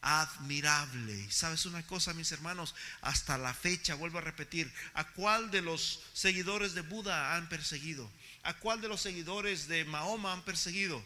admirable. 0.00 1.30
Sabes 1.30 1.66
una 1.66 1.84
cosa, 1.86 2.14
mis 2.14 2.32
hermanos, 2.32 2.74
hasta 3.02 3.36
la 3.36 3.52
fecha, 3.52 3.94
vuelvo 3.94 4.18
a 4.18 4.22
repetir, 4.22 4.72
¿a 4.94 5.04
cuál 5.12 5.50
de 5.50 5.60
los 5.60 6.00
seguidores 6.12 6.74
de 6.74 6.82
Buda 6.82 7.34
han 7.34 7.48
perseguido? 7.48 8.10
¿A 8.42 8.54
cuál 8.54 8.80
de 8.80 8.88
los 8.88 9.02
seguidores 9.02 9.68
de 9.68 9.84
Mahoma 9.84 10.32
han 10.32 10.44
perseguido? 10.44 11.04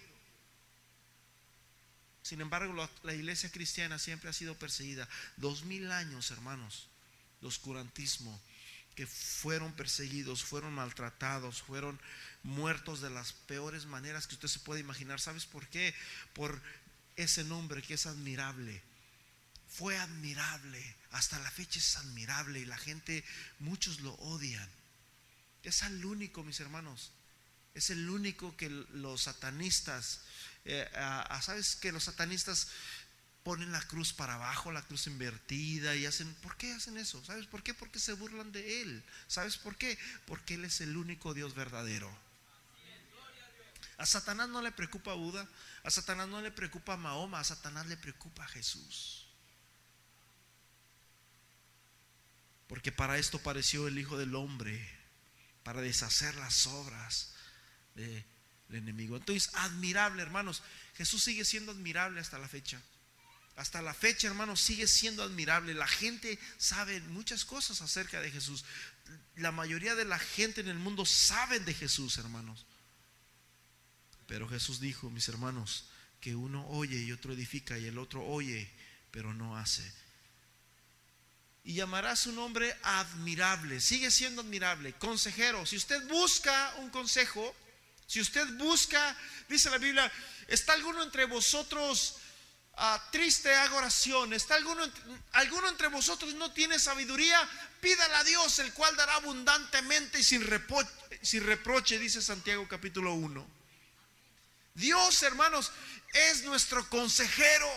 Sin 2.23 2.41
embargo, 2.41 2.89
la, 3.03 3.15
iglesia 3.15 3.51
cristiana 3.51 3.99
siempre 3.99 4.31
ha 4.31 4.33
sido 4.33 4.55
perseguida. 4.59 5.09
Dos 5.37 5.65
mil 5.65 5.91
años, 5.93 6.31
hermanos, 6.31 6.89
de 7.41 7.49
oscurantismo, 7.49 8.41
que 8.95 9.07
fueron 9.07 9.73
perseguidos, 9.73 10.45
fueron 10.45 10.73
maltratados, 10.75 11.63
fueron 11.63 12.01
muertos 12.43 13.01
de 13.01 13.11
las 13.11 13.33
peores 13.33 13.87
maneras 13.87 14.27
que 14.27 14.35
usted 14.35 14.49
se 14.49 14.61
puede 14.61 14.81
imaginar. 14.81 15.21
¿Sabes 15.21 15.47
por 15.47 15.67
qué? 15.69 15.95
Por 16.33 16.61
ese 17.17 17.45
nombre 17.45 17.83
que 17.83 17.95
es 17.95 18.07
admirable. 18.07 18.83
Fue 19.69 19.99
admirable. 19.99 20.97
Hasta 21.11 21.39
la 21.41 21.51
fecha 21.51 21.79
es 21.79 21.97
admirable 21.97 22.61
y 22.61 22.65
la 22.65 22.79
gente, 22.79 23.25
muchos 23.59 24.01
lo 24.01 24.13
odian. 24.15 24.69
Es 25.63 25.83
al 25.83 26.05
único, 26.05 26.45
mis 26.45 26.61
hermanos, 26.61 27.13
es 27.75 27.91
el 27.91 28.09
único 28.09 28.57
que 28.57 28.69
los 28.69 29.23
satanistas, 29.23 30.21
eh, 30.65 30.89
¿sabes 31.43 31.75
que 31.77 31.91
los 31.91 32.05
satanistas 32.05 32.69
ponen 33.45 33.71
la 33.71 33.83
cruz 33.83 34.13
para 34.13 34.35
abajo, 34.35 34.73
la 34.73 34.83
cruz 34.83 35.07
invertida 35.07 35.95
y 35.95 36.07
hacen, 36.07 36.33
¿por 36.37 36.57
qué 36.57 36.73
hacen 36.73 36.97
eso? 36.97 37.23
¿Sabes 37.25 37.47
por 37.47 37.63
qué? 37.63 37.75
Porque 37.75 37.99
se 38.01 38.15
burlan 38.15 38.51
de 38.51 38.81
Él. 38.83 39.05
¿Sabes 39.29 39.59
por 39.59 39.77
qué? 39.77 39.99
Porque 40.27 40.55
Él 40.55 40.65
es 40.65 40.81
el 40.81 40.97
único 40.97 41.35
Dios 41.35 41.55
verdadero. 41.55 42.11
A 43.99 44.07
Satanás 44.07 44.49
no 44.49 44.61
le 44.63 44.73
preocupa 44.73 45.13
Buda, 45.13 45.47
a 45.85 45.91
Satanás 45.91 46.27
no 46.27 46.41
le 46.41 46.51
preocupa 46.51 46.97
Mahoma, 46.97 47.39
a 47.39 47.45
Satanás 47.45 47.87
le 47.87 47.97
preocupa 47.97 48.47
Jesús. 48.49 49.27
Porque 52.67 52.91
para 52.91 53.19
esto 53.19 53.39
pareció 53.39 53.87
el 53.87 53.99
Hijo 53.99 54.17
del 54.17 54.35
Hombre, 54.35 54.83
para 55.63 55.83
deshacer 55.83 56.35
las 56.37 56.67
obras 56.67 57.35
del 57.95 58.25
enemigo. 58.71 59.17
Entonces, 59.17 59.51
admirable, 59.55 60.23
hermanos. 60.23 60.63
Jesús 60.97 61.23
sigue 61.23 61.45
siendo 61.45 61.73
admirable 61.73 62.21
hasta 62.21 62.39
la 62.39 62.49
fecha. 62.49 62.81
Hasta 63.57 63.83
la 63.83 63.95
fecha, 63.95 64.27
hermanos, 64.27 64.61
sigue 64.61 64.89
siendo 64.89 65.23
admirable. 65.23 65.75
La 65.75 65.87
gente 65.87 66.39
sabe 66.59 67.01
muchas 67.01 67.45
cosas 67.45 67.81
acerca 67.83 68.21
de 68.21 68.31
Jesús. 68.31 68.65
La 69.37 69.53
mayoría 69.53 69.95
de 69.95 70.05
la 70.05 70.19
gente 70.19 70.61
en 70.61 70.69
el 70.69 70.79
mundo 70.79 71.07
sabe 71.07 71.61
de 71.61 71.73
Jesús, 71.73 72.19
hermanos. 72.19 72.67
Pero 74.27 74.49
Jesús 74.49 74.81
dijo, 74.81 75.09
mis 75.11 75.29
hermanos, 75.29 75.85
que 76.21 76.35
uno 76.35 76.67
oye 76.69 76.97
y 76.97 77.13
otro 77.13 77.33
edifica 77.33 77.79
y 77.79 77.87
el 77.87 77.99
otro 77.99 78.25
oye, 78.25 78.69
pero 79.13 79.33
no 79.33 79.57
hace. 79.57 79.89
Y 81.63 81.75
llamará 81.75 82.17
su 82.17 82.33
nombre 82.33 82.77
admirable. 82.83 83.81
Sigue 83.81 84.11
siendo 84.11 84.43
admirable. 84.43 84.95
Consejero. 84.95 85.65
Si 85.65 85.77
usted 85.77 86.07
busca 86.09 86.75
un 86.79 86.91
consejo, 86.91 87.55
si 88.07 88.21
usted 88.21 88.47
busca, 88.55 89.17
dice 89.49 89.71
la 89.71 89.79
Biblia, 89.79 90.11
¿está 90.49 90.73
alguno 90.73 91.03
entre 91.03 91.25
vosotros 91.27 92.17
triste 93.11 93.55
haga 93.55 93.77
oración. 93.77 94.33
¿Está 94.33 94.57
alguno, 94.57 94.89
alguno 95.33 95.69
entre 95.69 95.89
vosotros 95.89 96.35
no 96.35 96.53
tiene 96.53 96.79
sabiduría? 96.79 97.39
Pídala 97.81 98.19
a 98.19 98.25
Dios, 98.25 98.59
el 98.59 98.73
cual 98.73 98.95
dará 98.97 99.15
abundantemente 99.15 100.19
y 100.19 100.25
sin, 100.25 100.45
sin 101.23 101.47
reproche, 101.47 101.99
dice 101.99 102.21
Santiago 102.21 102.67
capítulo 102.69 103.15
1. 103.15 103.47
Dios, 104.75 105.23
hermanos, 105.23 105.71
es 106.13 106.43
nuestro 106.45 106.89
consejero. 106.89 107.71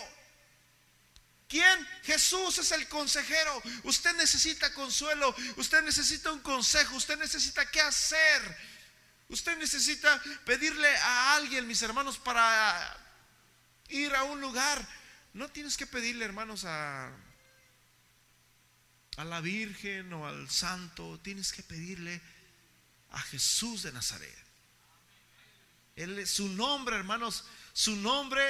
¿Quién? 1.48 1.88
Jesús 2.02 2.58
es 2.58 2.72
el 2.72 2.86
consejero. 2.88 3.62
Usted 3.84 4.14
necesita 4.16 4.72
consuelo, 4.74 5.34
usted 5.56 5.82
necesita 5.82 6.32
un 6.32 6.40
consejo, 6.40 6.96
usted 6.96 7.16
necesita 7.18 7.70
qué 7.70 7.80
hacer. 7.80 8.68
Usted 9.30 9.56
necesita 9.58 10.22
pedirle 10.44 10.88
a 10.96 11.34
alguien, 11.34 11.66
mis 11.66 11.82
hermanos, 11.82 12.18
para 12.18 12.96
ir 13.88 14.14
a 14.14 14.24
un 14.24 14.40
lugar. 14.40 14.86
No 15.34 15.48
tienes 15.48 15.76
que 15.76 15.86
pedirle, 15.86 16.24
hermanos, 16.24 16.64
a, 16.64 17.10
a 19.16 19.24
la 19.24 19.40
Virgen 19.40 20.12
o 20.12 20.26
al 20.26 20.48
Santo. 20.50 21.20
Tienes 21.20 21.52
que 21.52 21.62
pedirle 21.62 22.20
a 23.10 23.20
Jesús 23.20 23.82
de 23.82 23.92
Nazaret. 23.92 24.36
Él, 25.96 26.26
su 26.26 26.48
nombre, 26.48 26.96
hermanos, 26.96 27.44
su 27.72 27.96
nombre 27.96 28.42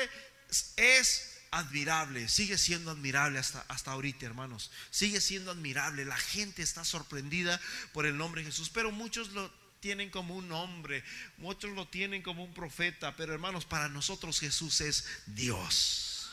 es 0.77 1.35
admirable, 1.51 2.29
sigue 2.29 2.59
siendo 2.59 2.91
admirable 2.91 3.39
hasta, 3.39 3.65
hasta 3.69 3.93
ahorita, 3.93 4.27
hermanos. 4.27 4.71
Sigue 4.91 5.21
siendo 5.21 5.51
admirable. 5.51 6.05
La 6.05 6.17
gente 6.17 6.63
está 6.63 6.85
sorprendida 6.85 7.61
por 7.93 8.07
el 8.07 8.17
nombre 8.17 8.43
de 8.43 8.51
Jesús, 8.51 8.71
pero 8.71 8.91
muchos 8.91 9.31
lo 9.31 9.51
tienen 9.81 10.11
como 10.11 10.35
un 10.35 10.51
hombre, 10.53 11.05
muchos 11.39 11.71
lo 11.73 11.87
tienen 11.87 12.23
como 12.23 12.45
un 12.45 12.55
profeta, 12.55 13.15
pero 13.17 13.33
hermanos, 13.33 13.65
para 13.65 13.89
nosotros 13.89 14.41
Jesús 14.41 14.81
es 14.81 15.05
Dios. 15.27 16.31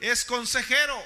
Es 0.00 0.24
consejero. 0.24 1.02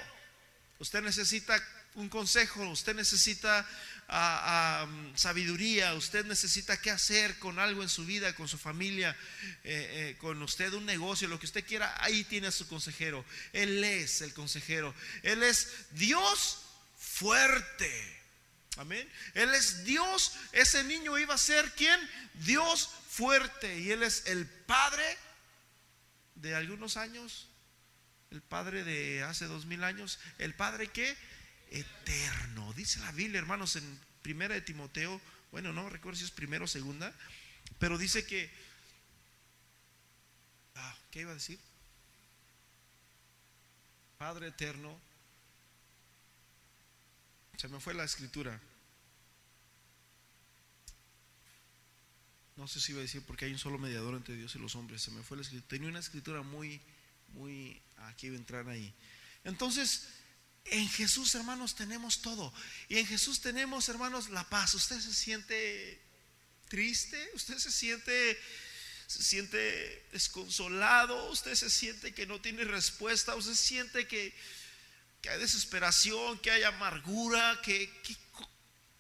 Usted 0.79 1.03
necesita 1.03 1.63
un 1.95 2.09
consejo, 2.09 2.67
usted 2.69 2.95
necesita 2.95 3.67
ah, 4.09 4.87
ah, 4.89 4.89
sabiduría, 5.15 5.95
usted 5.95 6.25
necesita 6.25 6.81
qué 6.81 6.91
hacer 6.91 7.39
con 7.39 7.59
algo 7.59 7.83
en 7.83 7.89
su 7.89 8.07
vida, 8.07 8.35
con 8.35 8.49
su 8.49 8.59
familia, 8.59 9.17
eh, 9.65 10.13
eh, 10.13 10.17
con 10.19 10.43
usted 10.43 10.73
un 10.73 10.87
negocio, 10.87 11.29
lo 11.29 11.39
que 11.39 11.47
usted 11.47 11.65
quiera, 11.65 11.95
ahí 12.03 12.25
tiene 12.25 12.47
a 12.47 12.53
su 12.53 12.67
consejero. 12.69 13.25
Él 13.53 13.83
es 13.85 14.23
el 14.23 14.33
consejero. 14.33 14.95
Él 15.23 15.43
es 15.43 15.69
Dios 15.93 16.63
fuerte. 16.97 18.20
Amén. 18.81 19.07
Él 19.35 19.55
es 19.55 19.85
Dios. 19.85 20.33
Ese 20.53 20.83
niño 20.85 21.19
iba 21.19 21.35
a 21.35 21.39
ser 21.39 21.71
quién? 21.73 22.01
Dios 22.33 22.89
fuerte. 23.11 23.79
Y 23.79 23.91
Él 23.91 24.03
es 24.03 24.27
el 24.27 24.47
Padre 24.47 25.05
de 26.37 26.55
algunos 26.55 26.97
años. 26.97 27.51
El 28.31 28.41
Padre 28.41 28.83
de 28.83 29.23
hace 29.23 29.45
dos 29.45 29.67
mil 29.67 29.85
años. 29.85 30.19
El 30.39 30.55
Padre 30.55 30.89
que 30.89 31.15
eterno. 31.69 32.73
Dice 32.73 33.01
la 33.01 33.13
Biblia, 33.13 33.39
hermanos, 33.39 33.77
en 33.77 34.01
primera 34.23 34.55
de 34.55 34.63
Timoteo. 34.63 35.21
Bueno, 35.53 35.75
no 35.75 35.91
recuerdo 35.91 36.19
si 36.19 36.25
es 36.25 36.31
primero 36.31 36.65
o 36.65 36.69
segunda. 36.69 37.15
Pero 37.79 37.99
dice 37.99 38.25
que. 38.25 38.51
Ah, 40.77 40.97
¿Qué 41.11 41.21
iba 41.21 41.33
a 41.33 41.35
decir? 41.35 41.61
Padre 44.17 44.49
eterno. 44.49 44.99
Se 47.59 47.69
me 47.69 47.79
fue 47.79 47.93
la 47.93 48.05
escritura. 48.05 48.59
No 52.61 52.69
sé 52.69 52.79
si 52.79 52.93
iba 52.93 53.01
a 53.01 53.03
decir 53.03 53.23
porque 53.23 53.47
hay 53.47 53.53
un 53.53 53.59
solo 53.59 53.79
mediador 53.79 54.15
entre 54.15 54.37
Dios 54.37 54.55
y 54.55 54.59
los 54.59 54.77
hombres, 54.77 55.01
se 55.01 55.11
me 55.11 55.23
fue 55.23 55.39
la 55.39 55.43
escritura, 55.43 55.69
tenía 55.69 55.89
una 55.89 55.99
escritura 55.99 56.43
muy, 56.43 56.79
muy, 57.29 57.81
aquí 57.97 58.27
iba 58.27 58.37
a 58.37 58.39
entrar 58.39 58.69
ahí. 58.69 58.93
Entonces, 59.45 60.09
en 60.67 60.87
Jesús, 60.91 61.35
hermanos, 61.35 61.75
tenemos 61.75 62.21
todo. 62.21 62.53
Y 62.91 62.99
en 62.99 63.07
Jesús 63.07 63.41
tenemos, 63.41 63.89
hermanos, 63.89 64.29
la 64.29 64.47
paz. 64.47 64.75
Usted 64.75 65.01
se 65.01 65.15
siente 65.15 65.99
triste, 66.69 67.31
usted 67.35 67.57
se 67.57 67.73
siente 67.73 68.39
se 69.07 69.25
siente 69.25 70.07
desconsolado, 70.13 71.33
usted 71.33 71.55
se 71.57 71.69
siente 71.69 72.13
que 72.13 72.27
no 72.27 72.41
tiene 72.41 72.63
respuesta, 72.63 73.35
usted 73.35 73.55
siente 73.55 74.07
que, 74.07 74.33
que 75.21 75.31
hay 75.31 75.41
desesperación, 75.41 76.39
que 76.39 76.53
hay 76.53 76.63
amargura, 76.63 77.59
que, 77.65 77.91
que 78.05 78.17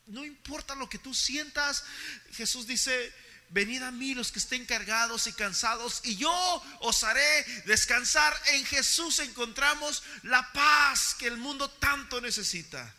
no 0.06 0.24
importa 0.24 0.74
lo 0.74 0.88
que 0.88 0.98
tú 0.98 1.14
sientas, 1.14 1.84
Jesús 2.32 2.66
dice, 2.66 3.12
venid 3.50 3.82
a 3.82 3.90
mí 3.90 4.14
los 4.14 4.32
que 4.32 4.38
estén 4.38 4.64
cargados 4.64 5.26
y 5.26 5.32
cansados, 5.32 6.00
y 6.04 6.16
yo 6.16 6.62
os 6.80 7.04
haré 7.04 7.44
descansar. 7.66 8.34
En 8.52 8.64
Jesús 8.64 9.18
encontramos 9.18 10.02
la 10.22 10.50
paz 10.52 11.14
que 11.18 11.26
el 11.26 11.36
mundo 11.36 11.68
tanto 11.68 12.20
necesita. 12.20 12.94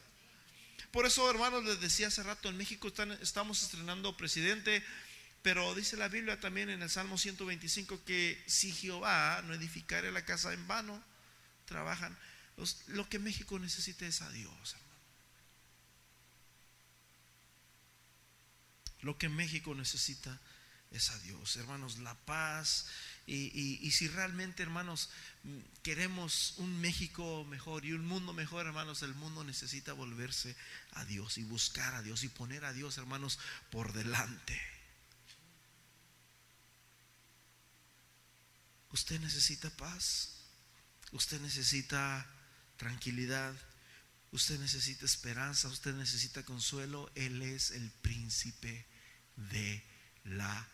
Por 0.91 1.06
eso, 1.06 1.30
hermanos, 1.30 1.64
les 1.64 1.80
decía 1.80 2.08
hace 2.08 2.22
rato, 2.22 2.49
en 2.49 2.58
México 2.58 2.91
estamos 3.22 3.64
estrenando 3.64 4.18
presidente, 4.18 4.84
pero 5.41 5.74
dice 5.74 5.95
la 5.95 6.10
Biblia 6.10 6.39
también 6.39 6.70
en 6.70 6.82
el 6.82 6.89
Salmo 6.89 7.18
125 7.18 8.04
que 8.06 8.41
si 8.45 8.74
Jehová 8.74 9.41
no 9.45 9.54
edificare 9.54 10.12
la 10.12 10.26
casa 10.26 10.54
en 10.54 10.68
vano, 10.68 11.02
trabajan. 11.66 12.18
lo 12.88 13.08
que 13.08 13.20
México 13.20 13.58
necesita 13.58 14.06
es 14.06 14.22
a 14.22 14.30
Dios, 14.32 14.74
hermano. 14.74 14.91
Lo 19.02 19.18
que 19.18 19.30
México 19.30 19.74
necesita 19.76 20.39
es 20.91 21.10
a 21.10 21.18
Dios, 21.20 21.56
hermanos, 21.56 21.99
la 21.99 22.16
paz. 22.26 22.86
Y, 23.26 23.89
si 23.91 24.10
realmente, 24.10 24.62
hermanos, 24.62 25.10
queremos 25.84 26.56
un 26.58 26.82
México 26.82 27.45
mejor 27.45 27.86
y 27.86 27.93
un 27.93 28.06
mundo 28.06 28.34
mejor, 28.34 28.66
hermanos, 28.66 29.02
el 29.02 29.16
mundo 29.16 29.43
necesita 29.43 29.93
volverse 29.93 30.56
a 30.91 31.06
Dios 31.06 31.38
y 31.38 31.43
buscar 31.43 31.95
a 31.95 32.02
Dios 32.02 32.24
y 32.24 32.30
poner 32.30 32.66
a 32.66 32.74
Dios, 32.74 32.97
hermanos, 32.97 33.39
por 33.70 33.93
delante. 33.93 34.62
Usted 38.91 39.22
necesita 39.22 39.70
paz, 39.70 40.41
usted 41.14 41.39
necesita 41.39 42.28
tranquilidad, 42.76 43.56
usted 44.32 44.60
necesita 44.60 45.06
esperanza, 45.06 45.70
usted 45.70 45.93
necesita 45.93 46.43
consuelo. 46.43 47.10
Él 47.16 47.41
es 47.41 47.72
el 47.72 47.89
príncipe 48.02 48.91
de 49.50 49.84
la 50.26 50.68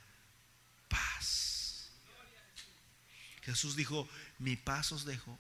paz. 0.88 1.90
Jesús 3.44 3.76
dijo, 3.76 4.08
mi 4.40 4.56
paz 4.56 4.92
os 4.92 5.06
dejo, 5.06 5.38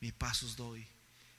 mi 0.00 0.12
paz 0.12 0.42
os 0.42 0.56
doy, 0.56 0.86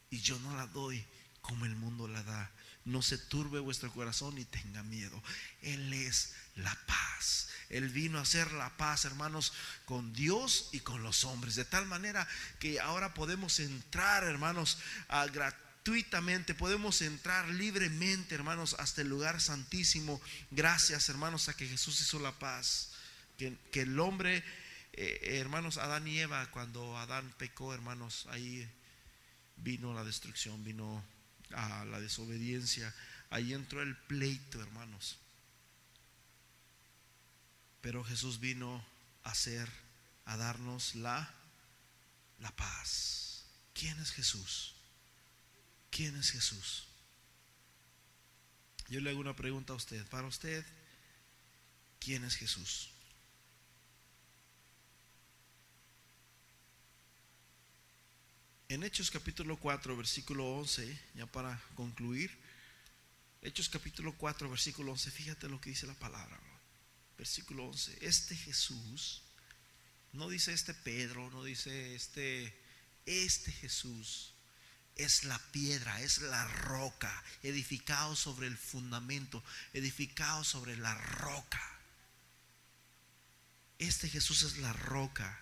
y 0.09 0.19
yo 0.21 0.39
no 0.39 0.55
la 0.55 0.67
doy 0.67 1.05
como 1.41 1.65
el 1.65 1.75
mundo 1.75 2.07
la 2.07 2.23
da. 2.23 2.51
No 2.85 3.01
se 3.01 3.17
turbe 3.17 3.59
vuestro 3.59 3.91
corazón 3.93 4.37
y 4.37 4.45
tenga 4.45 4.83
miedo. 4.83 5.21
Él 5.61 5.93
es 5.93 6.33
la 6.55 6.75
paz. 6.85 7.49
Él 7.69 7.89
vino 7.89 8.19
a 8.19 8.23
hacer 8.23 8.51
la 8.51 8.75
paz, 8.77 9.05
hermanos, 9.05 9.53
con 9.85 10.13
Dios 10.13 10.69
y 10.71 10.81
con 10.81 11.01
los 11.01 11.23
hombres. 11.23 11.55
De 11.55 11.65
tal 11.65 11.85
manera 11.85 12.27
que 12.59 12.79
ahora 12.79 13.13
podemos 13.13 13.59
entrar, 13.59 14.23
hermanos, 14.23 14.77
a 15.07 15.21
podemos 16.53 17.01
entrar 17.01 17.47
libremente, 17.49 18.35
hermanos, 18.35 18.75
hasta 18.79 19.01
el 19.01 19.09
lugar 19.09 19.41
santísimo. 19.41 20.21
Gracias, 20.51 21.09
hermanos, 21.09 21.49
a 21.49 21.57
que 21.57 21.67
Jesús 21.67 21.99
hizo 21.99 22.19
la 22.19 22.31
paz. 22.31 22.91
Que, 23.37 23.57
el 23.73 23.99
hombre, 23.99 24.43
eh, 24.93 25.39
hermanos, 25.39 25.77
Adán 25.77 26.07
y 26.07 26.19
Eva, 26.19 26.49
cuando 26.51 26.97
Adán 26.97 27.33
pecó, 27.37 27.73
hermanos, 27.73 28.27
ahí 28.29 28.65
vino 29.57 29.93
la 29.93 30.05
destrucción, 30.05 30.63
vino 30.63 31.03
la 31.49 31.99
desobediencia. 31.99 32.93
Ahí 33.29 33.53
entró 33.53 33.81
el 33.81 33.95
pleito, 33.95 34.61
hermanos. 34.61 35.17
Pero 37.81 38.03
Jesús 38.05 38.39
vino 38.39 38.85
a 39.23 39.31
hacer, 39.31 39.69
a 40.25 40.37
darnos 40.37 40.95
la, 40.95 41.33
la 42.39 42.55
paz. 42.55 43.43
¿Quién 43.73 43.99
es 43.99 44.11
Jesús? 44.11 44.72
¿Quién 45.95 46.15
es 46.17 46.31
Jesús? 46.31 46.85
Yo 48.89 48.99
le 48.99 49.11
hago 49.11 49.19
una 49.19 49.35
pregunta 49.35 49.73
a 49.73 49.75
usted. 49.75 50.03
Para 50.07 50.27
usted, 50.27 50.65
¿quién 51.99 52.23
es 52.23 52.35
Jesús? 52.35 52.89
En 58.69 58.83
Hechos 58.83 59.11
capítulo 59.11 59.55
4, 59.57 59.95
versículo 59.95 60.55
11, 60.55 60.99
ya 61.13 61.27
para 61.27 61.61
concluir. 61.75 62.35
Hechos 63.43 63.69
capítulo 63.69 64.15
4, 64.17 64.49
versículo 64.49 64.93
11, 64.93 65.11
fíjate 65.11 65.47
lo 65.47 65.61
que 65.61 65.69
dice 65.69 65.85
la 65.85 65.93
palabra. 65.93 66.39
Versículo 67.19 67.67
11, 67.67 67.99
este 68.01 68.35
Jesús, 68.35 69.21
no 70.11 70.27
dice 70.27 70.53
este 70.53 70.73
Pedro, 70.73 71.29
no 71.29 71.43
dice 71.43 71.93
este, 71.93 72.59
este 73.05 73.51
Jesús 73.51 74.32
es 74.95 75.23
la 75.23 75.39
piedra, 75.51 76.01
es 76.01 76.19
la 76.19 76.45
roca, 76.45 77.23
edificado 77.41 78.15
sobre 78.15 78.47
el 78.47 78.57
fundamento, 78.57 79.43
edificado 79.73 80.43
sobre 80.43 80.77
la 80.77 80.93
roca. 80.95 81.61
Este 83.79 84.07
Jesús 84.07 84.43
es 84.43 84.57
la 84.57 84.71
roca 84.73 85.39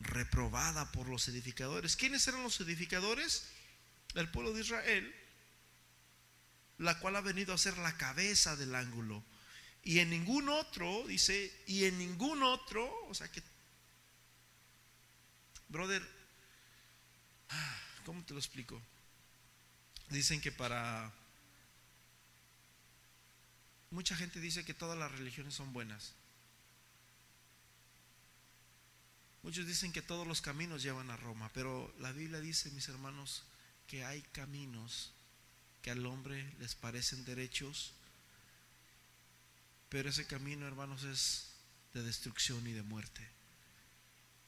reprobada 0.00 0.90
por 0.92 1.08
los 1.08 1.28
edificadores. 1.28 1.96
¿Quiénes 1.96 2.26
eran 2.26 2.42
los 2.42 2.60
edificadores? 2.60 3.44
El 4.14 4.28
pueblo 4.30 4.52
de 4.52 4.60
Israel, 4.60 5.14
la 6.78 6.98
cual 6.98 7.16
ha 7.16 7.20
venido 7.20 7.52
a 7.52 7.58
ser 7.58 7.76
la 7.78 7.96
cabeza 7.96 8.56
del 8.56 8.74
ángulo. 8.74 9.24
Y 9.82 9.98
en 9.98 10.10
ningún 10.10 10.48
otro, 10.48 11.06
dice, 11.06 11.52
y 11.66 11.84
en 11.84 11.98
ningún 11.98 12.42
otro, 12.42 12.90
o 13.06 13.14
sea 13.14 13.30
que, 13.30 13.42
brother, 15.68 16.02
ah, 17.50 17.83
¿cómo 18.04 18.22
te 18.24 18.34
lo 18.34 18.38
explico? 18.38 18.80
Dicen 20.10 20.40
que 20.40 20.52
para... 20.52 21.12
Mucha 23.90 24.16
gente 24.16 24.40
dice 24.40 24.64
que 24.64 24.74
todas 24.74 24.98
las 24.98 25.12
religiones 25.12 25.54
son 25.54 25.72
buenas. 25.72 26.14
Muchos 29.42 29.66
dicen 29.66 29.92
que 29.92 30.02
todos 30.02 30.26
los 30.26 30.40
caminos 30.40 30.82
llevan 30.82 31.10
a 31.10 31.16
Roma, 31.16 31.50
pero 31.52 31.94
la 32.00 32.12
Biblia 32.12 32.40
dice, 32.40 32.70
mis 32.70 32.88
hermanos, 32.88 33.44
que 33.86 34.04
hay 34.04 34.22
caminos 34.32 35.12
que 35.82 35.90
al 35.90 36.04
hombre 36.06 36.50
les 36.58 36.74
parecen 36.74 37.24
derechos, 37.26 37.92
pero 39.90 40.08
ese 40.08 40.26
camino, 40.26 40.66
hermanos, 40.66 41.04
es 41.04 41.50
de 41.92 42.02
destrucción 42.02 42.66
y 42.66 42.72
de 42.72 42.82
muerte. 42.82 43.28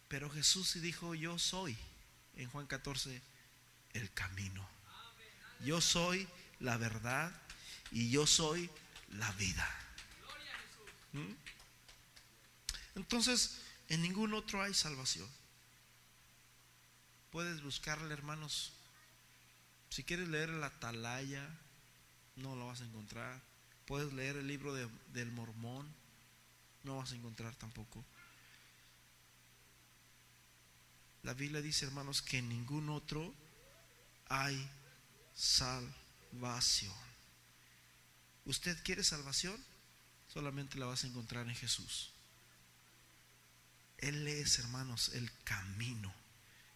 Pero 0.08 0.30
Jesús 0.30 0.70
sí 0.70 0.80
dijo, 0.80 1.14
yo 1.14 1.38
soy, 1.38 1.76
en 2.34 2.48
Juan 2.48 2.66
14, 2.66 3.20
el 3.96 4.12
camino. 4.12 4.66
Yo 5.60 5.80
soy 5.80 6.28
la 6.60 6.76
verdad 6.76 7.32
y 7.90 8.10
yo 8.10 8.26
soy 8.26 8.70
la 9.10 9.30
vida. 9.32 9.68
¿Mm? 11.12 11.32
Entonces, 12.96 13.60
en 13.88 14.02
ningún 14.02 14.34
otro 14.34 14.62
hay 14.62 14.74
salvación. 14.74 15.28
Puedes 17.30 17.62
buscarle, 17.62 18.12
hermanos. 18.12 18.72
Si 19.90 20.02
quieres 20.04 20.28
leer 20.28 20.48
la 20.50 20.66
Atalaya, 20.66 21.48
no 22.36 22.56
lo 22.56 22.66
vas 22.66 22.80
a 22.80 22.84
encontrar. 22.84 23.40
Puedes 23.86 24.12
leer 24.12 24.36
el 24.36 24.48
libro 24.48 24.74
del 24.74 25.30
Mormón, 25.32 25.86
no 26.82 26.96
vas 26.96 27.12
a 27.12 27.16
encontrar 27.16 27.54
tampoco. 27.54 28.04
La 31.22 31.34
Biblia 31.34 31.60
dice, 31.60 31.84
hermanos, 31.84 32.22
que 32.22 32.38
en 32.38 32.48
ningún 32.48 32.88
otro 32.88 33.34
hay 34.28 34.68
salvación. 35.34 36.94
¿Usted 38.44 38.76
quiere 38.84 39.02
salvación? 39.02 39.62
Solamente 40.28 40.78
la 40.78 40.86
vas 40.86 41.04
a 41.04 41.06
encontrar 41.06 41.48
en 41.48 41.54
Jesús. 41.54 42.12
Él 43.98 44.26
es, 44.28 44.58
hermanos, 44.58 45.10
el 45.14 45.30
camino. 45.44 46.14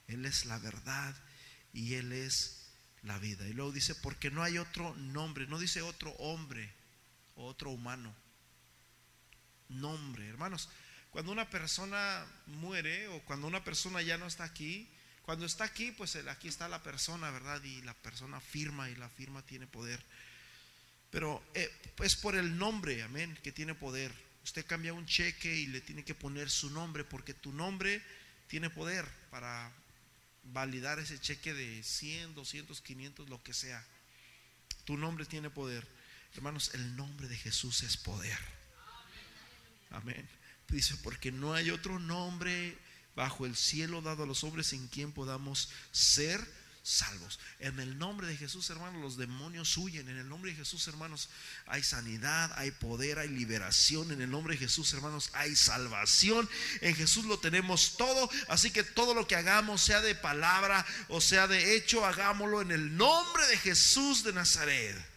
Él 0.09 0.25
es 0.25 0.47
la 0.47 0.59
verdad 0.59 1.15
y 1.73 1.95
Él 1.95 2.13
es 2.13 2.71
la 3.03 3.19
vida. 3.19 3.47
Y 3.47 3.53
luego 3.53 3.73
dice, 3.73 3.95
porque 3.95 4.31
no 4.31 4.43
hay 4.43 4.59
otro 4.59 4.95
nombre, 4.97 5.47
no 5.47 5.59
dice 5.59 5.83
otro 5.83 6.11
hombre 6.13 6.73
o 7.37 7.47
otro 7.47 7.71
humano. 7.71 8.15
Nombre, 9.69 10.29
hermanos. 10.29 10.69
Cuando 11.11 11.33
una 11.33 11.51
persona 11.51 12.25
muere 12.47 13.09
o 13.09 13.21
cuando 13.25 13.47
una 13.47 13.65
persona 13.65 14.03
ya 14.03 14.19
no 14.19 14.27
está 14.27 14.45
aquí, 14.45 14.89
cuando 15.31 15.47
está 15.47 15.63
aquí, 15.63 15.93
pues 15.93 16.17
aquí 16.17 16.49
está 16.49 16.69
la 16.69 16.83
persona, 16.83 17.31
¿verdad? 17.31 17.63
Y 17.63 17.83
la 17.83 17.95
persona 17.95 18.41
firma 18.41 18.91
y 18.91 18.97
la 18.97 19.09
firma 19.09 19.43
tiene 19.43 19.65
poder. 19.69 20.03
Pero 21.13 21.41
eh, 21.55 21.71
es 22.03 22.17
por 22.17 22.35
el 22.35 22.59
nombre, 22.59 23.05
amén, 23.05 23.39
que 23.41 23.53
tiene 23.53 23.77
poder. 23.77 24.13
Usted 24.43 24.67
cambia 24.67 24.93
un 24.93 25.07
cheque 25.07 25.55
y 25.55 25.69
le 25.69 25.83
tiene 25.83 26.05
que 26.05 26.17
poner 26.17 26.51
su 26.51 26.69
nombre 26.71 27.05
porque 27.05 27.33
tu 27.33 27.53
nombre 27.53 28.03
tiene 28.49 28.71
poder 28.71 29.09
para 29.31 29.71
validar 30.43 30.99
ese 30.99 31.21
cheque 31.21 31.55
de 31.55 31.81
100, 31.81 32.35
200, 32.35 32.81
500, 32.81 33.29
lo 33.29 33.41
que 33.41 33.55
sea. 33.55 33.87
Tu 34.85 34.97
nombre 34.97 35.27
tiene 35.27 35.49
poder. 35.49 35.87
Hermanos, 36.35 36.73
el 36.75 36.97
nombre 36.97 37.29
de 37.29 37.37
Jesús 37.37 37.85
es 37.85 37.97
poder. 37.97 38.41
Amén. 39.91 40.29
Dice, 40.67 40.97
porque 41.05 41.31
no 41.31 41.55
hay 41.55 41.71
otro 41.71 42.01
nombre 42.01 42.77
bajo 43.21 43.45
el 43.45 43.55
cielo 43.55 44.01
dado 44.01 44.23
a 44.23 44.27
los 44.27 44.45
hombres 44.45 44.73
en 44.73 44.89
quien 44.89 45.13
podamos 45.13 45.69
ser 45.93 46.41
salvos. 46.83 47.39
En 47.59 47.79
el 47.79 47.99
nombre 47.99 48.27
de 48.27 48.35
Jesús, 48.35 48.71
hermanos, 48.71 49.03
los 49.03 49.19
demonios 49.19 49.77
huyen. 49.77 50.09
En 50.09 50.17
el 50.17 50.27
nombre 50.27 50.53
de 50.53 50.57
Jesús, 50.57 50.89
hermanos, 50.89 51.29
hay 51.67 51.83
sanidad, 51.83 52.51
hay 52.57 52.71
poder, 52.71 53.19
hay 53.19 53.29
liberación. 53.29 54.11
En 54.11 54.23
el 54.23 54.31
nombre 54.31 54.55
de 54.55 54.61
Jesús, 54.61 54.91
hermanos, 54.95 55.29
hay 55.35 55.55
salvación. 55.55 56.49
En 56.81 56.97
Jesús 56.97 57.27
lo 57.27 57.39
tenemos 57.39 57.99
todo. 57.99 58.31
Así 58.49 58.71
que 58.71 58.85
todo 58.85 59.13
lo 59.13 59.27
que 59.27 59.37
hagamos, 59.37 59.83
sea 59.83 60.01
de 60.01 60.15
palabra 60.15 60.87
o 61.09 61.21
sea 61.21 61.47
de 61.47 61.77
hecho, 61.77 62.07
hagámoslo 62.07 62.63
en 62.63 62.71
el 62.71 62.97
nombre 62.97 63.47
de 63.49 63.59
Jesús 63.59 64.25
de 64.25 64.33
Nazaret. 64.33 65.10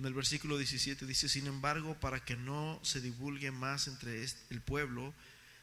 En 0.00 0.06
el 0.06 0.14
versículo 0.14 0.56
17 0.56 1.04
dice, 1.04 1.28
sin 1.28 1.46
embargo, 1.46 1.94
para 2.00 2.24
que 2.24 2.34
no 2.34 2.80
se 2.82 3.02
divulgue 3.02 3.50
más 3.50 3.86
entre 3.86 4.26
el 4.48 4.62
pueblo, 4.62 5.12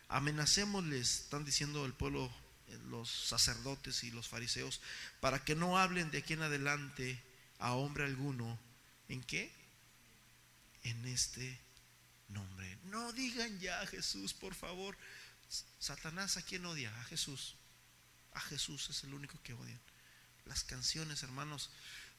amenacémosles, 0.09 1.21
están 1.21 1.43
diciendo 1.43 1.83
el 1.87 1.93
pueblo, 1.93 2.31
eh, 2.67 2.77
los 2.87 3.09
sacerdotes 3.09 4.03
y 4.03 4.11
los 4.11 4.27
fariseos, 4.27 4.79
para 5.21 5.43
que 5.43 5.55
no 5.55 5.79
hablen 5.79 6.11
de 6.11 6.19
aquí 6.19 6.33
en 6.33 6.43
adelante 6.43 7.19
a 7.57 7.73
hombre 7.73 8.03
alguno. 8.03 8.59
¿En 9.09 9.23
qué? 9.23 9.51
En 10.83 11.03
este 11.07 11.59
nombre. 12.27 12.77
No 12.91 13.13
digan 13.13 13.59
ya 13.59 13.81
a 13.81 13.87
Jesús, 13.87 14.35
por 14.35 14.53
favor. 14.53 14.95
Satanás, 15.79 16.37
¿a 16.37 16.43
quién 16.43 16.63
odia? 16.67 16.95
A 16.99 17.03
Jesús. 17.05 17.55
A 18.33 18.39
Jesús 18.41 18.87
es 18.91 19.03
el 19.03 19.15
único 19.15 19.41
que 19.41 19.53
odian. 19.53 19.81
Las 20.45 20.63
canciones, 20.63 21.23
hermanos, 21.23 21.71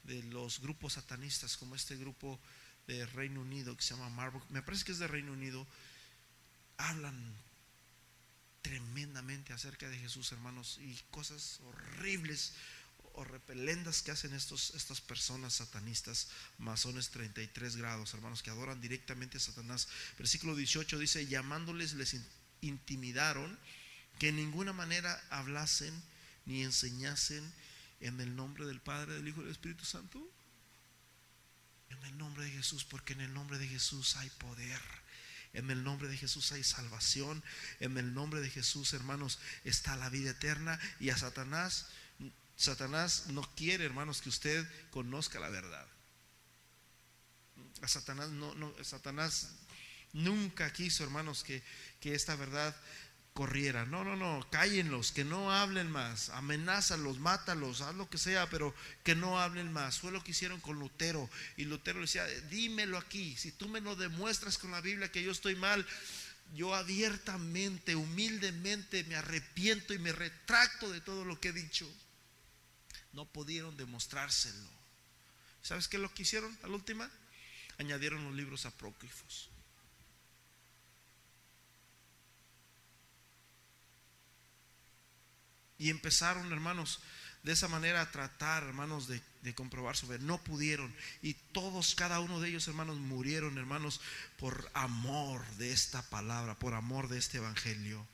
de 0.05 0.23
los 0.25 0.61
grupos 0.61 0.95
satanistas, 0.95 1.57
como 1.57 1.75
este 1.75 1.97
grupo 1.97 2.39
de 2.87 3.05
Reino 3.07 3.41
Unido 3.41 3.77
que 3.77 3.83
se 3.83 3.95
llama 3.95 4.09
Marburg, 4.11 4.45
me 4.51 4.63
parece 4.63 4.85
que 4.85 4.93
es 4.93 4.99
de 4.99 5.09
Reino 5.09 5.33
Unido, 5.33 5.67
hablan 6.79 7.35
tremendamente 8.63 9.53
acerca 9.53 9.89
de 9.89 9.99
Jesús, 9.99 10.33
hermanos, 10.33 10.79
y 10.81 10.95
cosas 11.11 11.61
horribles 11.67 12.53
o 13.15 13.25
repelendas 13.25 14.03
que 14.03 14.11
hacen 14.11 14.33
estos, 14.33 14.75
estas 14.75 15.01
personas 15.01 15.55
satanistas, 15.55 16.29
masones 16.59 17.11
33 17.11 17.77
grados, 17.77 18.15
hermanos, 18.15 18.43
que 18.43 18.51
adoran 18.51 18.81
directamente 18.81 19.39
a 19.39 19.41
Satanás. 19.41 19.89
Versículo 20.19 20.55
18 20.55 20.99
dice, 20.99 21.27
llamándoles 21.27 21.95
les 21.95 22.17
intimidaron 22.61 23.59
que 24.19 24.29
en 24.29 24.37
ninguna 24.37 24.73
manera 24.73 25.21
hablasen 25.31 25.93
ni 26.47 26.63
enseñasen 26.63 27.45
en 28.01 28.21
el 28.21 28.35
nombre 28.37 28.67
del 28.67 28.81
Padre, 28.81 29.15
del 29.15 29.29
Hijo 29.29 29.41
y 29.41 29.45
del 29.45 29.53
Espíritu 29.53 29.85
Santo. 29.85 30.21
En 31.91 32.03
el 32.05 32.19
nombre 32.19 32.45
de 32.45 32.51
Jesús, 32.51 32.85
porque 32.85 33.15
en 33.15 33.21
el 33.21 33.33
nombre 33.33 33.59
de 33.59 33.67
Jesús 33.67 34.17
hay 34.17 34.31
poder. 34.31 34.81
En 35.55 35.71
el 35.71 35.83
nombre 35.83 36.09
de 36.09 36.17
Jesús 36.17 36.53
hay 36.53 36.63
salvación. 36.63 37.43
En 37.81 37.97
el 37.99 38.15
nombre 38.15 38.41
de 38.41 38.51
Jesús, 38.51 38.93
hermanos, 38.93 39.39
está 39.65 39.97
la 39.97 40.11
vida 40.11 40.31
eterna. 40.31 40.79
Y 41.01 41.11
a 41.11 41.17
Satanás, 41.17 41.87
Satanás 42.57 43.27
no 43.29 43.43
quiere, 43.55 43.85
hermanos, 43.85 44.21
que 44.21 44.29
usted 44.29 44.67
conozca 44.91 45.41
la 45.41 45.49
verdad. 45.49 45.87
A 47.83 47.89
Satanás 47.89 48.31
no, 48.31 48.75
Satanás 48.83 49.51
nunca 50.13 50.73
quiso, 50.73 51.05
hermanos, 51.05 51.45
que, 51.45 51.63
que 52.01 52.15
esta 52.15 52.37
verdad 52.37 52.77
corriera. 53.39 53.87
No, 53.87 54.03
no, 54.03 54.17
no, 54.17 54.45
cállenlos, 54.51 55.13
que 55.13 55.23
no 55.23 55.53
hablen 55.53 55.93
más, 55.93 56.29
amenázalos, 56.31 57.21
mátalos, 57.21 57.83
haz 57.83 57.95
lo 57.95 58.11
que 58.11 58.19
sea, 58.19 58.51
pero 58.51 58.75
que 59.05 59.15
no 59.15 59.39
hablen 59.39 59.73
más. 59.73 60.01
Fue 60.01 60.11
lo 60.11 60.25
que 60.25 60.33
hicieron 60.33 60.61
con 60.61 60.81
Lutero. 60.81 61.31
Y 61.57 61.65
Lutero 61.65 62.01
decía, 62.01 62.27
dímelo 62.51 62.99
aquí, 62.99 63.37
si 63.37 63.53
tú 63.53 63.69
me 63.69 63.81
lo 63.81 63.95
demuestras 63.95 64.59
con 64.59 64.73
la 64.73 64.81
Biblia 64.81 65.13
que 65.13 65.23
yo 65.23 65.31
estoy 65.31 65.55
mal, 65.55 65.87
yo 66.57 66.75
abiertamente, 66.75 67.95
humildemente 67.95 69.05
me 69.05 69.15
arrepiento 69.15 69.95
y 69.95 70.01
me 70.01 70.11
retracto 70.11 70.91
de 70.91 71.01
todo 71.01 71.25
lo 71.25 71.39
que 71.39 71.51
he 71.51 71.53
dicho. 71.53 71.89
No 73.13 73.25
pudieron 73.25 73.77
demostrárselo. 73.77 74.69
¿Sabes 75.63 75.87
qué 75.87 75.97
es 75.97 76.03
lo 76.03 76.13
que 76.13 76.23
hicieron 76.23 76.59
a 76.65 76.67
la 76.67 76.75
última? 76.75 77.09
Añadieron 77.79 78.25
los 78.25 78.35
libros 78.35 78.67
apócrifos. 78.67 79.49
Y 85.79 85.91
empezaron, 85.91 86.53
hermanos, 86.53 87.01
de 87.43 87.53
esa 87.53 87.69
manera 87.69 88.03
a 88.03 88.11
tratar, 88.11 88.65
hermanos, 88.65 89.07
de, 89.07 89.23
comprobar 89.55 89.97
su 89.97 90.07
fe. 90.07 90.19
No 90.19 90.43
pudieron. 90.43 90.95
Y 91.23 91.35
todos, 91.35 91.95
cada 91.95 92.21
uno 92.21 92.41
de 92.41 92.51
ellos, 92.51 92.69
hermanos, 92.69 92.99
murieron, 92.99 93.57
hermanos, 93.57 94.01
por 94.39 94.71
amor 94.75 95.47
de 95.57 95.73
esta 95.73 96.03
palabra, 96.11 96.55
por 96.57 96.75
amor 96.75 97.09
de 97.09 97.19
este 97.19 97.39
evangelio. 97.39 98.07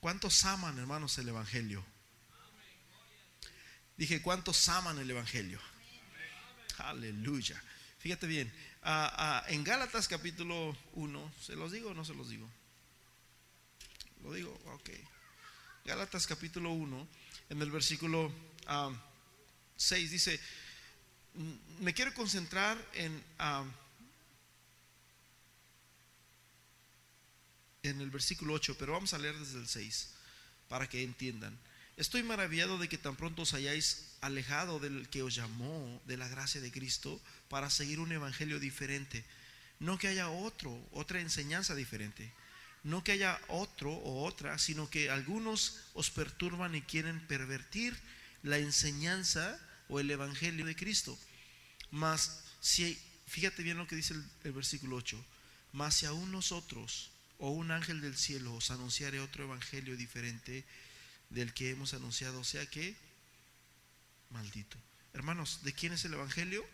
¿Cuántos 0.00 0.44
aman, 0.44 0.78
hermanos, 0.78 1.18
el 1.18 1.28
evangelio? 1.28 1.84
Dije, 3.96 4.22
¿cuántos 4.22 4.68
aman 4.68 4.98
el 4.98 5.10
evangelio? 5.10 5.60
Aleluya. 6.78 7.60
Fíjate 7.98 8.26
bien, 8.26 8.52
en 9.48 9.64
Gálatas 9.64 10.08
capítulo 10.08 10.76
1, 10.94 11.32
¿se 11.40 11.56
los 11.56 11.72
digo 11.72 11.90
o 11.90 11.94
no 11.94 12.04
se 12.04 12.14
los 12.14 12.28
digo? 12.28 12.48
Lo 14.22 14.32
digo, 14.32 14.56
ok. 14.66 14.90
Gálatas 15.84 16.28
capítulo 16.28 16.70
1, 16.70 17.08
en 17.50 17.60
el 17.60 17.70
versículo 17.72 18.32
6 19.76 20.10
dice, 20.12 20.38
me 21.80 21.92
quiero 21.92 22.14
concentrar 22.14 22.78
en, 22.94 23.20
en 27.82 28.00
el 28.00 28.10
versículo 28.10 28.54
8, 28.54 28.76
pero 28.78 28.92
vamos 28.92 29.12
a 29.12 29.18
leer 29.18 29.36
desde 29.36 29.58
el 29.58 29.66
6 29.66 30.10
para 30.68 30.88
que 30.88 31.02
entiendan. 31.02 31.58
Estoy 31.96 32.22
maravillado 32.22 32.78
de 32.78 32.88
que 32.88 32.96
tan 32.96 33.16
pronto 33.16 33.42
os 33.42 33.52
hayáis 33.52 34.06
alejado 34.20 34.78
del 34.78 35.08
que 35.08 35.22
os 35.22 35.34
llamó 35.34 36.00
de 36.06 36.16
la 36.16 36.28
gracia 36.28 36.60
de 36.60 36.70
Cristo 36.70 37.20
para 37.48 37.70
seguir 37.70 37.98
un 37.98 38.12
evangelio 38.12 38.60
diferente. 38.60 39.24
No 39.80 39.98
que 39.98 40.06
haya 40.06 40.30
otro, 40.30 40.78
otra 40.92 41.20
enseñanza 41.20 41.74
diferente. 41.74 42.32
No 42.84 43.04
que 43.04 43.12
haya 43.12 43.40
otro 43.48 43.92
o 43.92 44.24
otra, 44.24 44.58
sino 44.58 44.90
que 44.90 45.10
algunos 45.10 45.78
os 45.94 46.10
perturban 46.10 46.74
y 46.74 46.82
quieren 46.82 47.20
pervertir 47.26 47.96
la 48.42 48.58
enseñanza 48.58 49.58
o 49.88 50.00
el 50.00 50.10
evangelio 50.10 50.66
de 50.66 50.74
Cristo. 50.74 51.16
Mas 51.90 52.42
si 52.60 52.98
fíjate 53.26 53.62
bien 53.62 53.78
lo 53.78 53.86
que 53.86 53.96
dice 53.96 54.14
el, 54.14 54.24
el 54.44 54.52
versículo 54.52 54.96
8, 54.96 55.24
mas 55.72 55.96
si 55.96 56.06
aún 56.06 56.32
nosotros 56.32 57.10
o 57.38 57.50
un 57.50 57.70
ángel 57.70 58.00
del 58.00 58.16
cielo 58.16 58.54
os 58.54 58.70
anunciare 58.70 59.20
otro 59.20 59.44
evangelio 59.44 59.96
diferente, 59.96 60.64
del 61.32 61.54
que 61.54 61.70
hemos 61.70 61.94
anunciado, 61.94 62.40
o 62.40 62.44
sea 62.44 62.64
que 62.66 62.94
maldito. 64.30 64.76
Hermanos, 65.12 65.60
¿de 65.62 65.72
quién 65.72 65.92
es 65.92 66.04
el 66.04 66.14
Evangelio? 66.14 66.64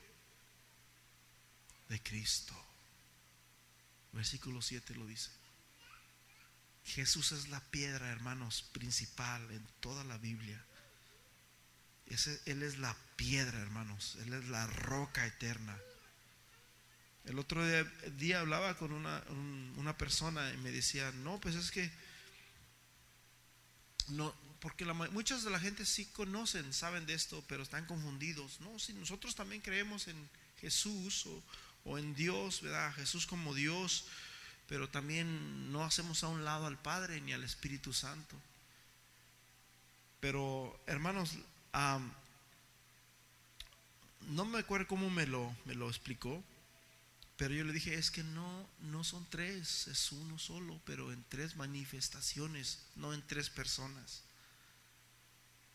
De 1.89 2.01
Cristo. 2.01 2.55
Versículo 4.13 4.63
7 4.63 4.95
lo 4.95 5.07
dice. 5.07 5.31
Jesús 6.89 7.33
es 7.33 7.49
la 7.49 7.61
piedra, 7.61 8.11
hermanos, 8.11 8.65
principal 8.73 9.43
en 9.51 9.67
toda 9.81 10.05
la 10.05 10.19
Biblia. 10.19 10.63
él 12.47 12.63
es 12.63 12.79
la 12.79 12.97
piedra, 13.17 13.61
hermanos. 13.61 14.17
Él 14.23 14.33
es 14.35 14.49
la 14.49 14.67
roca 14.67 15.27
eterna. 15.27 15.79
El 17.25 17.39
otro 17.39 17.63
día, 18.17 18.41
hablaba 18.41 18.77
con 18.77 18.93
una, 18.93 19.23
una 19.77 19.97
persona 19.99 20.51
y 20.53 20.57
me 20.59 20.71
decía, 20.71 21.13
no, 21.13 21.39
pues 21.41 21.55
es 21.57 21.71
que 21.71 21.91
no, 24.09 24.35
porque 24.61 24.85
la, 24.85 24.95
muchas 24.95 25.45
de 25.45 25.51
la 25.51 25.61
gente 25.61 25.85
sí 25.85 26.07
conocen, 26.07 26.73
saben 26.73 27.07
de 27.07 27.15
esto, 27.15 27.45
pero 27.49 27.63
están 27.63 27.87
confundidos. 27.87 28.61
No, 28.61 28.79
si 28.79 28.93
nosotros 28.95 29.35
también 29.35 29.61
creemos 29.61 30.09
en 30.09 30.29
Jesús 30.61 31.27
o, 31.85 31.99
en 31.99 32.15
Dios, 32.15 32.61
¿verdad? 32.61 32.93
Jesús 32.95 33.27
como 33.27 33.55
Dios, 33.55 34.07
pero 34.69 34.89
también 34.89 35.73
no 35.73 35.85
hacemos 35.85 36.23
a 36.23 36.29
un 36.29 36.45
lado 36.45 36.67
al 36.67 36.79
Padre 36.79 37.21
ni 37.21 37.33
al 37.33 37.43
Espíritu 37.43 37.93
Santo. 37.93 38.37
Pero, 40.21 40.79
hermanos, 40.87 41.39
no 44.29 44.45
me 44.45 44.59
acuerdo 44.59 44.87
cómo 44.87 45.11
me 45.11 45.27
lo, 45.27 45.57
me 45.65 45.75
lo 45.75 45.89
explicó, 45.89 46.43
pero 47.37 47.55
yo 47.55 47.65
le 47.65 47.73
dije, 47.73 47.95
es 47.95 48.11
que 48.11 48.23
no, 48.23 48.69
no 48.81 49.05
son 49.05 49.27
tres, 49.31 49.87
es 49.89 50.13
uno 50.13 50.39
solo, 50.39 50.81
pero 50.85 51.13
en 51.13 51.25
tres 51.29 51.57
manifestaciones, 51.57 52.81
no 52.97 53.15
en 53.15 53.23
tres 53.27 53.49
personas 53.49 54.23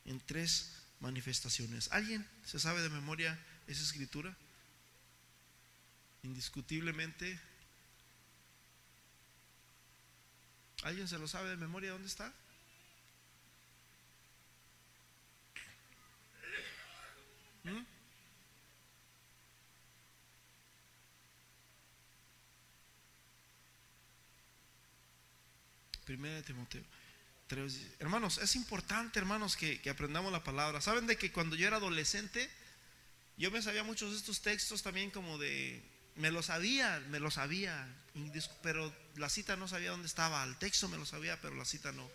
en 0.05 0.19
tres 0.21 0.71
manifestaciones. 0.99 1.89
¿Alguien 1.91 2.27
se 2.45 2.59
sabe 2.59 2.81
de 2.81 2.89
memoria 2.89 3.39
esa 3.67 3.83
escritura? 3.83 4.35
Indiscutiblemente. 6.23 7.39
¿Alguien 10.83 11.07
se 11.07 11.17
lo 11.17 11.27
sabe 11.27 11.49
de 11.49 11.55
memoria 11.55 11.91
dónde 11.91 12.07
está? 12.07 12.33
¿Mm? 17.63 17.85
Primera 26.05 26.35
de 26.35 26.43
Timoteo. 26.43 26.83
Hermanos, 27.99 28.39
es 28.39 28.55
importante, 28.55 29.19
hermanos, 29.19 29.55
que, 29.55 29.79
aprendamos 29.89 30.31
la 30.31 30.43
palabra. 30.43 30.81
¿Saben 30.81 31.07
de 31.07 31.17
que 31.17 31.31
cuando 31.31 31.55
yo 31.55 31.67
era 31.67 31.77
adolescente, 31.77 32.49
yo 33.37 33.51
me 33.51 33.61
sabía 33.61 33.83
muchos 33.83 34.11
de 34.11 34.17
estos 34.17 34.41
textos 34.41 34.83
también 34.83 35.11
como 35.11 35.37
de, 35.37 35.81
me 36.15 36.31
lo 36.31 36.43
sabía, 36.43 37.03
me 37.09 37.19
lo 37.19 37.31
sabía, 37.31 37.87
pero 38.61 38.93
la 39.15 39.29
cita 39.29 39.55
no 39.55 39.67
sabía 39.67 39.91
dónde 39.91 40.07
estaba. 40.07 40.43
El 40.43 40.57
texto 40.57 40.87
me 40.89 40.97
lo 40.97 41.05
sabía, 41.05 41.39
pero 41.41 41.55
la 41.55 41.65
cita 41.65 41.91
no. 41.91 42.09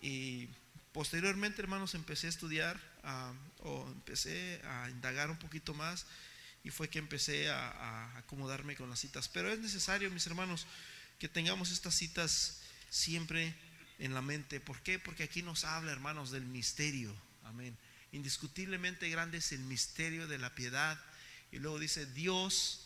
Y 0.00 0.48
posteriormente, 0.92 1.60
hermanos, 1.60 1.94
empecé 1.94 2.26
a 2.26 2.30
estudiar 2.30 2.80
o 3.60 3.86
empecé 3.88 4.60
a 4.64 4.90
indagar 4.90 5.30
un 5.30 5.38
poquito 5.38 5.74
más 5.74 6.06
y 6.64 6.70
fue 6.70 6.88
que 6.88 6.98
empecé 6.98 7.50
a, 7.50 7.68
a 7.70 8.18
acomodarme 8.18 8.76
con 8.76 8.90
las 8.90 9.00
citas. 9.00 9.28
Pero 9.28 9.50
es 9.52 9.58
necesario, 9.58 10.10
mis 10.10 10.26
hermanos, 10.26 10.66
que 11.18 11.28
tengamos 11.28 11.70
estas 11.70 11.94
citas 11.94 12.60
siempre 12.90 13.54
en 13.98 14.14
la 14.14 14.22
mente. 14.22 14.60
¿Por 14.60 14.80
qué? 14.82 14.98
Porque 14.98 15.24
aquí 15.24 15.42
nos 15.42 15.64
habla, 15.64 15.92
hermanos, 15.92 16.30
del 16.30 16.46
misterio. 16.46 17.14
Amén. 17.44 17.76
Indiscutiblemente 18.12 19.08
grande 19.10 19.38
es 19.38 19.52
el 19.52 19.60
misterio 19.60 20.26
de 20.26 20.38
la 20.38 20.54
piedad. 20.54 20.98
Y 21.52 21.58
luego 21.58 21.78
dice, 21.78 22.06
Dios 22.06 22.80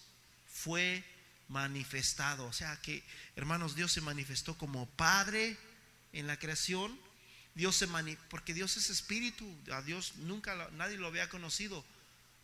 fue 0.52 1.04
manifestado. 1.48 2.46
O 2.46 2.52
sea 2.52 2.80
que, 2.80 3.02
hermanos, 3.36 3.74
Dios 3.74 3.92
se 3.92 4.00
manifestó 4.00 4.56
como 4.56 4.86
Padre 4.90 5.56
en 6.12 6.26
la 6.26 6.38
creación. 6.38 6.98
Dios 7.54 7.76
se 7.76 7.86
porque 8.30 8.54
Dios 8.54 8.76
es 8.76 8.90
espíritu. 8.90 9.46
A 9.72 9.82
Dios 9.82 10.14
nunca 10.16 10.70
nadie 10.72 10.96
lo 10.96 11.06
había 11.06 11.28
conocido. 11.28 11.84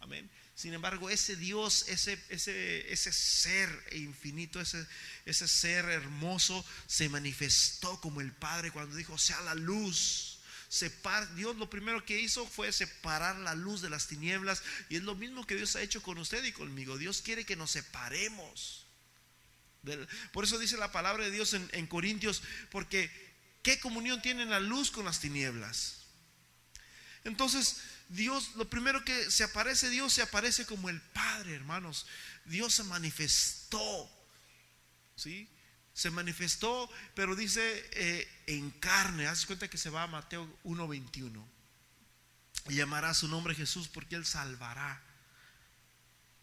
Amén. 0.01 0.31
Sin 0.55 0.75
embargo, 0.75 1.09
ese 1.09 1.37
Dios, 1.37 1.85
ese, 1.89 2.21
ese, 2.31 2.93
ese 2.93 3.13
ser 3.13 3.71
infinito, 3.93 4.61
ese, 4.61 4.85
ese 5.25 5.47
ser 5.47 5.85
hermoso, 5.87 6.65
se 6.87 7.09
manifestó 7.09 8.01
como 8.01 8.21
el 8.21 8.33
Padre 8.33 8.73
cuando 8.73 8.97
dijo, 8.97 9.17
sea 9.19 9.41
la 9.43 9.55
luz. 9.55 10.38
Dios 11.35 11.57
lo 11.57 11.71
primero 11.71 12.05
que 12.05 12.21
hizo 12.21 12.47
fue 12.47 12.73
separar 12.73 13.37
la 13.37 13.55
luz 13.55 13.81
de 13.81 13.89
las 13.89 14.07
tinieblas 14.07 14.63
y 14.91 14.97
es 14.97 15.03
lo 15.03 15.15
mismo 15.15 15.47
que 15.47 15.55
Dios 15.55 15.75
ha 15.77 15.83
hecho 15.83 16.03
con 16.03 16.19
usted 16.19 16.45
y 16.45 16.53
conmigo. 16.53 16.99
Dios 16.99 17.23
quiere 17.23 17.47
que 17.47 17.57
nos 17.57 17.71
separemos. 17.71 18.87
Por 20.33 20.45
eso 20.45 20.59
dice 20.59 20.77
la 20.77 20.93
palabra 20.93 21.25
de 21.25 21.31
Dios 21.31 21.55
en, 21.55 21.67
en 21.73 21.87
Corintios, 21.87 22.43
porque 22.71 23.11
¿qué 23.63 23.81
comunión 23.81 24.21
tiene 24.21 24.45
la 24.45 24.61
luz 24.61 24.91
con 24.91 25.07
las 25.07 25.21
tinieblas? 25.21 26.03
Entonces, 27.25 27.79
Dios, 28.09 28.55
lo 28.57 28.69
primero 28.69 29.05
que 29.05 29.31
se 29.31 29.45
aparece, 29.45 29.89
Dios 29.89 30.13
se 30.13 30.23
aparece 30.23 30.67
como 30.67 30.89
el 30.89 31.01
Padre, 31.01 31.55
hermanos. 31.55 32.07
Dios 32.45 32.75
se 32.75 32.85
manifestó, 32.85 34.11
¿sí? 35.17 35.49
Se 35.99 36.13
manifestó, 36.13 36.89
pero 37.17 37.35
dice 37.35 37.61
eh, 37.91 38.29
en 38.47 38.71
carne. 38.71 39.27
Haz 39.27 39.45
cuenta 39.47 39.67
que 39.67 39.77
se 39.77 39.91
va 39.91 40.05
a 40.05 40.07
Mateo 40.07 40.49
1:21. 40.63 41.45
Y 42.69 42.77
llamará 42.77 43.13
su 43.15 43.27
nombre 43.27 43.53
Jesús 43.53 43.89
porque 43.89 44.15
Él 44.15 44.25
salvará 44.25 45.03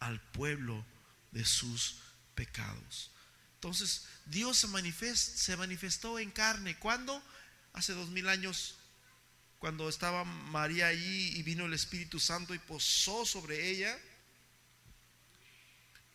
al 0.02 0.20
pueblo 0.20 0.86
de 1.32 1.46
sus 1.46 2.00
pecados. 2.36 3.12
Entonces, 3.54 4.08
Dios 4.26 4.58
se, 4.58 5.16
se 5.16 5.56
manifestó 5.56 6.20
en 6.20 6.32
carne. 6.32 6.78
¿Cuándo? 6.78 7.24
Hace 7.72 7.94
dos 7.94 8.10
mil 8.10 8.28
años 8.28 8.76
cuando 9.60 9.88
estaba 9.88 10.26
María 10.26 10.88
allí 10.88 11.30
y 11.38 11.44
vino 11.44 11.66
el 11.66 11.74
Espíritu 11.74 12.20
Santo 12.20 12.54
y 12.54 12.60
posó 12.60 13.26
sobre 13.26 13.70
ella. 13.70 13.98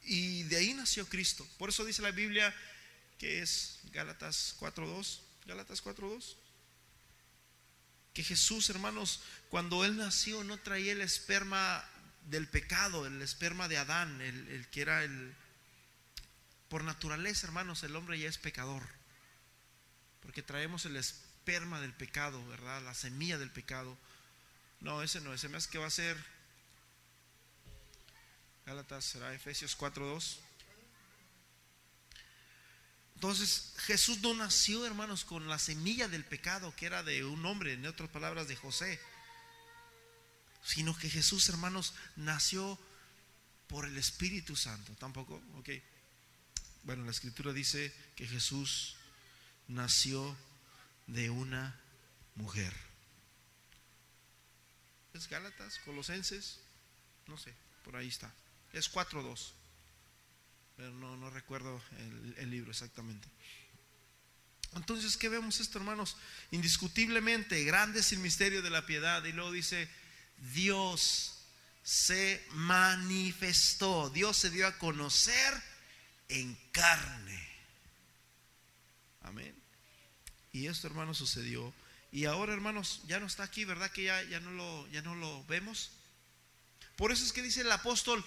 Y 0.03 0.43
de 0.43 0.59
ahí 0.59 0.75
nació 0.75 1.07
Cristo. 1.09 1.49
Por 1.57 1.71
eso 1.71 1.87
dice 1.87 2.03
la 2.03 2.11
Biblia 2.11 2.55
que 3.21 3.41
es 3.41 3.79
Gálatas 3.93 4.57
4.2. 4.59 5.21
Gálatas 5.47 5.85
4.2. 5.85 6.35
Que 8.13 8.25
Jesús, 8.25 8.69
hermanos, 8.71 9.21
cuando 9.49 9.85
Él 9.85 9.97
nació 9.97 10.43
no 10.43 10.59
traía 10.59 10.91
el 10.91 11.01
esperma 11.01 11.89
del 12.27 12.49
pecado, 12.49 13.07
el 13.07 13.23
esperma 13.23 13.69
de 13.69 13.79
Adán, 13.79 14.21
el, 14.21 14.67
que 14.73 14.81
era 14.83 15.05
el... 15.05 15.33
Por 16.69 16.83
naturaleza, 16.83 17.47
hermanos, 17.47 17.85
el 17.85 17.95
hombre 17.95 18.19
ya 18.19 18.29
es 18.29 18.39
pecador. 18.39 18.83
Porque 20.21 20.43
traemos 20.43 20.85
el 20.87 20.97
esperma 20.97 21.31
esperma 21.41 21.81
del 21.81 21.95
pecado, 21.95 22.47
¿verdad? 22.49 22.83
La 22.83 22.93
semilla 22.93 23.39
del 23.39 23.51
pecado. 23.51 23.97
No, 24.81 25.03
ese 25.03 25.21
no, 25.21 25.33
ese 25.33 25.49
más 25.49 25.67
que 25.67 25.79
va 25.79 25.87
a 25.87 25.91
ser 25.91 26.17
Gálatas 28.67 29.05
será 29.05 29.33
Efesios 29.35 29.77
4:2. 29.77 30.39
Entonces 33.21 33.75
Jesús 33.77 34.23
no 34.23 34.33
nació, 34.33 34.87
hermanos, 34.87 35.27
con 35.27 35.47
la 35.47 35.59
semilla 35.59 36.09
del 36.09 36.25
pecado 36.25 36.75
que 36.75 36.87
era 36.87 37.03
de 37.03 37.23
un 37.23 37.45
hombre, 37.45 37.75
en 37.75 37.85
otras 37.85 38.09
palabras, 38.09 38.49
de 38.49 38.57
José, 38.57 38.99
sino 40.65 40.97
que 40.97 41.11
Jesús, 41.11 41.47
hermanos, 41.51 41.93
nació 42.17 42.79
por 43.67 43.85
el 43.85 43.99
Espíritu 43.99 44.57
Santo. 44.57 44.95
Tampoco, 44.95 45.43
ok. 45.59 45.69
Bueno, 46.85 47.05
la 47.05 47.11
escritura 47.11 47.53
dice 47.53 47.95
que 48.17 48.27
Jesús 48.27 48.97
nació 49.69 50.35
de 51.07 51.29
una 51.29 51.79
mujer. 52.37 52.75
¿Es 55.13 55.29
Gálatas, 55.29 55.79
Colosenses? 55.81 56.59
No 57.27 57.37
sé, 57.37 57.53
por 57.85 57.97
ahí 57.97 58.09
está. 58.09 58.33
Es 58.73 58.91
4.2 58.91 59.60
pero 60.77 60.93
no, 60.93 61.17
no 61.17 61.31
recuerdo 61.31 61.81
el, 62.39 62.51
libro 62.51 62.71
exactamente. 62.71 63.29
Entonces, 64.75 65.17
¿qué 65.17 65.29
vemos 65.29 65.61
esto, 65.61 65.79
hermanos? 65.79 66.17
Indiscutiblemente, 66.51 67.65
grande 67.65 68.01
es 68.01 68.13
el 68.13 68.21
misterio 68.21 68.63
de 68.63 68.71
la 68.71 68.87
piedad. 68.87 69.25
Y 69.25 69.33
luego 69.33 69.51
dice, 69.51 69.89
Dios 70.55 71.41
se 71.83 72.47
manifestó, 72.53 74.11
Dios 74.11 74.37
se 74.37 74.51
dio 74.51 74.67
a 74.67 74.79
conocer 74.79 75.63
en 76.29 76.57
carne. 76.73 77.49
Amén. 79.23 79.55
Y 80.53 80.67
esto, 80.67 80.87
hermanos, 80.87 81.19
sucedió. 81.19 81.73
Y 82.13 82.25
ahora, 82.25 82.53
hermanos, 82.53 83.03
ya 83.07 83.21
no 83.21 83.27
está 83.27 83.45
aquí, 83.45 83.65
¿verdad? 83.65 83.91
Que 83.91 84.05
ya, 84.05 84.23
ya, 84.25 84.41
no, 84.41 84.51
lo, 84.51 84.89
ya 84.89 85.03
no 85.03 85.15
lo 85.15 85.45
vemos. 85.45 85.91
Por 86.97 87.13
eso 87.13 87.25
es 87.25 87.33
que 87.33 87.43
dice 87.43 87.61
el 87.61 87.73
apóstol, 87.73 88.25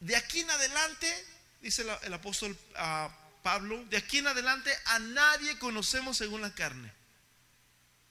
de 0.00 0.16
aquí 0.16 0.40
en 0.40 0.50
adelante, 0.50 1.26
dice 1.60 1.84
el, 2.02 2.14
apóstol 2.14 2.56
ah, 2.74 3.10
Pablo, 3.42 3.84
de 3.86 3.98
aquí 3.98 4.18
en 4.18 4.26
adelante 4.26 4.74
a 4.86 4.98
nadie 4.98 5.58
conocemos 5.58 6.16
según 6.16 6.40
la 6.40 6.54
carne. 6.54 6.92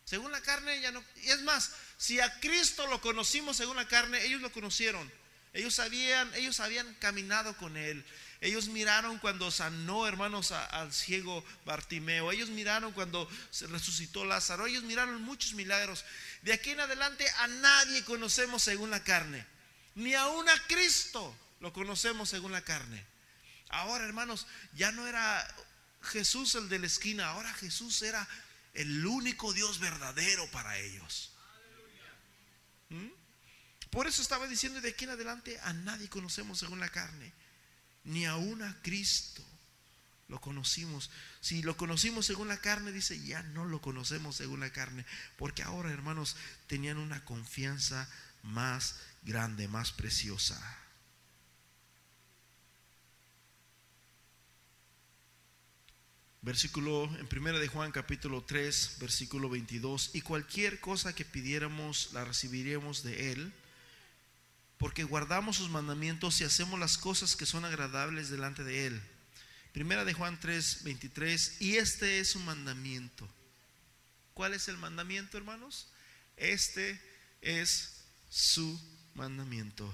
Según 0.05 0.31
la 0.31 0.41
carne 0.41 0.79
ya 0.81 0.91
no... 0.91 1.03
Y 1.21 1.29
es 1.29 1.41
más, 1.41 1.71
si 1.97 2.19
a 2.19 2.39
Cristo 2.39 2.87
lo 2.87 3.01
conocimos 3.01 3.57
según 3.57 3.75
la 3.75 3.87
carne, 3.87 4.23
ellos 4.23 4.41
lo 4.41 4.51
conocieron. 4.51 5.11
Ellos 5.53 5.75
sabían, 5.75 6.31
ellos 6.35 6.59
habían 6.59 6.93
caminado 6.95 7.55
con 7.57 7.75
él. 7.77 8.03
Ellos 8.41 8.69
miraron 8.69 9.19
cuando 9.19 9.51
sanó, 9.51 10.07
hermanos, 10.07 10.51
al 10.51 10.93
ciego 10.93 11.43
Bartimeo. 11.65 12.31
Ellos 12.31 12.49
miraron 12.49 12.91
cuando 12.93 13.29
se 13.51 13.67
resucitó 13.67 14.25
Lázaro. 14.25 14.65
Ellos 14.65 14.83
miraron 14.83 15.21
muchos 15.21 15.53
milagros. 15.53 16.05
De 16.43 16.53
aquí 16.53 16.71
en 16.71 16.79
adelante 16.79 17.25
a 17.37 17.47
nadie 17.47 18.05
conocemos 18.05 18.63
según 18.63 18.91
la 18.91 19.03
carne. 19.03 19.45
Ni 19.95 20.13
aún 20.13 20.47
a 20.47 20.67
Cristo 20.67 21.35
lo 21.59 21.73
conocemos 21.73 22.29
según 22.29 22.51
la 22.51 22.61
carne. 22.61 23.05
Ahora, 23.69 24.05
hermanos, 24.05 24.47
ya 24.73 24.91
no 24.91 25.07
era 25.07 25.45
Jesús 26.01 26.55
el 26.55 26.69
de 26.69 26.79
la 26.79 26.87
esquina, 26.87 27.27
ahora 27.27 27.53
Jesús 27.53 28.01
era 28.01 28.27
el 28.73 29.05
único 29.05 29.53
Dios 29.53 29.79
verdadero 29.79 30.49
para 30.51 30.77
ellos. 30.77 31.33
¿Mm? 32.89 33.09
Por 33.89 34.07
eso 34.07 34.21
estaba 34.21 34.47
diciendo 34.47 34.81
de 34.81 34.89
aquí 34.89 35.05
en 35.05 35.11
adelante 35.11 35.59
a 35.61 35.73
nadie 35.73 36.09
conocemos 36.09 36.59
según 36.59 36.79
la 36.79 36.89
carne, 36.89 37.33
ni 38.03 38.25
aún 38.25 38.61
a 38.61 38.81
Cristo 38.81 39.43
lo 40.27 40.39
conocimos. 40.39 41.09
Si 41.41 41.63
lo 41.63 41.75
conocimos 41.75 42.27
según 42.27 42.47
la 42.47 42.61
carne, 42.61 42.91
dice, 42.91 43.19
ya 43.19 43.41
no 43.43 43.65
lo 43.65 43.81
conocemos 43.81 44.35
según 44.35 44.59
la 44.59 44.71
carne, 44.71 45.05
porque 45.37 45.63
ahora, 45.63 45.91
hermanos, 45.91 46.35
tenían 46.67 46.97
una 46.97 47.25
confianza 47.25 48.07
más 48.43 48.95
grande, 49.23 49.67
más 49.67 49.91
preciosa. 49.91 50.61
Versículo 56.41 57.03
en 57.19 57.27
primera 57.27 57.59
de 57.59 57.67
Juan 57.67 57.91
capítulo 57.91 58.41
3, 58.41 58.95
versículo 58.99 59.49
22, 59.49 60.11
y 60.13 60.21
cualquier 60.21 60.79
cosa 60.79 61.13
que 61.13 61.25
pidiéramos 61.25 62.13
la 62.13 62.23
recibiremos 62.23 63.03
de 63.03 63.33
él, 63.33 63.53
porque 64.77 65.03
guardamos 65.03 65.57
sus 65.57 65.69
mandamientos 65.69 66.39
y 66.39 66.45
hacemos 66.45 66.79
las 66.79 66.97
cosas 66.97 67.35
que 67.35 67.45
son 67.45 67.65
agradables 67.65 68.29
delante 68.29 68.63
de 68.63 68.87
él. 68.87 69.01
Primera 69.73 70.05
de 70.05 70.13
Juan 70.13 70.39
3, 70.39 70.83
23, 70.85 71.57
y 71.59 71.75
este 71.75 72.21
es 72.21 72.29
su 72.29 72.39
mandamiento. 72.39 73.27
¿Cuál 74.33 74.53
es 74.53 74.69
el 74.69 74.77
mandamiento, 74.77 75.37
hermanos? 75.37 75.89
Este 76.37 77.01
es 77.41 78.05
su 78.29 78.79
mandamiento. 79.13 79.93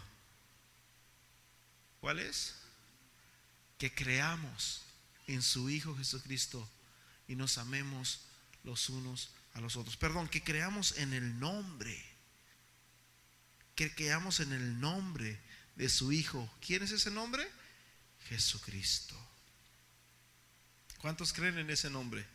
¿Cuál 1.99 2.19
es? 2.19 2.53
Que 3.79 3.91
creamos 3.91 4.84
en 5.27 5.41
su 5.41 5.69
Hijo 5.69 5.95
Jesucristo 5.95 6.69
y 7.27 7.35
nos 7.35 7.57
amemos 7.57 8.21
los 8.63 8.89
unos 8.89 9.29
a 9.53 9.61
los 9.61 9.75
otros. 9.75 9.97
Perdón, 9.97 10.27
que 10.27 10.43
creamos 10.43 10.97
en 10.97 11.13
el 11.13 11.39
nombre, 11.39 12.03
que 13.75 13.93
creamos 13.93 14.39
en 14.39 14.53
el 14.53 14.79
nombre 14.79 15.39
de 15.75 15.89
su 15.89 16.11
Hijo. 16.11 16.51
¿Quién 16.65 16.83
es 16.83 16.91
ese 16.91 17.11
nombre? 17.11 17.47
Jesucristo. 18.29 19.15
¿Cuántos 20.99 21.33
creen 21.33 21.59
en 21.59 21.69
ese 21.69 21.89
nombre? 21.89 22.25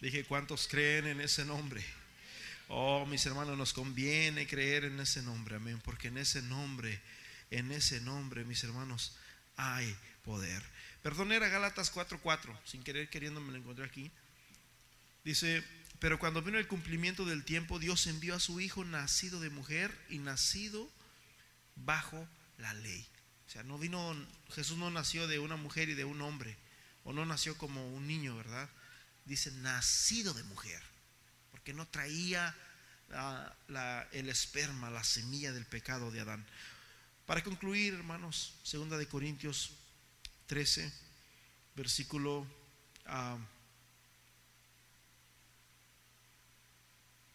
Dije, 0.00 0.24
¿cuántos 0.24 0.68
creen 0.68 1.08
en 1.08 1.20
ese 1.20 1.44
nombre? 1.44 1.84
Oh, 2.68 3.06
mis 3.06 3.24
hermanos, 3.26 3.56
nos 3.56 3.72
conviene 3.72 4.46
creer 4.46 4.84
en 4.84 5.00
ese 5.00 5.22
nombre, 5.22 5.56
amén, 5.56 5.80
porque 5.84 6.08
en 6.08 6.18
ese 6.18 6.42
nombre, 6.42 7.00
en 7.50 7.72
ese 7.72 8.00
nombre, 8.00 8.44
mis 8.44 8.62
hermanos, 8.62 9.16
hay 9.56 9.96
poder. 10.24 10.62
Perdón, 11.08 11.32
era 11.32 11.48
Gálatas 11.48 11.90
4:4, 11.90 12.54
sin 12.66 12.82
querer 12.82 13.08
queriendo 13.08 13.40
me 13.40 13.50
lo 13.50 13.56
encontré 13.56 13.82
aquí. 13.82 14.10
Dice, 15.24 15.64
pero 16.00 16.18
cuando 16.18 16.42
vino 16.42 16.58
el 16.58 16.68
cumplimiento 16.68 17.24
del 17.24 17.46
tiempo, 17.46 17.78
Dios 17.78 18.06
envió 18.08 18.34
a 18.34 18.40
su 18.40 18.60
Hijo 18.60 18.84
nacido 18.84 19.40
de 19.40 19.48
mujer 19.48 19.90
y 20.10 20.18
nacido 20.18 20.86
bajo 21.76 22.28
la 22.58 22.74
ley. 22.74 23.08
O 23.46 23.50
sea, 23.50 23.62
no 23.62 23.78
vino, 23.78 24.14
Jesús 24.50 24.76
no 24.76 24.90
nació 24.90 25.26
de 25.28 25.38
una 25.38 25.56
mujer 25.56 25.88
y 25.88 25.94
de 25.94 26.04
un 26.04 26.20
hombre, 26.20 26.58
o 27.04 27.14
no 27.14 27.24
nació 27.24 27.56
como 27.56 27.88
un 27.88 28.06
niño, 28.06 28.36
¿verdad? 28.36 28.68
Dice, 29.24 29.50
nacido 29.52 30.34
de 30.34 30.42
mujer, 30.42 30.82
porque 31.52 31.72
no 31.72 31.88
traía 31.88 32.54
el 34.12 34.28
esperma, 34.28 34.90
la 34.90 35.04
semilla 35.04 35.54
del 35.54 35.64
pecado 35.64 36.10
de 36.10 36.20
Adán. 36.20 36.44
Para 37.24 37.42
concluir, 37.42 37.94
hermanos, 37.94 38.52
segunda 38.62 38.98
de 38.98 39.08
Corintios 39.08 39.72
13, 40.48 40.90
versículo... 41.76 42.46
Ah, 43.04 43.38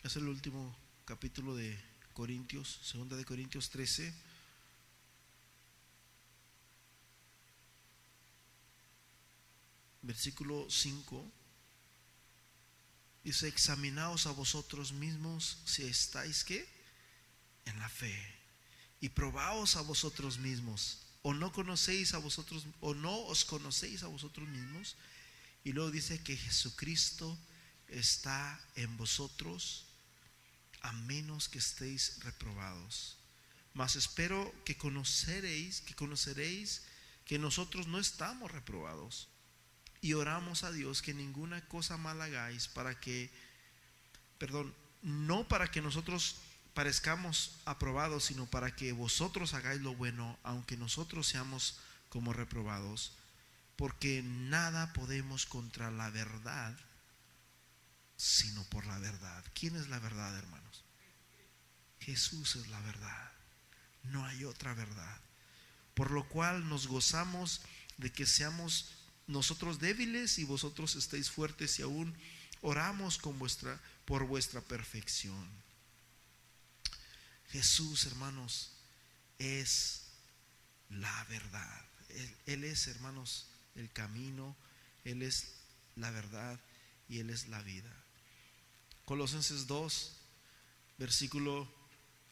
es 0.01 0.15
el 0.15 0.27
último 0.27 0.75
capítulo 1.05 1.55
de 1.55 1.79
Corintios, 2.13 2.79
segunda 2.83 3.15
de 3.15 3.23
Corintios 3.23 3.69
13. 3.69 4.11
Versículo 10.01 10.67
5. 10.69 11.31
Dice, 13.23 13.47
examinaos 13.47 14.25
a 14.25 14.31
vosotros 14.31 14.91
mismos 14.91 15.59
si 15.65 15.83
estáis 15.83 16.43
que 16.43 16.67
en 17.65 17.77
la 17.79 17.89
fe 17.89 18.13
y 18.99 19.09
probaos 19.09 19.75
a 19.75 19.81
vosotros 19.81 20.39
mismos 20.39 21.02
o 21.23 21.33
no 21.33 21.51
conocéis 21.51 22.13
a 22.13 22.19
vosotros 22.19 22.67
o 22.79 22.93
no 22.93 23.15
os 23.27 23.43
conocéis 23.43 24.03
a 24.03 24.07
vosotros 24.07 24.47
mismos 24.47 24.95
y 25.63 25.71
luego 25.71 25.89
dice 25.89 26.21
que 26.21 26.37
Jesucristo 26.37 27.37
está 27.87 28.59
en 28.75 28.95
vosotros 28.97 29.85
a 30.81 30.91
menos 30.91 31.47
que 31.47 31.59
estéis 31.59 32.19
reprobados. 32.23 33.15
Mas 33.73 33.95
espero 33.95 34.53
que 34.65 34.77
conoceréis, 34.77 35.81
que 35.81 35.95
conoceréis 35.95 36.83
que 37.25 37.39
nosotros 37.39 37.87
no 37.87 37.99
estamos 37.99 38.51
reprobados. 38.51 39.29
Y 40.01 40.13
oramos 40.13 40.63
a 40.63 40.71
Dios 40.71 41.01
que 41.01 41.13
ninguna 41.13 41.65
cosa 41.69 41.95
mal 41.95 42.21
hagáis 42.21 42.67
para 42.67 42.99
que, 42.99 43.31
perdón, 44.37 44.75
no 45.01 45.47
para 45.47 45.71
que 45.71 45.81
nosotros 45.81 46.35
parezcamos 46.73 47.59
aprobados, 47.65 48.25
sino 48.25 48.45
para 48.45 48.75
que 48.75 48.91
vosotros 48.91 49.53
hagáis 49.53 49.81
lo 49.81 49.95
bueno, 49.95 50.37
aunque 50.43 50.77
nosotros 50.77 51.27
seamos 51.27 51.79
como 52.09 52.33
reprobados, 52.33 53.13
porque 53.75 54.21
nada 54.23 54.93
podemos 54.93 55.45
contra 55.45 55.91
la 55.91 56.09
verdad, 56.09 56.77
sino 58.17 58.63
por 58.65 58.85
la 58.85 58.99
verdad. 58.99 59.43
¿Quién 59.53 59.75
es 59.75 59.89
la 59.89 59.99
verdad, 59.99 60.37
hermanos? 60.37 60.83
Jesús 61.99 62.55
es 62.55 62.67
la 62.67 62.79
verdad. 62.81 63.31
No 64.03 64.25
hay 64.25 64.43
otra 64.43 64.73
verdad. 64.73 65.19
Por 65.93 66.11
lo 66.11 66.27
cual 66.27 66.67
nos 66.67 66.87
gozamos 66.87 67.61
de 67.97 68.11
que 68.11 68.25
seamos 68.25 68.91
nosotros 69.27 69.79
débiles 69.79 70.39
y 70.39 70.43
vosotros 70.43 70.95
estéis 70.95 71.29
fuertes 71.29 71.79
y 71.79 71.83
aún 71.83 72.15
oramos 72.61 73.19
por 74.05 74.25
vuestra 74.25 74.61
perfección. 74.61 75.62
Jesús, 77.53 78.05
hermanos, 78.07 78.71
es 79.37 80.07
la 80.89 81.23
verdad. 81.25 81.85
Él, 82.47 82.63
es, 82.63 82.87
hermanos, 82.87 83.45
el 83.75 83.91
camino, 83.91 84.55
Él 85.03 85.21
es 85.21 85.53
la 85.95 86.09
verdad 86.09 86.59
y 87.07 87.19
Él 87.19 87.29
es 87.29 87.49
la 87.49 87.61
vida. 87.61 87.93
Colosenses 89.05 89.67
2, 89.67 90.17
versículo 90.97 91.71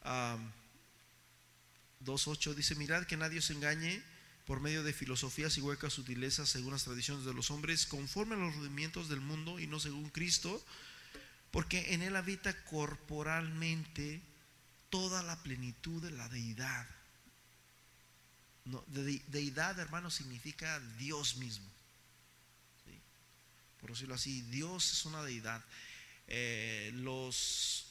2.8 0.03 2.55
dice, 2.55 2.73
mirad 2.73 3.05
que 3.05 3.15
nadie 3.15 3.37
os 3.37 3.51
engañe 3.51 4.03
por 4.47 4.59
medio 4.59 4.83
de 4.83 4.91
filosofías 4.91 5.55
y 5.55 5.61
huecas 5.61 5.93
sutilezas 5.93 6.49
según 6.49 6.73
las 6.73 6.85
tradiciones 6.85 7.25
de 7.25 7.35
los 7.35 7.51
hombres, 7.51 7.85
conforme 7.85 8.33
a 8.33 8.39
los 8.39 8.55
rudimientos 8.55 9.07
del 9.07 9.21
mundo 9.21 9.59
y 9.59 9.67
no 9.67 9.79
según 9.79 10.09
Cristo, 10.09 10.65
porque 11.51 11.93
en 11.93 12.01
él 12.01 12.15
habita 12.15 12.59
corporalmente 12.63 14.30
toda 14.91 15.23
la 15.23 15.41
plenitud 15.41 16.03
de 16.03 16.11
la 16.11 16.29
deidad. 16.29 16.85
Deidad, 19.27 19.79
hermano, 19.79 20.11
significa 20.11 20.79
Dios 20.99 21.37
mismo. 21.37 21.67
Por 23.79 23.89
decirlo 23.89 24.13
así, 24.13 24.41
Dios 24.43 24.91
es 24.93 25.05
una 25.05 25.23
deidad. 25.23 25.63
Eh, 26.27 26.91
los, 26.93 27.87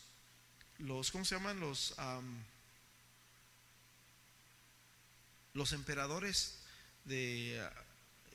los, 0.79 1.11
¿cómo 1.11 1.25
se 1.25 1.35
llaman? 1.35 1.59
Los, 1.59 1.97
los 5.53 5.73
emperadores 5.73 6.61
de, 7.05 7.69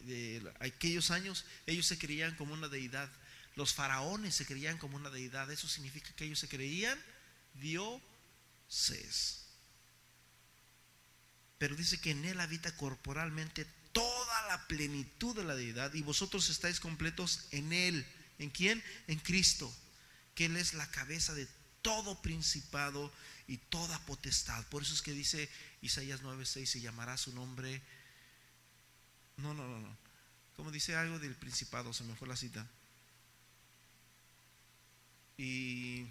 de 0.02 0.54
aquellos 0.60 1.12
años, 1.12 1.46
ellos 1.66 1.86
se 1.86 1.98
creían 1.98 2.36
como 2.36 2.54
una 2.54 2.68
deidad. 2.68 3.10
Los 3.56 3.74
faraones 3.74 4.36
se 4.36 4.46
creían 4.46 4.78
como 4.78 4.98
una 4.98 5.10
deidad. 5.10 5.50
Eso 5.50 5.70
significa 5.70 6.12
que 6.14 6.26
ellos 6.26 6.40
se 6.40 6.50
creían 6.50 7.00
Pero 11.58 11.76
dice 11.76 12.00
que 12.00 12.12
en 12.12 12.26
él 12.26 12.40
habita 12.40 12.76
corporalmente 12.76 13.66
toda 13.92 14.48
la 14.50 14.68
plenitud 14.68 15.36
de 15.36 15.46
la 15.46 15.56
deidad 15.56 15.94
y 15.94 16.02
vosotros 16.02 16.50
estáis 16.50 16.80
completos 16.80 17.48
en 17.52 17.72
él. 17.72 18.06
¿En 18.38 18.50
quién? 18.50 18.84
En 19.08 19.20
Cristo, 19.20 19.74
que 20.36 20.46
él 20.46 20.58
es 20.58 20.74
la 20.74 20.90
cabeza 20.92 21.34
de 21.34 21.48
todo 21.82 22.22
principado 22.22 23.12
y 23.48 23.58
toda 23.58 24.06
potestad. 24.06 24.66
Por 24.68 24.84
eso 24.84 24.94
es 24.94 25.02
que 25.02 25.14
dice 25.14 25.50
Isaías 25.82 26.22
9:6, 26.22 26.66
se 26.66 26.82
llamará 26.82 27.16
su 27.18 27.34
nombre. 27.34 27.82
No, 29.38 29.54
no, 29.54 29.68
no, 29.68 29.80
no. 29.80 29.98
Como 30.56 30.72
dice 30.72 30.96
algo 30.96 31.20
del 31.20 31.36
principado, 31.36 31.94
se 31.94 32.04
me 32.04 32.16
fue 32.16 32.28
la 32.28 32.36
cita. 32.36 32.68
Y 35.38 36.08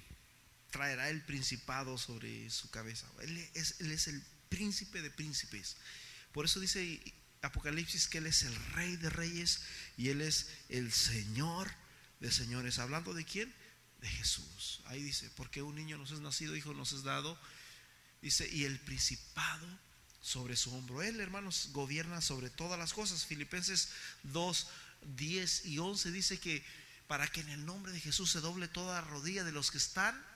traerá 0.75 1.09
el 1.09 1.23
principado 1.23 1.97
sobre 1.99 2.51
su 2.51 2.69
cabeza. 2.69 3.07
Él 3.23 3.49
es, 3.55 4.09
el 4.09 4.21
príncipe 4.49 5.03
de 5.03 5.11
príncipes. 5.11 5.77
Por 6.33 6.47
eso 6.47 6.59
dice 6.59 7.01
Apocalipsis 7.43 8.09
que 8.09 8.19
Él 8.19 8.27
es 8.27 8.43
el 8.43 8.57
rey 8.73 8.97
de 8.97 9.09
reyes 9.09 9.61
y 9.97 10.09
Él 10.09 10.21
es 10.21 10.49
el 10.69 10.91
Señor 10.91 11.71
de 12.19 12.33
señores. 12.33 12.81
¿Hablando 12.81 13.15
de 13.15 13.25
quién? 13.25 13.55
De 14.01 14.09
Jesús. 14.09 14.81
Ahí 14.87 15.01
dice, 15.01 15.31
porque 15.37 15.63
un 15.63 15.77
niño 15.77 15.97
nos 15.97 16.11
es 16.11 16.19
nacido, 16.19 16.57
hijo 16.57 16.75
nos 16.75 16.93
es 16.93 17.05
dado. 17.05 17.39
Dice, 18.21 18.49
y 18.49 18.65
el 18.65 18.81
principado 18.81 19.69
sobre 20.21 20.57
su 20.57 20.75
hombro. 20.75 21.03
Él, 21.03 21.21
hermanos, 21.21 21.69
gobierna 21.73 22.21
sobre 22.21 22.51
todas 22.51 22.81
las 22.81 22.95
cosas. 22.95 23.27
Filipenses 23.27 23.91
2, 24.25 24.67
10 25.03 25.67
y 25.67 25.79
11 25.79 26.11
dice 26.11 26.41
que 26.41 26.65
para 27.07 27.29
que 27.29 27.43
en 27.43 27.51
el 27.51 27.65
nombre 27.65 27.93
de 27.93 28.01
Jesús 28.01 28.33
se 28.33 28.41
doble 28.41 28.67
toda 28.67 29.03
rodilla 29.03 29.45
de 29.45 29.53
los 29.53 29.71
que 29.71 29.79
están 29.79 30.34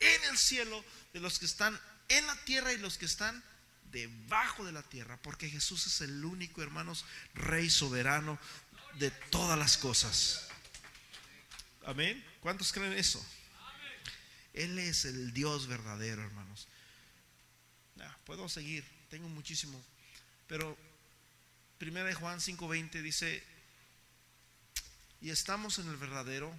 en 0.00 0.24
el 0.24 0.38
cielo, 0.38 0.84
de 1.12 1.20
los 1.20 1.38
que 1.38 1.46
están 1.46 1.78
en 2.08 2.26
la 2.26 2.36
tierra 2.44 2.72
y 2.72 2.78
los 2.78 2.98
que 2.98 3.06
están 3.06 3.42
debajo 3.90 4.64
de 4.64 4.72
la 4.72 4.82
tierra, 4.82 5.16
porque 5.22 5.48
Jesús 5.48 5.86
es 5.86 6.00
el 6.00 6.24
único, 6.24 6.62
hermanos, 6.62 7.04
rey 7.34 7.70
soberano 7.70 8.38
de 8.94 9.10
todas 9.10 9.58
las 9.58 9.76
cosas. 9.78 10.48
Amén. 11.84 12.24
¿Cuántos 12.40 12.72
creen 12.72 12.92
eso? 12.92 13.24
Él 14.52 14.78
es 14.78 15.04
el 15.04 15.32
Dios 15.32 15.66
verdadero, 15.66 16.22
hermanos. 16.22 16.68
puedo 18.24 18.48
seguir, 18.48 18.84
tengo 19.08 19.28
muchísimo, 19.28 19.80
pero 20.48 20.76
Primera 21.78 22.08
de 22.08 22.14
Juan 22.14 22.40
5:20 22.40 23.02
dice, 23.02 23.44
y 25.20 25.30
estamos 25.30 25.78
en 25.78 25.88
el 25.88 25.96
verdadero, 25.96 26.58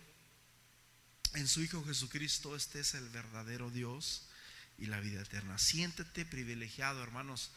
en 1.34 1.47
su 1.47 1.61
Hijo 1.61 1.84
Jesucristo, 1.86 2.55
este 2.55 2.80
es 2.80 2.93
el 2.93 3.07
verdadero 3.09 3.69
Dios 3.69 4.23
y 4.78 4.86
la 4.88 4.99
vida 4.99 5.21
eterna. 5.21 5.57
Siéntete 5.57 6.25
privilegiado, 6.25 7.01
hermanos, 7.03 7.51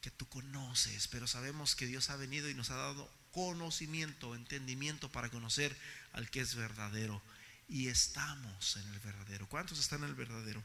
que 0.00 0.10
tú 0.10 0.28
conoces, 0.28 1.08
pero 1.08 1.26
sabemos 1.26 1.74
que 1.74 1.86
Dios 1.86 2.10
ha 2.10 2.16
venido 2.16 2.48
y 2.48 2.54
nos 2.54 2.70
ha 2.70 2.76
dado 2.76 3.10
conocimiento, 3.30 4.34
entendimiento 4.34 5.10
para 5.10 5.30
conocer 5.30 5.76
al 6.12 6.30
que 6.30 6.40
es 6.40 6.54
verdadero. 6.54 7.22
Y 7.68 7.88
estamos 7.88 8.76
en 8.76 8.88
el 8.92 8.98
verdadero. 9.00 9.48
¿Cuántos 9.48 9.78
están 9.78 10.02
en 10.02 10.10
el 10.10 10.14
verdadero? 10.14 10.62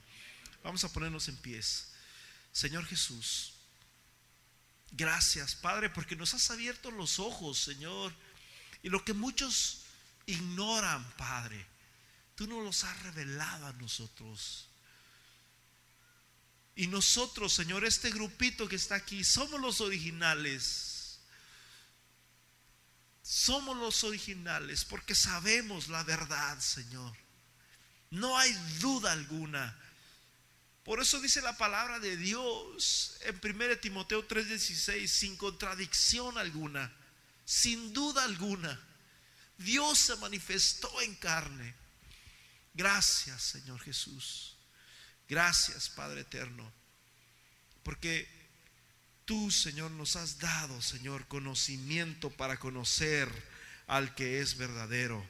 Vamos 0.64 0.84
a 0.84 0.92
ponernos 0.92 1.28
en 1.28 1.38
pies. 1.38 1.90
Señor 2.52 2.86
Jesús, 2.86 3.54
gracias 4.92 5.56
Padre, 5.56 5.90
porque 5.90 6.16
nos 6.16 6.34
has 6.34 6.50
abierto 6.50 6.92
los 6.92 7.20
ojos, 7.20 7.60
Señor. 7.60 8.14
Y 8.84 8.90
lo 8.90 9.06
que 9.06 9.14
muchos 9.14 9.84
ignoran, 10.26 11.04
Padre, 11.14 11.66
tú 12.38 12.46
nos 12.46 12.64
los 12.64 12.84
has 12.84 13.02
revelado 13.02 13.66
a 13.66 13.74
nosotros. 13.74 14.68
Y 16.76 16.86
nosotros, 16.86 17.52
Señor, 17.52 17.84
este 17.84 18.12
grupito 18.12 18.70
que 18.70 18.76
está 18.76 18.94
aquí, 18.94 19.24
somos 19.24 19.60
los 19.60 19.82
originales. 19.82 21.18
Somos 23.24 23.76
los 23.76 24.04
originales 24.04 24.86
porque 24.86 25.16
sabemos 25.16 25.88
la 25.88 26.04
verdad, 26.04 26.60
Señor. 26.60 27.18
No 28.12 28.38
hay 28.38 28.54
duda 28.80 29.14
alguna. 29.14 29.76
Por 30.84 31.02
eso 31.02 31.20
dice 31.20 31.42
la 31.42 31.58
palabra 31.58 32.00
de 32.00 32.16
Dios 32.18 33.18
en 33.22 33.40
1 33.42 33.80
Timoteo 33.80 34.28
3:16, 34.28 35.08
sin 35.08 35.36
contradicción 35.38 36.38
alguna, 36.38 36.94
sin 37.46 37.92
duda 37.94 38.24
alguna. 38.24 38.80
Dios 39.58 39.98
se 39.98 40.16
manifestó 40.18 41.02
en 41.02 41.16
carne. 41.16 41.87
Gracias, 42.78 43.42
Señor 43.42 43.80
Jesús. 43.80 44.56
Gracias, 45.28 45.90
Padre 45.90 46.22
eterno, 46.22 46.72
porque 47.82 48.30
tú, 49.26 49.50
Señor, 49.50 49.90
nos 49.92 50.16
has 50.16 50.38
dado, 50.38 50.80
Señor, 50.80 51.28
conocimiento 51.28 52.30
para 52.30 52.58
conocer 52.58 53.28
al 53.88 54.14
que 54.14 54.42
es 54.42 54.58
verdadero. 54.58 55.28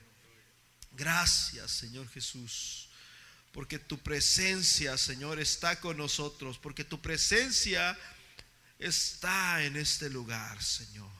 Gracias, 0.91 1.71
Señor 1.71 2.09
Jesús, 2.09 2.89
porque 3.53 3.79
tu 3.79 3.97
presencia, 3.97 4.97
Señor, 4.97 5.39
está 5.39 5.79
con 5.79 5.95
nosotros, 5.95 6.59
porque 6.59 6.83
tu 6.83 7.01
presencia 7.01 7.97
está 8.77 9.63
en 9.63 9.77
este 9.77 10.09
lugar, 10.09 10.61
Señor. 10.61 11.11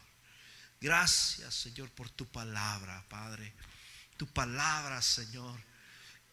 Gracias, 0.82 1.55
Señor, 1.55 1.89
por 1.91 2.09
tu 2.09 2.28
palabra, 2.28 3.03
Padre. 3.07 3.53
Tu 4.17 4.28
palabra, 4.28 5.01
Señor 5.01 5.66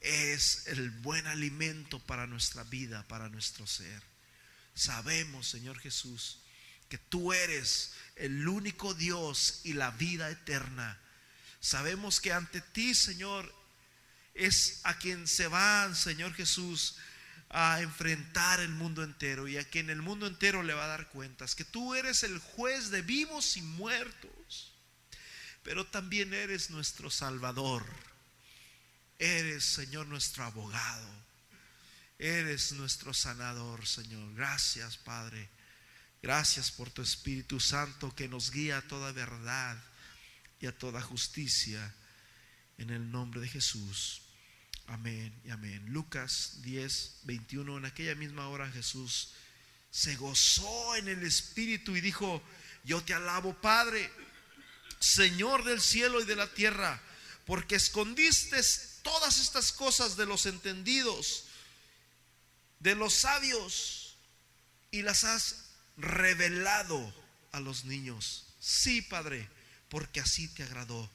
es 0.05 0.66
el 0.66 0.90
buen 0.90 1.26
alimento 1.26 1.98
para 1.98 2.26
nuestra 2.26 2.62
vida, 2.64 3.07
para 3.09 3.30
nuestro 3.30 3.66
ser. 3.66 4.02
Sabemos, 4.74 5.48
Señor 5.48 5.78
Jesús, 5.78 6.40
que 6.90 6.98
tú 6.98 7.32
eres 7.32 7.94
el 8.16 8.46
único 8.46 8.92
Dios 8.92 9.62
y 9.64 9.72
la 9.72 9.90
vida 9.92 10.30
eterna. 10.30 11.00
Sabemos 11.59 12.20
que 12.20 12.32
ante 12.32 12.61
ti, 12.61 12.94
Señor, 12.94 13.52
es 14.34 14.80
a 14.84 14.98
quien 14.98 15.26
se 15.26 15.46
van, 15.46 15.96
Señor 15.96 16.34
Jesús, 16.34 16.96
a 17.48 17.80
enfrentar 17.80 18.61
el 18.61 18.70
mundo 18.70 19.02
entero 19.02 19.48
y 19.48 19.57
a 19.57 19.64
quien 19.64 19.88
el 19.88 20.02
mundo 20.02 20.26
entero 20.26 20.62
le 20.62 20.74
va 20.74 20.84
a 20.84 20.88
dar 20.88 21.09
cuentas. 21.09 21.55
Que 21.55 21.64
tú 21.64 21.94
eres 21.94 22.24
el 22.24 22.38
juez 22.38 22.90
de 22.90 23.00
vivos 23.00 23.57
y 23.57 23.62
muertos, 23.62 24.74
pero 25.62 25.86
también 25.86 26.34
eres 26.34 26.68
nuestro 26.68 27.11
Salvador. 27.11 27.86
Eres, 29.18 29.64
Señor, 29.64 30.06
nuestro 30.06 30.44
abogado. 30.44 31.08
Eres 32.18 32.72
nuestro 32.72 33.12
sanador, 33.12 33.86
Señor. 33.86 34.34
Gracias, 34.34 34.96
Padre. 34.96 35.48
Gracias 36.22 36.70
por 36.70 36.90
tu 36.90 37.02
Espíritu 37.02 37.60
Santo 37.60 38.14
que 38.14 38.28
nos 38.28 38.50
guía 38.50 38.78
a 38.78 38.82
toda 38.82 39.12
verdad 39.12 39.82
y 40.60 40.66
a 40.66 40.76
toda 40.76 41.00
justicia. 41.00 41.94
En 42.78 42.90
el 42.90 43.10
nombre 43.10 43.40
de 43.40 43.48
Jesús. 43.48 44.22
Amén 44.86 45.32
y 45.44 45.50
amén. 45.50 45.84
Lucas 45.88 46.62
10, 46.62 47.20
21. 47.24 47.78
En 47.78 47.84
aquella 47.84 48.14
misma 48.14 48.48
hora 48.48 48.70
Jesús 48.70 49.32
se 49.90 50.16
gozó 50.16 50.96
en 50.96 51.08
el 51.08 51.22
Espíritu 51.22 51.96
y 51.96 52.00
dijo, 52.00 52.42
yo 52.84 53.02
te 53.02 53.14
alabo, 53.14 53.54
Padre, 53.60 54.10
Señor 54.98 55.64
del 55.64 55.80
cielo 55.80 56.20
y 56.20 56.24
de 56.24 56.36
la 56.36 56.52
tierra 56.52 57.00
porque 57.46 57.76
escondiste 57.76 58.60
todas 59.05 59.38
estas 59.38 59.70
cosas 59.70 60.16
de 60.16 60.26
los 60.26 60.46
entendidos, 60.46 61.44
de 62.80 62.96
los 62.96 63.14
sabios, 63.14 64.05
y 64.90 65.02
las 65.02 65.24
has 65.24 65.57
revelado 65.96 67.12
a 67.52 67.61
los 67.61 67.84
niños. 67.84 68.46
Sí, 68.61 69.02
Padre, 69.02 69.48
porque 69.88 70.20
así 70.20 70.48
te 70.48 70.62
agradó. 70.62 71.11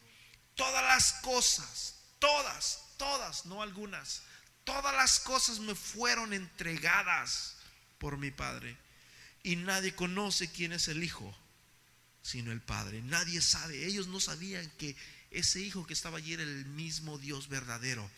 Todas 0.56 0.84
las 0.84 1.14
cosas, 1.22 1.96
todas, 2.20 2.82
todas, 2.98 3.46
no 3.46 3.62
algunas, 3.62 4.22
todas 4.66 4.94
las 4.94 5.20
cosas 5.20 5.60
me 5.60 5.76
fueron 5.76 6.34
entregadas 6.34 7.56
por 7.98 8.18
mi 8.18 8.32
Padre. 8.32 8.78
Y 9.44 9.56
nadie 9.56 9.96
conoce 9.96 10.52
quién 10.52 10.74
es 10.74 10.90
el 10.90 11.02
Hijo, 11.02 11.34
sino 12.22 12.52
el 12.52 12.62
Padre. 12.62 13.02
Nadie 13.02 13.42
sabe. 13.42 13.86
Ellos 13.86 14.08
no 14.08 14.20
sabían 14.20 14.70
que 14.72 14.98
ese 15.32 15.62
Hijo 15.62 15.86
que 15.86 15.94
estaba 15.94 16.18
allí 16.18 16.34
era 16.34 16.44
el 16.44 16.66
mismo 16.66 17.18
Dios 17.18 17.48
verdadero. 17.48 18.10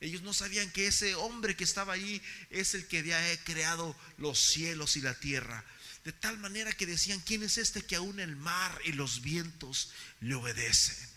Ellos 0.00 0.22
no 0.22 0.34
sabían 0.34 0.70
que 0.70 0.86
ese 0.86 1.14
hombre 1.14 1.56
que 1.56 1.64
estaba 1.64 1.92
allí 1.94 2.20
es 2.50 2.74
el 2.74 2.86
que 2.86 2.98
había 2.98 3.44
creado 3.44 3.96
los 4.18 4.38
cielos 4.38 4.96
y 4.96 5.00
la 5.00 5.18
tierra. 5.18 5.64
De 6.04 6.12
tal 6.12 6.36
manera 6.38 6.72
que 6.72 6.84
decían, 6.86 7.20
¿quién 7.20 7.42
es 7.42 7.56
este 7.56 7.82
que 7.82 7.96
aún 7.96 8.20
el 8.20 8.36
mar 8.36 8.78
y 8.84 8.92
los 8.92 9.22
vientos 9.22 9.92
le 10.20 10.34
obedecen? 10.34 11.14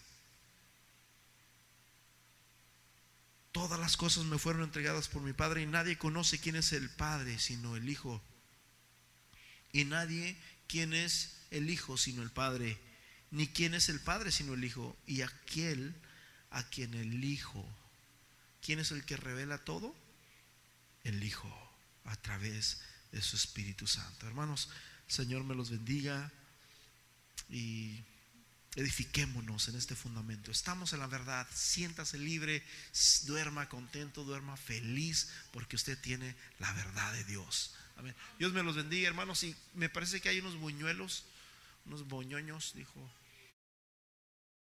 Todas 3.52 3.80
las 3.80 3.98
cosas 3.98 4.24
me 4.24 4.38
fueron 4.38 4.64
entregadas 4.64 5.08
por 5.08 5.22
mi 5.22 5.34
Padre 5.34 5.64
y 5.64 5.66
nadie 5.66 5.98
conoce 5.98 6.40
quién 6.40 6.56
es 6.56 6.72
el 6.72 6.90
Padre 6.90 7.40
sino 7.40 7.76
el 7.76 7.90
Hijo. 7.90 8.22
Y 9.74 9.84
nadie 9.84 10.38
quién 10.68 10.94
es 10.94 11.34
el 11.52 11.70
Hijo 11.70 11.98
sino 11.98 12.22
el 12.22 12.32
Padre, 12.32 12.78
ni 13.32 13.48
quién 13.48 13.74
es 13.74 13.90
el 13.90 14.00
Padre 14.00 14.32
sino 14.32 14.54
el 14.54 14.64
Hijo, 14.64 14.98
y 15.06 15.22
aquel 15.22 15.94
a 16.52 16.64
quien 16.64 16.94
el 16.94 17.24
Hijo. 17.24 17.68
¿Quién 18.62 18.80
es 18.80 18.92
el 18.92 19.06
que 19.06 19.18
revela 19.18 19.58
todo? 19.60 19.96
El 21.04 21.24
Hijo, 21.24 21.52
a 22.06 22.16
través 22.18 22.82
de 23.12 23.22
su 23.22 23.36
Espíritu 23.36 23.88
Santo. 23.88 24.28
Hermanos, 24.28 24.70
Señor 25.08 25.44
me 25.44 25.56
los 25.56 25.70
bendiga 25.70 26.32
y 27.50 28.04
edifiquémonos 28.76 29.70
en 29.70 29.76
este 29.76 29.96
fundamento. 29.96 30.52
Estamos 30.52 30.94
en 30.94 31.00
la 31.00 31.08
verdad, 31.08 31.48
siéntase 31.54 32.18
libre, 32.20 32.64
duerma 33.26 33.70
contento, 33.70 34.24
duerma 34.24 34.56
feliz, 34.56 35.30
porque 35.52 35.76
usted 35.76 36.00
tiene 36.00 36.36
la 36.60 36.72
verdad 36.74 37.14
de 37.14 37.24
Dios. 37.24 37.74
Amén. 37.96 38.16
Dios 38.38 38.54
me 38.54 38.62
los 38.62 38.76
bendiga, 38.76 39.08
hermanos. 39.08 39.44
Y 39.44 39.56
me 39.74 39.90
parece 39.90 40.22
que 40.22 40.30
hay 40.30 40.40
unos 40.40 40.58
buñuelos, 40.58 41.24
unos 41.88 42.08
boñoños, 42.08 42.74
dijo 42.76 43.00